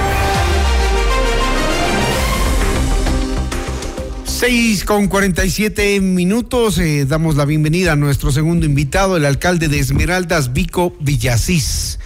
6 4.41 4.85
con 4.85 5.07
47 5.07 6.01
minutos. 6.01 6.79
eh, 6.79 7.05
damos 7.05 7.35
la 7.35 7.45
bienvenida 7.45 7.91
a 7.91 7.95
nuestro 7.95 8.31
segundo 8.31 8.65
invitado, 8.65 9.15
el 9.15 9.25
alcalde 9.25 9.67
de 9.67 9.77
Esmeraldas, 9.77 10.51
Vico 10.51 10.95
Villasís. 10.99 11.99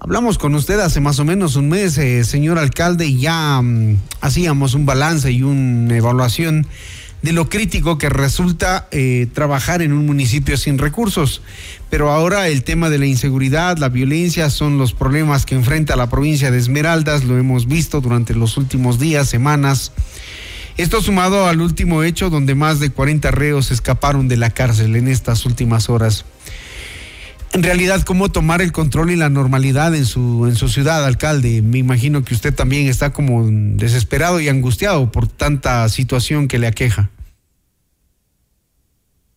Hablamos 0.00 0.38
con 0.38 0.54
usted 0.54 0.80
hace 0.80 1.00
más 1.00 1.18
o 1.18 1.26
menos 1.26 1.54
un 1.56 1.68
mes, 1.68 1.98
eh, 1.98 2.24
señor 2.24 2.58
alcalde, 2.58 3.04
y 3.04 3.20
ya 3.20 3.60
mm, 3.60 3.98
hacíamos 4.22 4.72
un 4.72 4.86
balance 4.86 5.30
y 5.32 5.42
una 5.42 5.94
evaluación 5.94 6.66
de 7.20 7.34
lo 7.34 7.50
crítico 7.50 7.98
que 7.98 8.08
resulta 8.08 8.88
eh, 8.90 9.26
trabajar 9.34 9.82
en 9.82 9.92
un 9.92 10.06
municipio 10.06 10.56
sin 10.56 10.78
recursos. 10.78 11.42
Pero 11.90 12.10
ahora 12.10 12.48
el 12.48 12.64
tema 12.64 12.88
de 12.88 13.00
la 13.00 13.06
inseguridad, 13.06 13.76
la 13.76 13.90
violencia 13.90 14.48
son 14.48 14.78
los 14.78 14.94
problemas 14.94 15.44
que 15.44 15.56
enfrenta 15.56 15.94
la 15.96 16.08
provincia 16.08 16.50
de 16.50 16.56
Esmeraldas, 16.56 17.24
lo 17.24 17.36
hemos 17.36 17.66
visto 17.66 18.00
durante 18.00 18.32
los 18.32 18.56
últimos 18.56 18.98
días, 18.98 19.28
semanas. 19.28 19.92
Esto 20.76 21.02
sumado 21.02 21.46
al 21.46 21.60
último 21.60 22.02
hecho 22.02 22.30
donde 22.30 22.54
más 22.54 22.80
de 22.80 22.90
40 22.90 23.30
reos 23.30 23.70
escaparon 23.70 24.28
de 24.28 24.36
la 24.36 24.50
cárcel 24.50 24.96
en 24.96 25.08
estas 25.08 25.44
últimas 25.44 25.90
horas. 25.90 26.24
En 27.52 27.62
realidad, 27.62 28.02
¿cómo 28.02 28.32
tomar 28.32 28.62
el 28.62 28.72
control 28.72 29.10
y 29.10 29.16
la 29.16 29.28
normalidad 29.28 29.94
en 29.94 30.06
su, 30.06 30.46
en 30.46 30.56
su 30.56 30.68
ciudad, 30.68 31.04
alcalde? 31.04 31.60
Me 31.60 31.76
imagino 31.76 32.24
que 32.24 32.34
usted 32.34 32.54
también 32.54 32.88
está 32.88 33.12
como 33.12 33.46
desesperado 33.46 34.40
y 34.40 34.48
angustiado 34.48 35.12
por 35.12 35.28
tanta 35.28 35.86
situación 35.90 36.48
que 36.48 36.58
le 36.58 36.66
aqueja. 36.66 37.10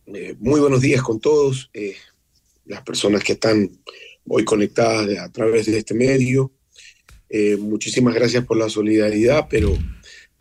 Eh, 0.07 0.35
muy 0.39 0.61
buenos 0.61 0.79
días 0.79 1.01
con 1.01 1.19
todos, 1.19 1.69
eh, 1.73 1.95
las 2.65 2.83
personas 2.83 3.21
que 3.21 3.33
están 3.33 3.69
hoy 4.25 4.45
conectadas 4.45 5.19
a 5.19 5.29
través 5.29 5.65
de 5.65 5.79
este 5.79 5.93
medio. 5.93 6.53
Eh, 7.29 7.57
muchísimas 7.57 8.15
gracias 8.15 8.45
por 8.45 8.55
la 8.55 8.69
solidaridad, 8.69 9.47
pero 9.49 9.77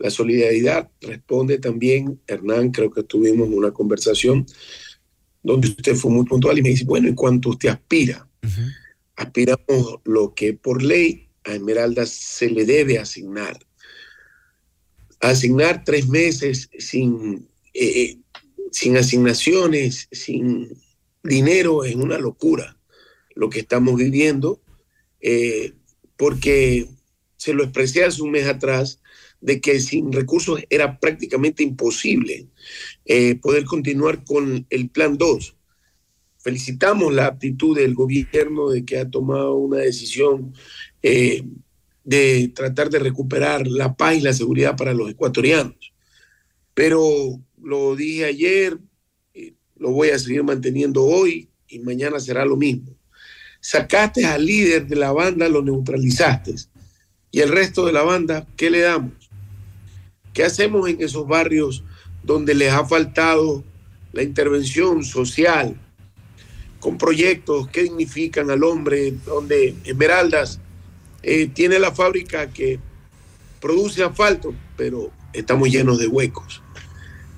la 0.05 0.11
solidaridad 0.11 0.91
responde 1.01 1.57
también, 1.57 2.21
Hernán, 2.27 2.69
creo 2.69 2.91
que 2.91 3.01
tuvimos 3.01 3.49
una 3.49 3.71
conversación 3.71 4.45
donde 5.41 5.69
usted 5.69 5.95
fue 5.95 6.11
muy 6.11 6.25
puntual 6.25 6.59
y 6.59 6.61
me 6.61 6.69
dice, 6.69 6.85
bueno, 6.85 7.09
¿y 7.09 7.15
cuánto 7.15 7.49
usted 7.49 7.69
aspira? 7.69 8.29
Aspiramos 9.15 10.01
lo 10.03 10.35
que 10.35 10.53
por 10.53 10.83
ley 10.83 11.29
a 11.43 11.55
Esmeralda 11.55 12.05
se 12.05 12.51
le 12.51 12.65
debe 12.65 12.99
asignar. 12.99 13.57
Asignar 15.21 15.83
tres 15.83 16.07
meses 16.07 16.69
sin, 16.77 17.47
eh, 17.73 18.19
sin 18.71 18.97
asignaciones, 18.97 20.07
sin 20.11 20.69
dinero, 21.23 21.83
es 21.83 21.95
una 21.95 22.19
locura 22.19 22.77
lo 23.33 23.49
que 23.49 23.61
estamos 23.61 23.95
viviendo, 23.95 24.61
eh, 25.19 25.73
porque 26.15 26.87
se 27.37 27.55
lo 27.55 27.63
expresé 27.63 28.03
hace 28.03 28.21
un 28.21 28.29
mes 28.29 28.45
atrás, 28.45 28.99
de 29.45 29.61
que 29.61 29.79
sin 29.79 30.11
recursos 30.11 30.59
era 30.71 30.99
prácticamente 30.99 31.61
imposible 31.61 32.47
eh, 33.05 33.35
poder 33.35 33.63
continuar 33.65 34.23
con 34.23 34.65
el 34.71 34.89
plan 34.89 35.19
2. 35.19 35.55
Felicitamos 36.39 37.13
la 37.13 37.27
actitud 37.27 37.77
del 37.77 37.93
gobierno 37.93 38.69
de 38.69 38.83
que 38.83 38.97
ha 38.97 39.09
tomado 39.09 39.53
una 39.55 39.77
decisión 39.77 40.51
eh, 41.03 41.43
de 42.03 42.51
tratar 42.55 42.89
de 42.89 42.97
recuperar 42.97 43.67
la 43.67 43.95
paz 43.95 44.15
y 44.15 44.21
la 44.21 44.33
seguridad 44.33 44.75
para 44.75 44.95
los 44.95 45.11
ecuatorianos. 45.11 45.93
Pero 46.73 47.39
lo 47.61 47.95
dije 47.95 48.25
ayer, 48.25 48.79
lo 49.75 49.91
voy 49.91 50.09
a 50.09 50.17
seguir 50.17 50.43
manteniendo 50.43 51.03
hoy 51.03 51.49
y 51.67 51.79
mañana 51.79 52.19
será 52.19 52.45
lo 52.45 52.57
mismo. 52.57 52.97
Sacaste 53.59 54.25
al 54.25 54.43
líder 54.43 54.87
de 54.87 54.95
la 54.95 55.11
banda, 55.11 55.47
lo 55.49 55.61
neutralizaste. 55.61 56.55
Y 57.29 57.41
el 57.41 57.49
resto 57.49 57.85
de 57.85 57.93
la 57.93 58.01
banda, 58.01 58.47
¿qué 58.57 58.71
le 58.71 58.79
damos? 58.79 59.24
¿Qué 60.35 60.43
hacemos 60.43 60.89
en 60.89 61.01
esos 61.01 61.25
barrios 61.25 61.85
donde 62.21 62.53
les 62.53 62.73
ha 62.73 62.85
faltado 62.85 63.63
la 64.11 64.21
intervención 64.21 65.05
social 65.05 65.79
con 66.81 66.97
proyectos 66.97 67.69
que 67.69 67.83
dignifican 67.83 68.51
al 68.51 68.65
hombre, 68.65 69.13
donde 69.25 69.75
Esmeraldas 69.85 70.59
eh, 71.23 71.47
tiene 71.47 71.79
la 71.79 71.93
fábrica 71.93 72.51
que 72.51 72.79
produce 73.61 74.03
asfalto, 74.03 74.53
pero 74.75 75.09
estamos 75.31 75.69
llenos 75.69 75.99
de 75.99 76.07
huecos. 76.07 76.61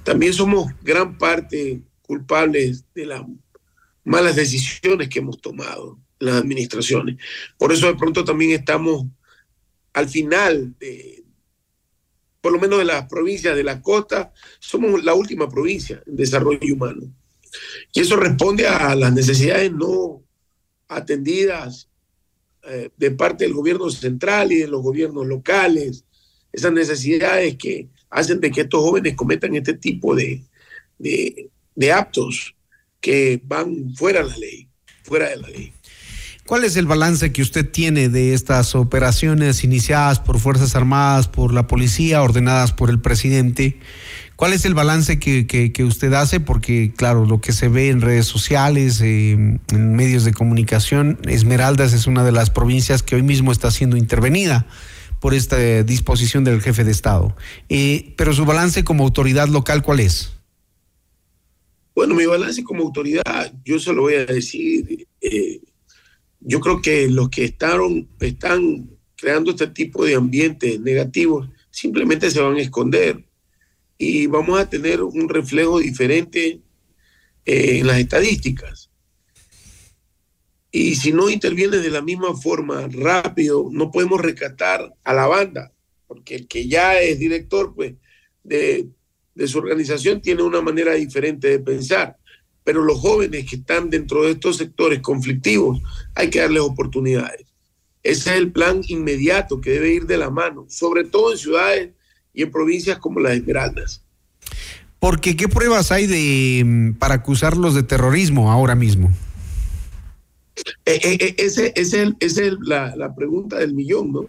También 0.04 0.34
somos 0.34 0.74
gran 0.82 1.20
parte 1.20 1.84
culpables 2.02 2.84
de 2.96 3.06
las 3.06 3.22
malas 4.04 4.36
decisiones 4.36 5.08
que 5.08 5.20
hemos 5.20 5.40
tomado 5.40 6.00
las 6.18 6.38
administraciones. 6.38 7.18
Por 7.60 7.72
eso 7.72 7.86
de 7.86 7.96
pronto 7.96 8.26
también 8.26 8.60
estamos 8.60 9.06
al 9.94 10.10
final 10.10 10.74
de, 10.80 11.17
por 12.42 12.52
lo 12.52 12.60
menos 12.60 12.80
de 12.80 12.86
las 12.86 13.08
provincias 13.08 13.56
de 13.56 13.64
la 13.64 13.82
costa, 13.82 14.32
somos 14.60 15.04
la 15.04 15.14
última 15.14 15.50
provincia 15.50 16.02
en 16.06 16.16
desarrollo 16.16 16.74
humano. 16.74 17.04
Y 17.94 18.02
eso 18.02 18.16
responde 18.16 18.68
a 18.68 18.96
las 18.96 19.14
necesidades 19.14 19.72
no 19.72 20.24
atendidas 20.88 21.90
eh, 22.64 22.90
de 22.98 23.12
parte 23.12 23.46
del 23.46 23.54
gobierno 23.54 23.90
central 23.90 24.52
y 24.52 24.58
de 24.58 24.68
los 24.68 24.82
gobiernos 24.82 25.26
locales, 25.26 26.04
esas 26.52 26.74
necesidades 26.74 27.56
que 27.58 27.88
hacen 28.10 28.40
de 28.40 28.52
que 28.52 28.62
estos 28.62 28.82
jóvenes 28.82 29.16
cometan 29.16 29.56
este 29.56 29.74
tipo 29.74 30.16
de, 30.16 30.44
de, 30.98 31.50
de 31.76 31.92
actos 31.92 32.56
que 33.00 33.42
van 33.44 33.94
fuera 33.96 34.24
de 34.24 34.30
la 34.30 34.38
ley, 34.38 34.70
fuera 35.04 35.30
de 35.30 35.38
la 35.38 35.48
ley. 35.50 35.74
¿Cuál 36.48 36.64
es 36.64 36.78
el 36.78 36.86
balance 36.86 37.34
que 37.34 37.42
usted 37.42 37.70
tiene 37.70 38.08
de 38.08 38.34
estas 38.34 38.74
operaciones 38.74 39.66
iniciadas 39.66 40.22
por 40.22 40.40
Fuerzas 40.40 40.78
Armadas, 40.78 41.28
por 41.28 41.54
la 41.54 41.68
policía, 41.68 42.24
ordenadas 42.24 42.72
por 42.72 42.90
el 42.90 43.02
presidente? 43.02 43.78
¿Cuál 44.38 44.54
es 44.54 44.64
el 44.64 44.74
balance 44.74 45.20
que, 45.20 45.84
usted 45.84 46.14
hace? 46.14 46.40
Porque, 46.40 46.94
claro, 46.96 47.26
lo 47.26 47.42
que 47.42 47.52
se 47.52 47.68
ve 47.68 47.90
en 47.90 48.00
redes 48.00 48.28
sociales, 48.28 49.02
eh, 49.02 49.32
en 49.34 49.96
medios 49.98 50.24
de 50.24 50.32
comunicación, 50.32 51.20
Esmeraldas 51.28 51.92
es 51.92 52.08
una 52.08 52.24
de 52.24 52.32
las 52.32 52.50
provincias 52.50 53.04
que 53.04 53.16
hoy 53.16 53.24
mismo 53.24 53.52
está 53.52 53.70
siendo 53.70 53.98
intervenida 53.98 54.68
por 55.20 55.34
esta 55.34 55.58
disposición 55.84 56.46
del 56.46 56.62
jefe 56.62 56.86
de 56.86 56.92
Estado. 56.92 57.36
Eh, 57.68 58.14
pero 58.16 58.32
su 58.32 58.46
balance 58.46 58.86
como 58.86 59.04
autoridad 59.04 59.50
local, 59.50 59.84
¿cuál 59.84 60.00
es? 60.00 60.32
Bueno, 61.94 62.16
mi 62.16 62.26
balance 62.26 62.64
como 62.64 62.84
autoridad, 62.84 63.52
yo 63.66 63.80
se 63.80 63.92
lo 63.92 64.04
voy 64.04 64.14
a 64.14 64.26
decir. 64.26 65.08
Eh, 65.20 65.60
yo 66.48 66.62
creo 66.62 66.82
que 66.82 67.10
los 67.10 67.30
que 67.30 67.44
están, 67.44 68.08
están 68.22 68.90
creando 69.18 69.52
este 69.52 69.68
tipo 69.68 70.06
de 70.06 70.16
ambientes 70.16 70.80
negativos 70.80 71.50
simplemente 71.70 72.32
se 72.32 72.40
van 72.40 72.56
a 72.56 72.62
esconder 72.62 73.22
y 73.98 74.28
vamos 74.28 74.58
a 74.58 74.70
tener 74.70 75.04
un 75.04 75.28
reflejo 75.28 75.80
diferente 75.80 76.62
eh, 77.44 77.80
en 77.80 77.88
las 77.88 78.00
estadísticas. 78.00 78.90
Y 80.72 80.96
si 80.96 81.12
no 81.12 81.30
interviene 81.30 81.78
de 81.78 81.92
la 81.92 82.02
misma 82.02 82.34
forma 82.34 82.88
rápido, 82.88 83.68
no 83.70 83.92
podemos 83.92 84.22
rescatar 84.22 84.94
a 85.04 85.14
la 85.14 85.28
banda, 85.28 85.74
porque 86.08 86.36
el 86.36 86.48
que 86.48 86.70
ya 86.70 86.98
es 87.02 87.20
director 87.20 87.76
pues, 87.76 87.96
de, 88.44 88.88
de 89.36 89.48
su 89.50 89.58
organización 89.58 90.22
tiene 90.22 90.44
una 90.44 90.62
manera 90.62 90.94
diferente 90.94 91.50
de 91.50 91.60
pensar 91.60 92.18
pero 92.68 92.84
los 92.84 93.00
jóvenes 93.00 93.50
que 93.50 93.56
están 93.56 93.90
dentro 93.90 94.24
de 94.24 94.32
estos 94.32 94.58
sectores 94.58 95.00
conflictivos 95.00 95.82
hay 96.16 96.30
que 96.30 96.40
darles 96.40 96.64
oportunidades. 96.64 97.46
Ese 98.04 98.32
es 98.32 98.36
el 98.36 98.52
plan 98.52 98.82
inmediato 98.90 99.62
que 99.62 99.70
debe 99.70 99.94
ir 99.94 100.06
de 100.06 100.18
la 100.18 100.30
mano, 100.30 100.66
sobre 100.68 101.06
todo 101.06 101.32
en 101.32 101.38
ciudades 101.38 101.92
y 102.34 102.44
en 102.44 102.52
provincias 102.52 102.98
como 102.98 103.22
las 103.22 103.38
Esmeraldas. 103.38 104.04
Porque 105.00 105.38
¿qué 105.38 105.48
pruebas 105.48 105.94
hay 105.94 106.08
de 106.08 106.62
mm, 106.66 106.94
para 106.96 107.14
acusarlos 107.16 107.74
de 107.74 107.84
terrorismo 107.84 108.52
ahora 108.52 108.76
mismo? 108.76 109.14
Eh, 110.86 111.00
eh, 111.02 111.18
eh, 111.22 111.36
ese, 111.38 111.72
ese, 111.74 112.16
esa 112.20 112.42
es 112.44 112.54
la, 112.60 113.16
pregunta 113.16 113.60
del 113.60 113.76
millón, 113.76 114.12
¿no? 114.12 114.26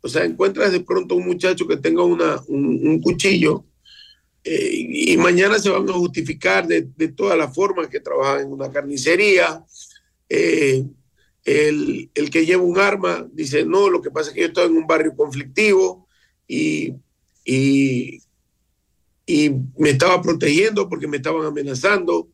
O 0.00 0.08
sea, 0.08 0.24
encuentras 0.24 0.72
de 0.72 0.80
pronto 0.80 1.14
un 1.14 1.24
muchacho 1.24 1.68
que 1.68 1.76
tenga 1.76 2.02
una, 2.02 2.42
un 2.48 3.00
cuchillo 3.00 3.64
eh, 4.48 4.70
y 5.10 5.16
mañana 5.16 5.58
se 5.58 5.70
van 5.70 5.90
a 5.90 5.94
justificar 5.94 6.68
de, 6.68 6.82
de 6.96 7.08
todas 7.08 7.36
las 7.36 7.52
formas 7.52 7.88
que 7.88 7.98
trabajan 7.98 8.42
en 8.42 8.52
una 8.52 8.70
carnicería. 8.70 9.64
Eh, 10.28 10.84
el, 11.44 12.08
el, 12.14 12.30
que 12.30 12.46
lleva 12.46 12.62
un 12.62 12.78
arma 12.78 13.26
dice, 13.32 13.66
no, 13.66 13.90
lo 13.90 14.00
que 14.00 14.12
pasa 14.12 14.28
es 14.30 14.34
que 14.34 14.42
yo 14.42 14.46
estoy 14.46 14.66
en 14.66 14.76
un 14.76 14.86
barrio 14.86 15.16
conflictivo 15.16 16.06
y, 16.46 16.94
y, 17.44 18.20
y 19.26 19.50
me 19.76 19.90
estaba 19.90 20.22
protegiendo 20.22 20.88
porque 20.88 21.08
me 21.08 21.16
estaban 21.16 21.44
amenazando. 21.44 22.28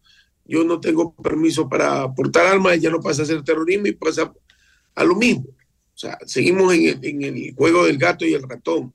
Yo 0.44 0.64
no 0.64 0.80
tengo 0.80 1.14
permiso 1.14 1.66
para 1.66 2.12
portar 2.12 2.44
armas, 2.44 2.78
ya 2.78 2.90
no 2.90 3.00
pasa 3.00 3.22
a 3.22 3.26
ser 3.26 3.42
terrorismo 3.42 3.86
y 3.86 3.92
pasa 3.92 4.30
a 4.94 5.04
lo 5.04 5.16
mismo. 5.16 5.46
O 5.48 5.98
sea, 5.98 6.18
seguimos 6.26 6.74
en 6.74 7.02
en 7.02 7.22
el 7.22 7.54
juego 7.54 7.86
del 7.86 7.96
gato 7.96 8.26
y 8.26 8.34
el 8.34 8.42
ratón 8.42 8.92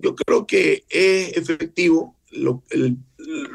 yo 0.00 0.14
creo 0.14 0.46
que 0.46 0.84
es 0.88 1.36
efectivo 1.36 2.16
lo, 2.30 2.62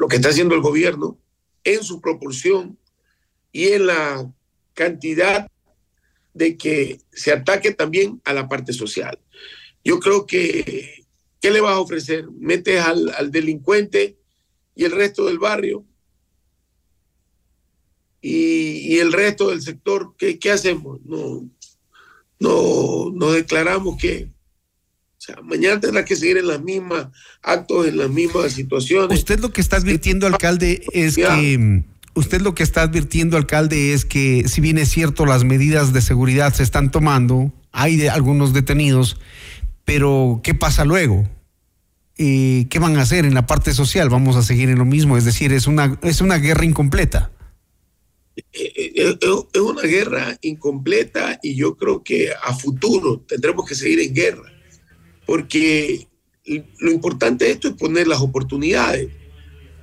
que 0.10 0.16
está 0.16 0.30
haciendo 0.30 0.56
el 0.56 0.62
gobierno 0.62 1.20
en 1.64 1.84
su 1.84 2.02
proporción 2.02 2.78
y 3.52 3.70
en 3.70 3.88
la 3.88 4.32
cantidad 4.74 5.50
de 6.34 6.58
que 6.58 7.00
se 7.12 7.32
ataque 7.32 7.72
también 7.72 8.22
a 8.26 8.34
la 8.34 8.48
parte 8.48 8.74
social. 8.74 9.18
Yo 9.84 10.00
creo 10.00 10.26
que, 10.26 11.06
¿qué 11.40 11.52
le 11.52 11.62
vas 11.62 11.74
a 11.74 11.80
ofrecer? 11.80 12.30
Metes 12.32 12.82
al, 12.82 13.32
delincuente 13.32 14.18
y 14.76 14.84
el 14.84 14.92
resto 14.92 15.26
del 15.26 15.40
barrio 15.40 15.86
y, 18.22 18.98
el 18.98 19.14
resto 19.14 19.50
del 19.50 19.62
sector, 19.62 20.16
¿qué, 20.18 20.40
qué 20.40 20.52
hacemos? 20.52 21.00
No, 21.06 21.50
no, 22.40 23.12
nos 23.14 23.34
declaramos 23.34 23.98
que 24.02 24.35
mañana 25.44 25.80
tendrá 25.80 26.06
que 26.06 26.16
seguir 26.16 26.38
en 26.38 26.48
las 26.48 26.62
mismas 26.62 27.08
actos, 27.42 27.88
en 27.88 27.98
las 27.98 28.10
mismas 28.10 28.54
situaciones. 28.54 29.18
Usted 29.18 29.40
lo 29.40 29.52
que 29.52 29.62
está 29.62 29.78
advirtiendo, 29.78 30.28
alcalde, 30.28 30.84
es 30.92 31.16
que 31.16 31.84
usted 32.14 32.42
lo 32.42 32.56
que 32.56 32.64
está 32.64 32.84
advirtiendo, 32.84 33.38
alcalde, 33.38 33.94
es 33.94 34.06
que 34.06 34.48
si 34.48 34.62
bien 34.62 34.78
es 34.78 34.90
cierto 34.90 35.26
las 35.26 35.44
medidas 35.44 35.94
de 35.94 36.02
seguridad 36.02 36.54
se 36.54 36.64
están 36.64 36.92
tomando, 36.92 37.52
hay 37.72 37.98
de 37.98 38.10
algunos 38.10 38.54
detenidos, 38.54 39.18
pero 39.84 40.42
¿qué 40.44 40.54
pasa 40.54 40.86
luego? 40.86 41.28
¿Qué 42.18 42.80
van 42.80 42.98
a 42.98 43.02
hacer 43.02 43.26
en 43.26 43.34
la 43.34 43.46
parte 43.46 43.74
social? 43.74 44.10
Vamos 44.10 44.38
a 44.38 44.44
seguir 44.44 44.70
en 44.70 44.78
lo 44.78 44.86
mismo, 44.86 45.18
es 45.18 45.26
decir, 45.26 45.52
es 45.52 45.68
una, 45.68 46.00
es 46.02 46.22
una 46.22 46.38
guerra 46.38 46.66
incompleta. 46.66 47.32
Eh, 48.38 48.94
eh, 48.96 49.18
es 49.54 49.62
una 49.62 49.84
guerra 49.84 50.38
incompleta 50.42 51.40
y 51.42 51.56
yo 51.56 51.78
creo 51.78 52.04
que 52.04 52.32
a 52.42 52.54
futuro 52.54 53.22
tendremos 53.26 53.66
que 53.66 53.76
seguir 53.76 54.00
en 54.02 54.14
guerra 54.14 54.55
porque 55.26 56.08
lo 56.80 56.92
importante 56.92 57.46
de 57.46 57.52
esto 57.52 57.68
es 57.70 57.74
poner 57.76 58.08
las 58.08 58.22
oportunidades. 58.22 59.12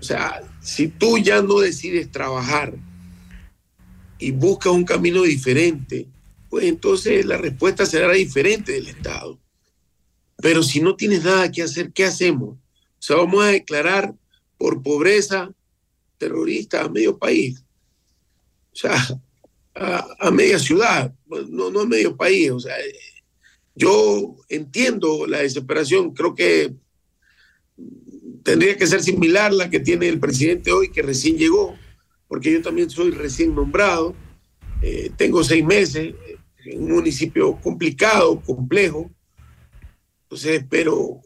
O 0.00 0.02
sea, 0.02 0.42
si 0.60 0.88
tú 0.88 1.18
ya 1.18 1.42
no 1.42 1.58
decides 1.58 2.10
trabajar 2.10 2.74
y 4.18 4.30
buscas 4.30 4.72
un 4.72 4.84
camino 4.84 5.22
diferente, 5.22 6.06
pues 6.48 6.66
entonces 6.66 7.24
la 7.24 7.36
respuesta 7.36 7.86
será 7.86 8.12
diferente 8.12 8.72
del 8.72 8.88
Estado. 8.88 9.38
Pero 10.36 10.62
si 10.62 10.80
no 10.80 10.96
tienes 10.96 11.24
nada 11.24 11.50
que 11.50 11.62
hacer, 11.62 11.92
¿qué 11.92 12.04
hacemos? 12.04 12.50
O 12.50 12.58
sea, 12.98 13.16
vamos 13.16 13.44
a 13.44 13.48
declarar 13.48 14.14
por 14.58 14.82
pobreza 14.82 15.52
terrorista 16.18 16.82
a 16.82 16.88
medio 16.88 17.18
país. 17.18 17.64
O 18.72 18.76
sea, 18.76 19.20
a, 19.74 20.30
media 20.30 20.58
ciudad, 20.58 21.12
no, 21.48 21.70
no 21.70 21.80
a 21.80 21.86
medio 21.86 22.16
país. 22.16 22.50
O 22.50 22.60
sea, 22.60 22.74
yo 23.74 24.36
entiendo 24.48 25.26
la 25.26 25.38
desesperación, 25.38 26.12
creo 26.12 26.34
que 26.34 26.74
tendría 28.42 28.76
que 28.76 28.86
ser 28.86 29.02
similar 29.02 29.52
la 29.52 29.70
que 29.70 29.80
tiene 29.80 30.08
el 30.08 30.18
presidente 30.20 30.72
hoy, 30.72 30.90
que 30.90 31.02
recién 31.02 31.36
llegó, 31.38 31.74
porque 32.28 32.52
yo 32.52 32.62
también 32.62 32.90
soy 32.90 33.10
recién 33.10 33.54
nombrado, 33.54 34.14
eh, 34.82 35.10
tengo 35.16 35.44
seis 35.44 35.64
meses 35.64 36.14
en 36.64 36.82
un 36.82 36.92
municipio 36.92 37.56
complicado, 37.60 38.40
complejo, 38.40 39.10
entonces 40.24 40.62
espero 40.62 41.20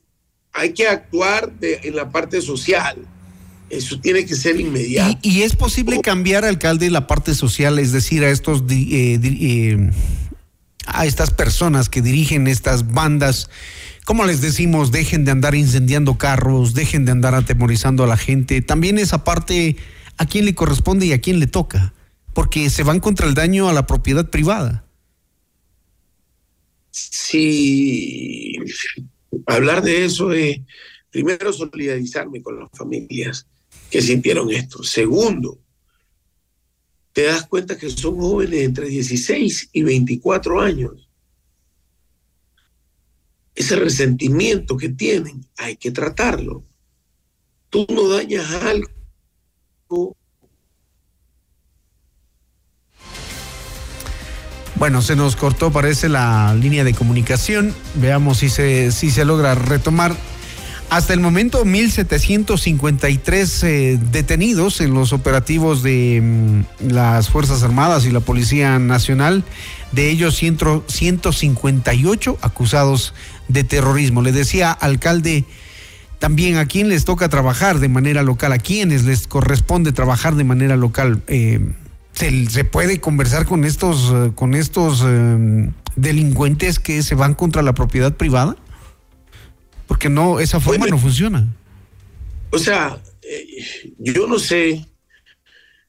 hay 0.52 0.72
que 0.72 0.86
actuar 0.88 1.52
de- 1.58 1.80
en 1.84 1.94
la 1.96 2.10
parte 2.10 2.40
social. 2.40 2.96
Eso 3.68 4.00
tiene 4.00 4.24
que 4.24 4.34
ser 4.36 4.58
inmediato. 4.60 5.18
¿Y, 5.22 5.38
y 5.38 5.42
es 5.42 5.54
posible 5.56 6.00
cambiar, 6.00 6.44
alcalde, 6.44 6.88
la 6.88 7.06
parte 7.06 7.34
social, 7.34 7.78
es 7.78 7.92
decir, 7.92 8.24
a 8.24 8.30
estos 8.30 8.62
eh, 8.70 9.18
eh, 9.22 9.90
a 10.86 11.06
estas 11.06 11.30
personas 11.30 11.88
que 11.88 12.02
dirigen 12.02 12.46
estas 12.46 12.92
bandas? 12.92 13.50
¿Cómo 14.04 14.24
les 14.24 14.40
decimos? 14.40 14.92
Dejen 14.92 15.24
de 15.24 15.32
andar 15.32 15.54
incendiando 15.54 16.16
carros, 16.16 16.74
dejen 16.74 17.04
de 17.04 17.12
andar 17.12 17.34
atemorizando 17.34 18.04
a 18.04 18.06
la 18.06 18.16
gente. 18.16 18.62
También 18.62 18.98
esa 18.98 19.24
parte, 19.24 19.76
¿a 20.16 20.26
quién 20.26 20.44
le 20.44 20.54
corresponde 20.54 21.06
y 21.06 21.12
a 21.12 21.20
quién 21.20 21.40
le 21.40 21.46
toca? 21.46 21.92
Porque 22.32 22.70
se 22.70 22.84
van 22.84 23.00
contra 23.00 23.26
el 23.26 23.34
daño 23.34 23.68
a 23.68 23.72
la 23.72 23.86
propiedad 23.86 24.30
privada. 24.30 24.84
Sí, 26.90 28.56
hablar 29.46 29.82
de 29.82 30.04
eso 30.04 30.32
es, 30.32 30.60
primero, 31.10 31.52
solidarizarme 31.52 32.40
con 32.42 32.58
las 32.60 32.70
familias 32.72 33.46
que 33.90 34.00
sintieron 34.00 34.50
esto. 34.50 34.82
Segundo, 34.82 35.58
te 37.16 37.22
das 37.22 37.46
cuenta 37.46 37.78
que 37.78 37.88
son 37.88 38.18
jóvenes 38.18 38.62
entre 38.62 38.88
16 38.88 39.70
y 39.72 39.82
24 39.82 40.60
años. 40.60 41.08
Ese 43.54 43.74
resentimiento 43.74 44.76
que 44.76 44.90
tienen, 44.90 45.42
hay 45.56 45.78
que 45.78 45.90
tratarlo. 45.90 46.62
Tú 47.70 47.86
no 47.88 48.06
dañas 48.10 48.52
algo 48.52 50.14
Bueno, 54.74 55.00
se 55.00 55.16
nos 55.16 55.36
cortó, 55.36 55.72
parece, 55.72 56.10
la 56.10 56.54
línea 56.54 56.84
de 56.84 56.92
comunicación. 56.92 57.74
Veamos 57.94 58.40
si 58.40 58.50
se, 58.50 58.92
si 58.92 59.10
se 59.10 59.24
logra 59.24 59.54
retomar. 59.54 60.14
Hasta 60.88 61.14
el 61.14 61.20
momento, 61.20 61.64
1.753 61.64 63.64
eh, 63.64 63.98
detenidos 64.12 64.80
en 64.80 64.94
los 64.94 65.12
operativos 65.12 65.82
de 65.82 66.20
mm, 66.22 66.92
las 66.92 67.28
Fuerzas 67.28 67.64
Armadas 67.64 68.06
y 68.06 68.12
la 68.12 68.20
Policía 68.20 68.78
Nacional. 68.78 69.42
De 69.90 70.10
ellos, 70.10 70.36
100 70.36 70.84
158 70.86 72.38
acusados 72.40 73.14
de 73.48 73.64
terrorismo. 73.64 74.22
Le 74.22 74.30
decía, 74.30 74.70
alcalde, 74.70 75.44
también 76.20 76.56
a 76.56 76.66
quién 76.66 76.88
les 76.88 77.04
toca 77.04 77.28
trabajar 77.28 77.80
de 77.80 77.88
manera 77.88 78.22
local, 78.22 78.52
a 78.52 78.58
quiénes 78.58 79.04
les 79.04 79.26
corresponde 79.26 79.90
trabajar 79.90 80.36
de 80.36 80.44
manera 80.44 80.76
local. 80.76 81.20
Eh, 81.26 81.68
¿se, 82.12 82.64
puede 82.64 83.00
conversar 83.00 83.44
con 83.44 83.64
estos, 83.64 84.12
eh, 84.14 84.30
con 84.36 84.54
estos 84.54 85.04
delincuentes 85.96 86.78
que 86.78 87.02
se 87.02 87.16
van 87.16 87.34
contra 87.34 87.62
la 87.62 87.74
propiedad 87.74 88.14
privada? 88.14 88.56
Porque 89.86 90.08
no, 90.08 90.40
esa 90.40 90.58
forma 90.60 90.86
no 90.86 90.98
funciona. 90.98 91.46
O 92.50 92.58
sea, 92.58 93.00
eh, 93.22 93.94
yo 93.98 94.26
no 94.26 94.38
sé 94.38 94.86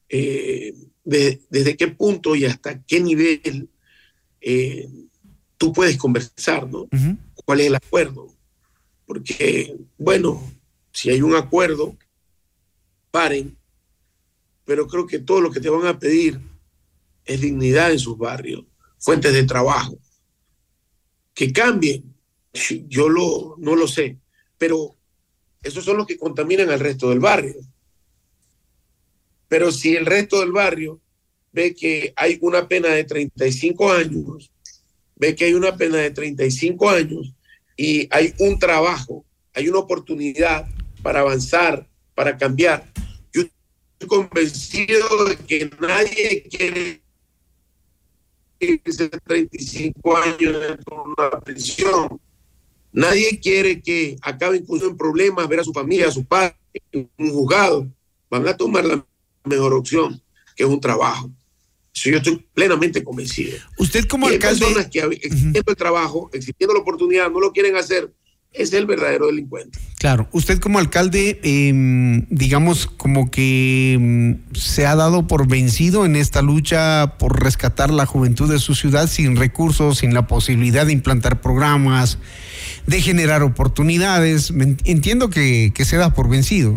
eh, 0.08 0.74
de- 1.04 1.40
desde 1.50 1.76
qué 1.76 1.88
punto 1.88 2.34
y 2.36 2.44
hasta 2.44 2.80
qué 2.82 3.00
nivel 3.00 3.68
eh, 4.40 4.88
tú 5.56 5.72
puedes 5.72 5.96
conversar, 5.96 6.68
¿no? 6.68 6.88
¿Cuál 7.44 7.60
es 7.60 7.66
el 7.66 7.74
acuerdo? 7.74 8.34
Porque, 9.06 9.74
bueno, 9.96 10.42
si 10.92 11.10
hay 11.10 11.22
un 11.22 11.34
acuerdo, 11.34 11.96
paren, 13.10 13.56
pero 14.64 14.86
creo 14.86 15.06
que 15.06 15.18
todo 15.18 15.40
lo 15.40 15.50
que 15.50 15.60
te 15.60 15.70
van 15.70 15.86
a 15.86 15.98
pedir 15.98 16.38
es 17.24 17.40
dignidad 17.40 17.90
en 17.90 17.98
sus 17.98 18.16
barrios, 18.18 18.64
fuentes 18.98 19.32
de 19.32 19.44
trabajo. 19.44 19.98
Que 21.34 21.52
cambien, 21.52 22.14
yo 22.88 23.08
lo, 23.08 23.56
no 23.58 23.76
lo 23.76 23.86
sé, 23.86 24.18
pero 24.56 24.96
esos 25.62 25.84
son 25.84 25.96
los 25.96 26.06
que 26.06 26.18
contaminan 26.18 26.70
al 26.70 26.80
resto 26.80 27.10
del 27.10 27.20
barrio. 27.20 27.56
Pero 29.48 29.72
si 29.72 29.96
el 29.96 30.06
resto 30.06 30.40
del 30.40 30.52
barrio 30.52 31.00
ve 31.52 31.74
que 31.74 32.12
hay 32.16 32.38
una 32.42 32.68
pena 32.68 32.88
de 32.88 33.04
35 33.04 33.92
años, 33.92 34.50
ve 35.16 35.34
que 35.34 35.46
hay 35.46 35.54
una 35.54 35.76
pena 35.76 35.98
de 35.98 36.10
35 36.10 36.90
años 36.90 37.34
y 37.76 38.08
hay 38.10 38.34
un 38.38 38.58
trabajo, 38.58 39.24
hay 39.54 39.68
una 39.68 39.78
oportunidad 39.78 40.66
para 41.02 41.20
avanzar, 41.20 41.88
para 42.14 42.36
cambiar. 42.36 42.92
Yo 43.32 43.42
estoy 43.42 44.08
convencido 44.08 45.24
de 45.24 45.36
que 45.36 45.70
nadie 45.80 46.42
quiere 46.50 47.00
irse 48.60 49.08
35 49.08 50.16
años 50.16 50.60
dentro 50.60 51.04
de 51.04 51.22
una 51.24 51.40
prisión. 51.40 52.20
Nadie 52.92 53.38
quiere 53.40 53.80
que 53.80 54.16
acabe 54.22 54.58
incluso 54.58 54.88
en 54.88 54.96
problemas, 54.96 55.48
ver 55.48 55.60
a 55.60 55.64
su 55.64 55.72
familia, 55.72 56.08
a 56.08 56.12
su 56.12 56.24
padre, 56.24 56.56
en 56.92 57.10
un 57.18 57.30
juzgado. 57.30 57.86
Van 58.30 58.46
a 58.46 58.56
tomar 58.56 58.84
la 58.84 59.04
mejor 59.44 59.74
opción, 59.74 60.22
que 60.56 60.64
es 60.64 60.68
un 60.68 60.80
trabajo. 60.80 61.30
Eso 61.94 62.10
yo 62.10 62.18
estoy 62.18 62.46
plenamente 62.54 63.02
convencido. 63.02 63.58
Usted 63.78 64.06
como 64.06 64.26
Y 64.26 64.30
hay 64.30 64.34
alcalde... 64.36 64.60
personas 64.60 64.88
que 64.88 65.00
existiendo 65.00 65.70
el 65.70 65.76
trabajo, 65.76 66.30
existiendo 66.32 66.74
la 66.74 66.80
oportunidad, 66.80 67.30
no 67.30 67.40
lo 67.40 67.52
quieren 67.52 67.76
hacer, 67.76 68.12
es 68.58 68.72
el 68.72 68.86
verdadero 68.86 69.28
delincuente. 69.28 69.78
Claro, 69.98 70.28
usted 70.32 70.58
como 70.58 70.78
alcalde, 70.78 71.40
eh, 71.42 72.26
digamos, 72.28 72.86
como 72.86 73.30
que 73.30 73.96
mm, 73.98 74.54
se 74.56 74.84
ha 74.84 74.96
dado 74.96 75.26
por 75.26 75.48
vencido 75.48 76.04
en 76.04 76.16
esta 76.16 76.42
lucha 76.42 77.16
por 77.18 77.42
rescatar 77.42 77.90
la 77.90 78.04
juventud 78.04 78.50
de 78.50 78.58
su 78.58 78.74
ciudad 78.74 79.08
sin 79.08 79.36
recursos, 79.36 79.98
sin 79.98 80.12
la 80.12 80.26
posibilidad 80.26 80.86
de 80.86 80.92
implantar 80.92 81.40
programas, 81.40 82.18
de 82.86 83.00
generar 83.00 83.42
oportunidades. 83.42 84.52
Entiendo 84.84 85.30
que, 85.30 85.72
que 85.72 85.84
se 85.84 85.96
da 85.96 86.12
por 86.12 86.28
vencido. 86.28 86.76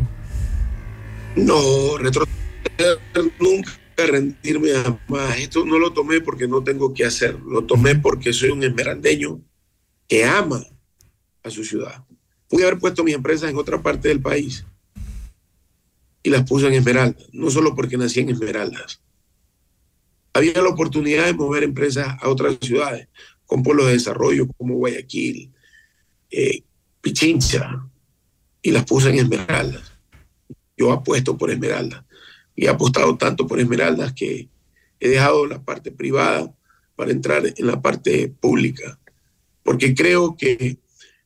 No, 1.36 1.98
retroceder 1.98 3.00
nunca, 3.40 3.72
rendirme 3.98 4.70
jamás. 4.72 5.40
Esto 5.40 5.66
no 5.66 5.80
lo 5.80 5.94
tomé 5.94 6.22
porque 6.22 6.48
no 6.48 6.64
tengo 6.64 6.94
que 6.94 7.06
hacer, 7.06 7.40
lo 7.40 7.66
tomé 7.66 7.96
porque 7.96 8.34
soy 8.34 8.50
un 8.50 8.64
esmeraldeño 8.64 9.42
que 10.08 10.26
ama 10.26 10.64
a 11.44 11.50
su 11.50 11.64
ciudad. 11.64 12.04
Pude 12.48 12.64
haber 12.64 12.80
puesto 12.80 13.04
mis 13.04 13.16
empresas 13.16 13.50
en 13.50 13.58
otra 13.58 13.82
parte 13.82 14.08
del 14.08 14.22
país 14.22 14.66
y 16.24 16.30
las 16.30 16.44
puse 16.44 16.68
en 16.68 16.74
Esmeraldas, 16.74 17.28
no 17.32 17.50
solo 17.50 17.76
porque 17.76 17.98
nací 17.98 18.20
en 18.20 18.30
Esmeraldas. 18.30 19.02
Había 20.34 20.62
la 20.62 20.70
oportunidad 20.70 21.26
de 21.26 21.34
mover 21.34 21.64
empresas 21.64 22.16
a 22.22 22.30
otras 22.30 22.58
ciudades, 22.62 23.08
con 23.46 23.64
pueblos 23.64 23.88
de 23.88 23.94
desarrollo 23.94 24.48
como 24.58 24.76
Guayaquil, 24.76 25.52
eh, 26.30 26.64
Pichincha, 27.02 27.86
y 28.62 28.72
las 28.72 28.86
puse 28.86 29.10
en 29.10 29.20
Esmeraldas. 29.20 29.92
Yo 30.78 30.92
apuesto 30.92 31.38
por 31.38 31.52
Esmeraldas 31.52 32.04
y 32.56 32.66
he 32.66 32.70
apostado 32.70 33.18
tanto 33.18 33.48
por 33.48 33.60
Esmeraldas 33.60 34.14
que 34.14 34.50
he 35.00 35.10
dejado 35.10 35.46
la 35.48 35.62
parte 35.62 35.92
privada 35.92 36.54
para 36.96 37.12
entrar 37.12 37.44
en 37.46 37.68
la 37.68 37.82
parte 37.82 38.30
pública, 38.40 39.00
porque 39.64 39.96
creo 39.96 40.38
que 40.38 40.78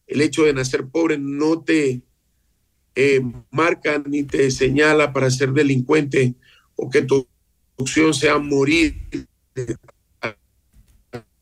el 0.07 0.21
hecho 0.21 0.43
de 0.43 0.53
nacer 0.53 0.87
pobre 0.87 1.17
no 1.17 1.61
te 1.61 2.01
eh, 2.95 3.21
marca 3.51 4.01
ni 4.05 4.23
te 4.23 4.49
señala 4.51 5.11
para 5.11 5.29
ser 5.29 5.51
delincuente 5.51 6.35
o 6.75 6.89
que 6.89 7.01
tu 7.01 7.27
opción 7.75 8.13
sea 8.13 8.37
morir 8.37 9.07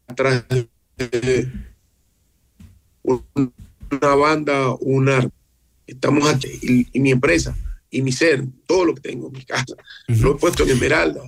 atrás 0.08 0.46
de 0.98 1.50
una 3.04 4.16
banda 4.16 4.70
o 4.70 4.78
un 4.78 5.10
arma. 5.10 5.32
Estamos 5.86 6.28
aquí, 6.28 6.48
y, 6.62 6.88
y 6.94 7.00
mi 7.00 7.12
empresa 7.12 7.56
y 7.94 8.02
mi 8.02 8.12
ser, 8.12 8.44
todo 8.66 8.86
lo 8.86 8.96
que 8.96 9.02
tengo, 9.02 9.30
mi 9.30 9.46
casa, 9.46 9.76
lo 10.08 10.32
he 10.32 10.40
puesto 10.40 10.64
en 10.64 10.72
Esmeralda, 10.72 11.22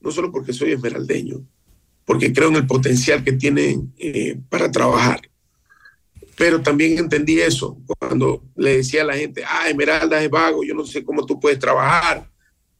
no 0.00 0.10
solo 0.10 0.30
porque 0.30 0.52
soy 0.52 0.72
esmeraldeño, 0.72 1.42
porque 2.04 2.32
creo 2.32 2.50
en 2.50 2.56
el 2.56 2.66
potencial 2.66 3.24
que 3.24 3.32
tienen 3.32 3.94
eh, 3.98 4.38
para 4.50 4.70
trabajar. 4.70 5.22
Pero 6.36 6.62
también 6.62 6.98
entendí 6.98 7.40
eso 7.40 7.78
cuando 7.86 8.42
le 8.56 8.78
decía 8.78 9.02
a 9.02 9.06
la 9.06 9.16
gente, 9.16 9.44
ah, 9.46 9.68
Esmeralda 9.68 10.22
es 10.22 10.30
vago, 10.30 10.64
yo 10.64 10.74
no 10.74 10.84
sé 10.86 11.04
cómo 11.04 11.26
tú 11.26 11.38
puedes 11.38 11.58
trabajar, 11.58 12.28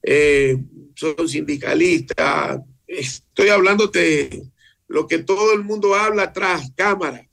eh, 0.03 0.57
soy 0.95 1.29
sindicalista, 1.29 2.63
estoy 2.87 3.49
hablándote 3.49 3.99
de 3.99 4.43
lo 4.89 5.07
que 5.07 5.19
todo 5.19 5.55
el 5.55 5.65
mundo 5.65 5.95
habla 5.95 6.33
tras 6.33 6.71
cámaras. 6.75 7.27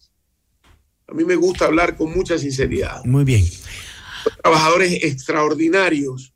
A 1.08 1.14
mí 1.14 1.26
me 1.26 1.36
gusta 1.36 1.66
hablar 1.66 1.98
con 1.98 2.14
mucha 2.14 2.38
sinceridad. 2.38 3.04
Muy 3.04 3.24
bien. 3.24 3.44
Trabajadores 4.44 5.04
extraordinarios. 5.04 6.34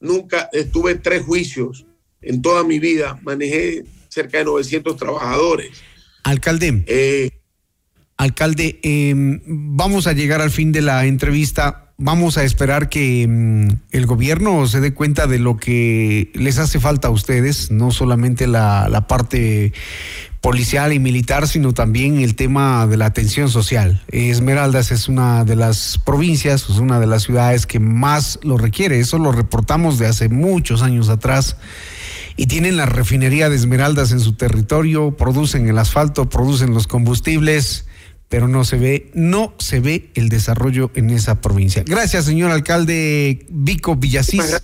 Nunca 0.00 0.48
estuve 0.52 0.92
en 0.92 1.02
tres 1.02 1.22
juicios 1.22 1.86
en 2.20 2.42
toda 2.42 2.64
mi 2.64 2.78
vida. 2.80 3.18
Manejé 3.22 3.84
cerca 4.08 4.38
de 4.38 4.44
900 4.44 4.96
trabajadores. 4.96 5.70
Alcalde. 6.24 6.84
Eh, 6.86 7.37
Alcalde, 8.18 8.80
eh, 8.82 9.14
vamos 9.46 10.08
a 10.08 10.12
llegar 10.12 10.42
al 10.42 10.50
fin 10.50 10.72
de 10.72 10.82
la 10.82 11.06
entrevista. 11.06 11.84
vamos 12.00 12.38
a 12.38 12.44
esperar 12.44 12.88
que 12.88 13.26
mm, 13.26 13.68
el 13.90 14.06
gobierno 14.06 14.66
se 14.66 14.80
dé 14.80 14.92
cuenta 14.92 15.26
de 15.26 15.38
lo 15.38 15.56
que 15.56 16.30
les 16.34 16.58
hace 16.58 16.78
falta 16.78 17.08
a 17.08 17.10
ustedes, 17.10 17.70
no 17.70 17.90
solamente 17.90 18.46
la, 18.46 18.88
la 18.88 19.06
parte 19.06 19.72
policial 20.40 20.92
y 20.92 20.98
militar, 20.98 21.48
sino 21.48 21.74
también 21.74 22.18
el 22.18 22.34
tema 22.34 22.86
de 22.86 22.96
la 22.96 23.06
atención 23.06 23.48
social. 23.48 24.02
Esmeraldas 24.08 24.90
es 24.92 25.08
una 25.08 25.44
de 25.44 25.56
las 25.56 25.98
provincias, 26.04 26.68
es 26.68 26.78
una 26.78 27.00
de 27.00 27.06
las 27.06 27.24
ciudades 27.24 27.66
que 27.66 27.80
más 27.80 28.38
lo 28.42 28.56
requiere. 28.56 29.00
Eso 29.00 29.18
lo 29.18 29.32
reportamos 29.32 29.98
de 29.98 30.06
hace 30.06 30.28
muchos 30.28 30.82
años 30.82 31.08
atrás. 31.08 31.56
Y 32.36 32.46
tienen 32.46 32.76
la 32.76 32.86
refinería 32.86 33.48
de 33.48 33.56
Esmeraldas 33.56 34.12
en 34.12 34.20
su 34.20 34.34
territorio, 34.34 35.16
producen 35.16 35.68
el 35.68 35.78
asfalto, 35.78 36.28
producen 36.28 36.72
los 36.72 36.86
combustibles, 36.86 37.87
pero 38.28 38.48
no 38.48 38.64
se 38.64 38.76
ve, 38.76 39.10
no 39.14 39.54
se 39.58 39.80
ve 39.80 40.10
el 40.14 40.28
desarrollo 40.28 40.90
en 40.94 41.10
esa 41.10 41.40
provincia. 41.40 41.82
Gracias, 41.86 42.26
señor 42.26 42.50
alcalde 42.50 43.46
Vico 43.48 43.96
Villasís. 43.96 44.60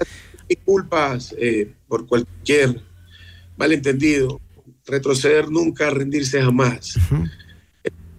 Disculpas 0.48 1.34
eh, 1.38 1.72
por 1.88 2.06
cualquier 2.06 2.82
malentendido 3.56 4.40
retroceder 4.86 5.50
nunca, 5.50 5.90
rendirse 5.90 6.42
jamás. 6.42 6.98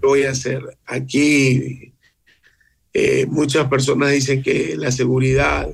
Lo 0.01 0.09
voy 0.09 0.23
a 0.23 0.31
hacer. 0.31 0.61
Aquí 0.85 1.93
eh, 2.93 3.25
muchas 3.27 3.67
personas 3.67 4.11
dicen 4.11 4.41
que 4.41 4.75
la 4.77 4.91
seguridad, 4.91 5.69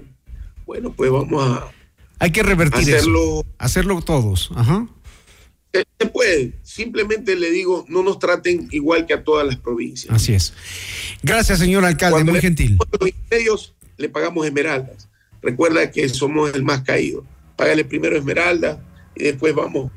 bueno, 0.66 0.92
pues 0.94 1.12
vamos 1.12 1.44
a... 1.48 1.72
Hay 2.20 2.32
que 2.32 2.44
revertir 2.44 2.96
hacerlo, 2.96 3.46
Hacerlo 3.58 4.02
todos. 4.02 4.52
Ajá. 4.56 4.88
Se 5.74 6.06
puede. 6.08 6.54
Simplemente 6.64 7.36
le 7.36 7.50
digo, 7.52 7.86
no 7.88 8.04
nos 8.04 8.20
traten 8.20 8.68
igual 8.72 9.06
que 9.06 9.14
a 9.14 9.24
todas 9.24 9.46
las 9.46 9.58
provincias. 9.58 10.14
Así 10.14 10.34
es. 10.34 10.54
Gracias, 11.24 11.60
señor 11.60 11.86
alcalde, 11.86 12.24
muy 12.24 12.42
gentil. 12.42 12.78
Los 13.00 13.12
medios 13.30 13.74
le 13.98 14.10
pagamos 14.10 14.46
esmeraldas. 14.46 15.08
Recuerda 15.42 15.90
que 15.92 16.08
somos 16.10 16.54
el 16.54 16.64
más 16.64 16.82
caído. 16.82 17.26
Págale 17.56 17.86
primero 17.86 18.18
esmeralda 18.18 18.84
y 19.16 19.24
después 19.24 19.56
vamos 19.56 19.92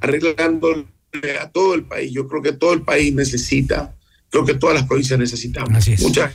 arreglando 0.00 0.86
a 1.40 1.50
todo 1.50 1.74
el 1.74 1.84
país. 1.84 2.12
Yo 2.12 2.26
creo 2.28 2.42
que 2.42 2.52
todo 2.52 2.72
el 2.72 2.82
país 2.82 3.14
necesita, 3.14 3.94
creo 4.30 4.44
que 4.44 4.54
todas 4.54 4.76
las 4.76 4.86
provincias 4.86 5.18
necesitamos. 5.18 5.70
Así 5.74 5.92
es. 5.92 6.02
Muchas 6.02 6.32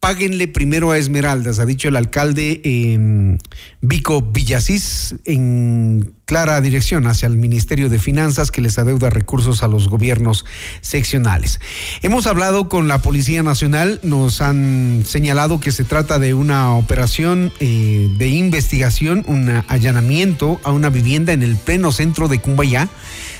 páguenle 0.00 0.48
primero 0.48 0.90
a 0.92 0.98
Esmeraldas, 0.98 1.58
ha 1.58 1.66
dicho 1.66 1.88
el 1.88 1.96
alcalde 1.96 2.60
eh, 2.64 3.38
Vico 3.80 4.22
Villasís, 4.22 5.16
en 5.24 6.14
clara 6.28 6.60
dirección 6.60 7.06
hacia 7.06 7.26
el 7.26 7.38
Ministerio 7.38 7.88
de 7.88 7.98
Finanzas 7.98 8.50
que 8.50 8.60
les 8.60 8.78
adeuda 8.78 9.08
recursos 9.08 9.62
a 9.62 9.66
los 9.66 9.88
gobiernos 9.88 10.44
seccionales. 10.82 11.58
Hemos 12.02 12.26
hablado 12.26 12.68
con 12.68 12.86
la 12.86 13.00
Policía 13.00 13.42
Nacional, 13.42 13.98
nos 14.02 14.42
han 14.42 15.04
señalado 15.06 15.58
que 15.58 15.72
se 15.72 15.84
trata 15.84 16.18
de 16.18 16.34
una 16.34 16.74
operación 16.74 17.50
eh, 17.60 18.10
de 18.18 18.28
investigación, 18.28 19.24
un 19.26 19.64
allanamiento 19.68 20.60
a 20.64 20.72
una 20.72 20.90
vivienda 20.90 21.32
en 21.32 21.42
el 21.42 21.56
pleno 21.56 21.92
centro 21.92 22.28
de 22.28 22.40
Cumbayá 22.40 22.90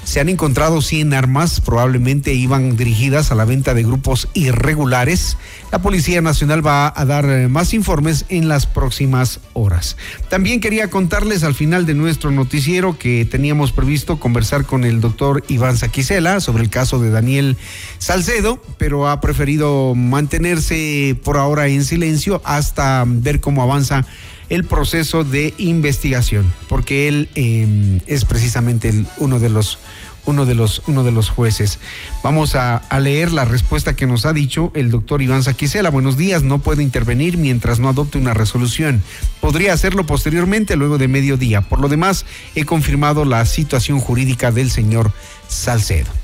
se 0.09 0.21
han 0.21 0.31
encontrado 0.31 0.81
100 0.81 1.13
armas, 1.13 1.61
probablemente 1.61 2.33
iban 2.33 2.79
dirigidas 2.79 3.31
a 3.31 3.35
la 3.35 3.45
venta 3.45 3.75
de 3.75 3.83
grupos 3.83 4.29
irregulares. 4.33 5.37
La 5.71 5.83
Policía 5.83 6.23
Nacional 6.23 6.67
va 6.67 6.91
a 6.97 7.05
dar 7.05 7.27
eh, 7.27 7.47
más 7.49 7.75
informes 7.75 8.25
en 8.31 8.49
las 8.49 8.65
próximas 8.65 9.41
horas. 9.53 9.99
También 10.31 10.61
quería 10.61 10.89
contarles 10.89 11.45
al 11.45 11.55
final 11.55 11.85
de 11.85 11.93
nuestro 11.93 12.31
noticiero 12.31 12.78
que 12.97 13.25
teníamos 13.25 13.73
previsto 13.73 14.21
conversar 14.21 14.65
con 14.65 14.85
el 14.85 15.01
doctor 15.01 15.43
Iván 15.49 15.77
Saquicela 15.77 16.39
sobre 16.41 16.63
el 16.63 16.71
caso 16.71 17.01
de 17.01 17.11
Daniel 17.11 17.57
Salcedo, 17.99 18.63
pero 18.79 19.09
ha 19.09 19.21
preferido 19.21 19.97
mantenerse 19.97 21.19
por 21.25 21.39
ahora 21.39 21.67
en 21.67 21.85
silencio 21.85 22.41
hasta 22.45 23.05
ver 23.05 23.41
cómo 23.41 23.65
avanza 23.65 24.07
el 24.49 24.63
proceso 24.63 25.25
de 25.25 25.55
investigación, 25.59 26.51
porque 26.69 27.09
él 27.09 27.29
eh, 27.35 28.01
es 28.07 28.25
precisamente 28.25 28.95
uno 29.19 29.41
de 29.41 29.51
los 29.51 29.81
uno 30.29 30.45
de 30.45 30.55
los, 30.55 30.83
uno 30.87 31.05
de 31.05 31.11
los 31.11 31.31
jueces. 31.31 31.79
Vamos 32.23 32.55
a, 32.55 32.83
leer 33.01 33.33
la 33.33 33.45
respuesta 33.45 33.97
que 33.97 34.07
nos 34.07 34.27
ha 34.27 34.33
dicho 34.33 34.71
el 34.75 34.91
doctor 34.91 35.23
Iván 35.23 35.43
Saquicela. 35.43 35.91
Buenos 35.91 36.19
días, 36.19 36.43
no 36.43 36.59
puedo 36.59 36.83
intervenir 36.83 37.39
mientras 37.39 37.81
no 37.81 37.89
adopte 37.89 38.19
una 38.19 38.35
resolución. 38.35 39.03
Podría 39.41 39.73
hacerlo 39.73 40.05
posteriormente, 40.05 40.77
luego 40.77 40.99
de 40.99 41.09
mediodía. 41.09 41.63
Por 41.63 41.81
lo 41.81 41.89
demás, 41.89 42.27
he 42.55 42.65
confirmado 42.65 43.25
la 43.25 43.47
situación 43.47 44.01
jurídica 44.01 44.53
del 44.53 44.71
señor 44.71 45.13
Salcedo. 45.49 46.18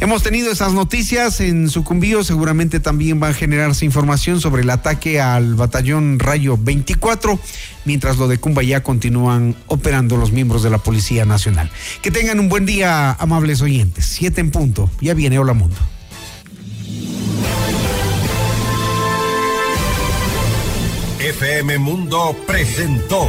Hemos 0.00 0.22
tenido 0.22 0.50
esas 0.50 0.72
noticias 0.72 1.40
en 1.40 1.68
Sucumbío, 1.68 2.24
seguramente 2.24 2.80
también 2.80 3.22
va 3.22 3.28
a 3.28 3.34
generarse 3.34 3.84
información 3.84 4.40
sobre 4.40 4.62
el 4.62 4.70
ataque 4.70 5.20
al 5.20 5.54
batallón 5.54 6.18
Rayo 6.18 6.56
24, 6.58 7.38
mientras 7.84 8.18
lo 8.18 8.28
de 8.28 8.38
ya 8.66 8.82
continúan 8.82 9.54
operando 9.66 10.16
los 10.16 10.32
miembros 10.32 10.62
de 10.62 10.70
la 10.70 10.78
Policía 10.78 11.24
Nacional. 11.24 11.70
Que 12.02 12.10
tengan 12.10 12.40
un 12.40 12.48
buen 12.48 12.66
día, 12.66 13.12
amables 13.12 13.60
oyentes. 13.60 14.06
Siete 14.06 14.40
en 14.40 14.50
punto, 14.50 14.90
ya 15.00 15.14
viene 15.14 15.38
Hola 15.38 15.52
Mundo. 15.52 15.76
FM 21.18 21.78
Mundo 21.78 22.36
presentó 22.46 23.28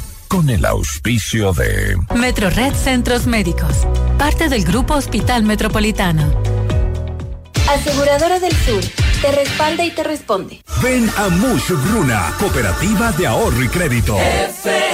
con 0.31 0.49
el 0.49 0.63
auspicio 0.63 1.51
de 1.51 1.97
Metro 2.15 2.49
Red 2.49 2.73
Centros 2.73 3.27
Médicos, 3.27 3.85
parte 4.17 4.47
del 4.47 4.63
Grupo 4.63 4.93
Hospital 4.93 5.43
Metropolitano. 5.43 6.23
Aseguradora 7.69 8.39
del 8.39 8.55
Sur, 8.55 8.81
te 9.21 9.33
respalda 9.33 9.83
y 9.83 9.91
te 9.91 10.03
responde. 10.03 10.61
Ven 10.81 11.11
a 11.17 11.27
Mush 11.27 11.71
Bruna, 11.71 12.33
Cooperativa 12.39 13.11
de 13.11 13.27
Ahorro 13.27 13.61
y 13.61 13.67
Crédito. 13.67 14.15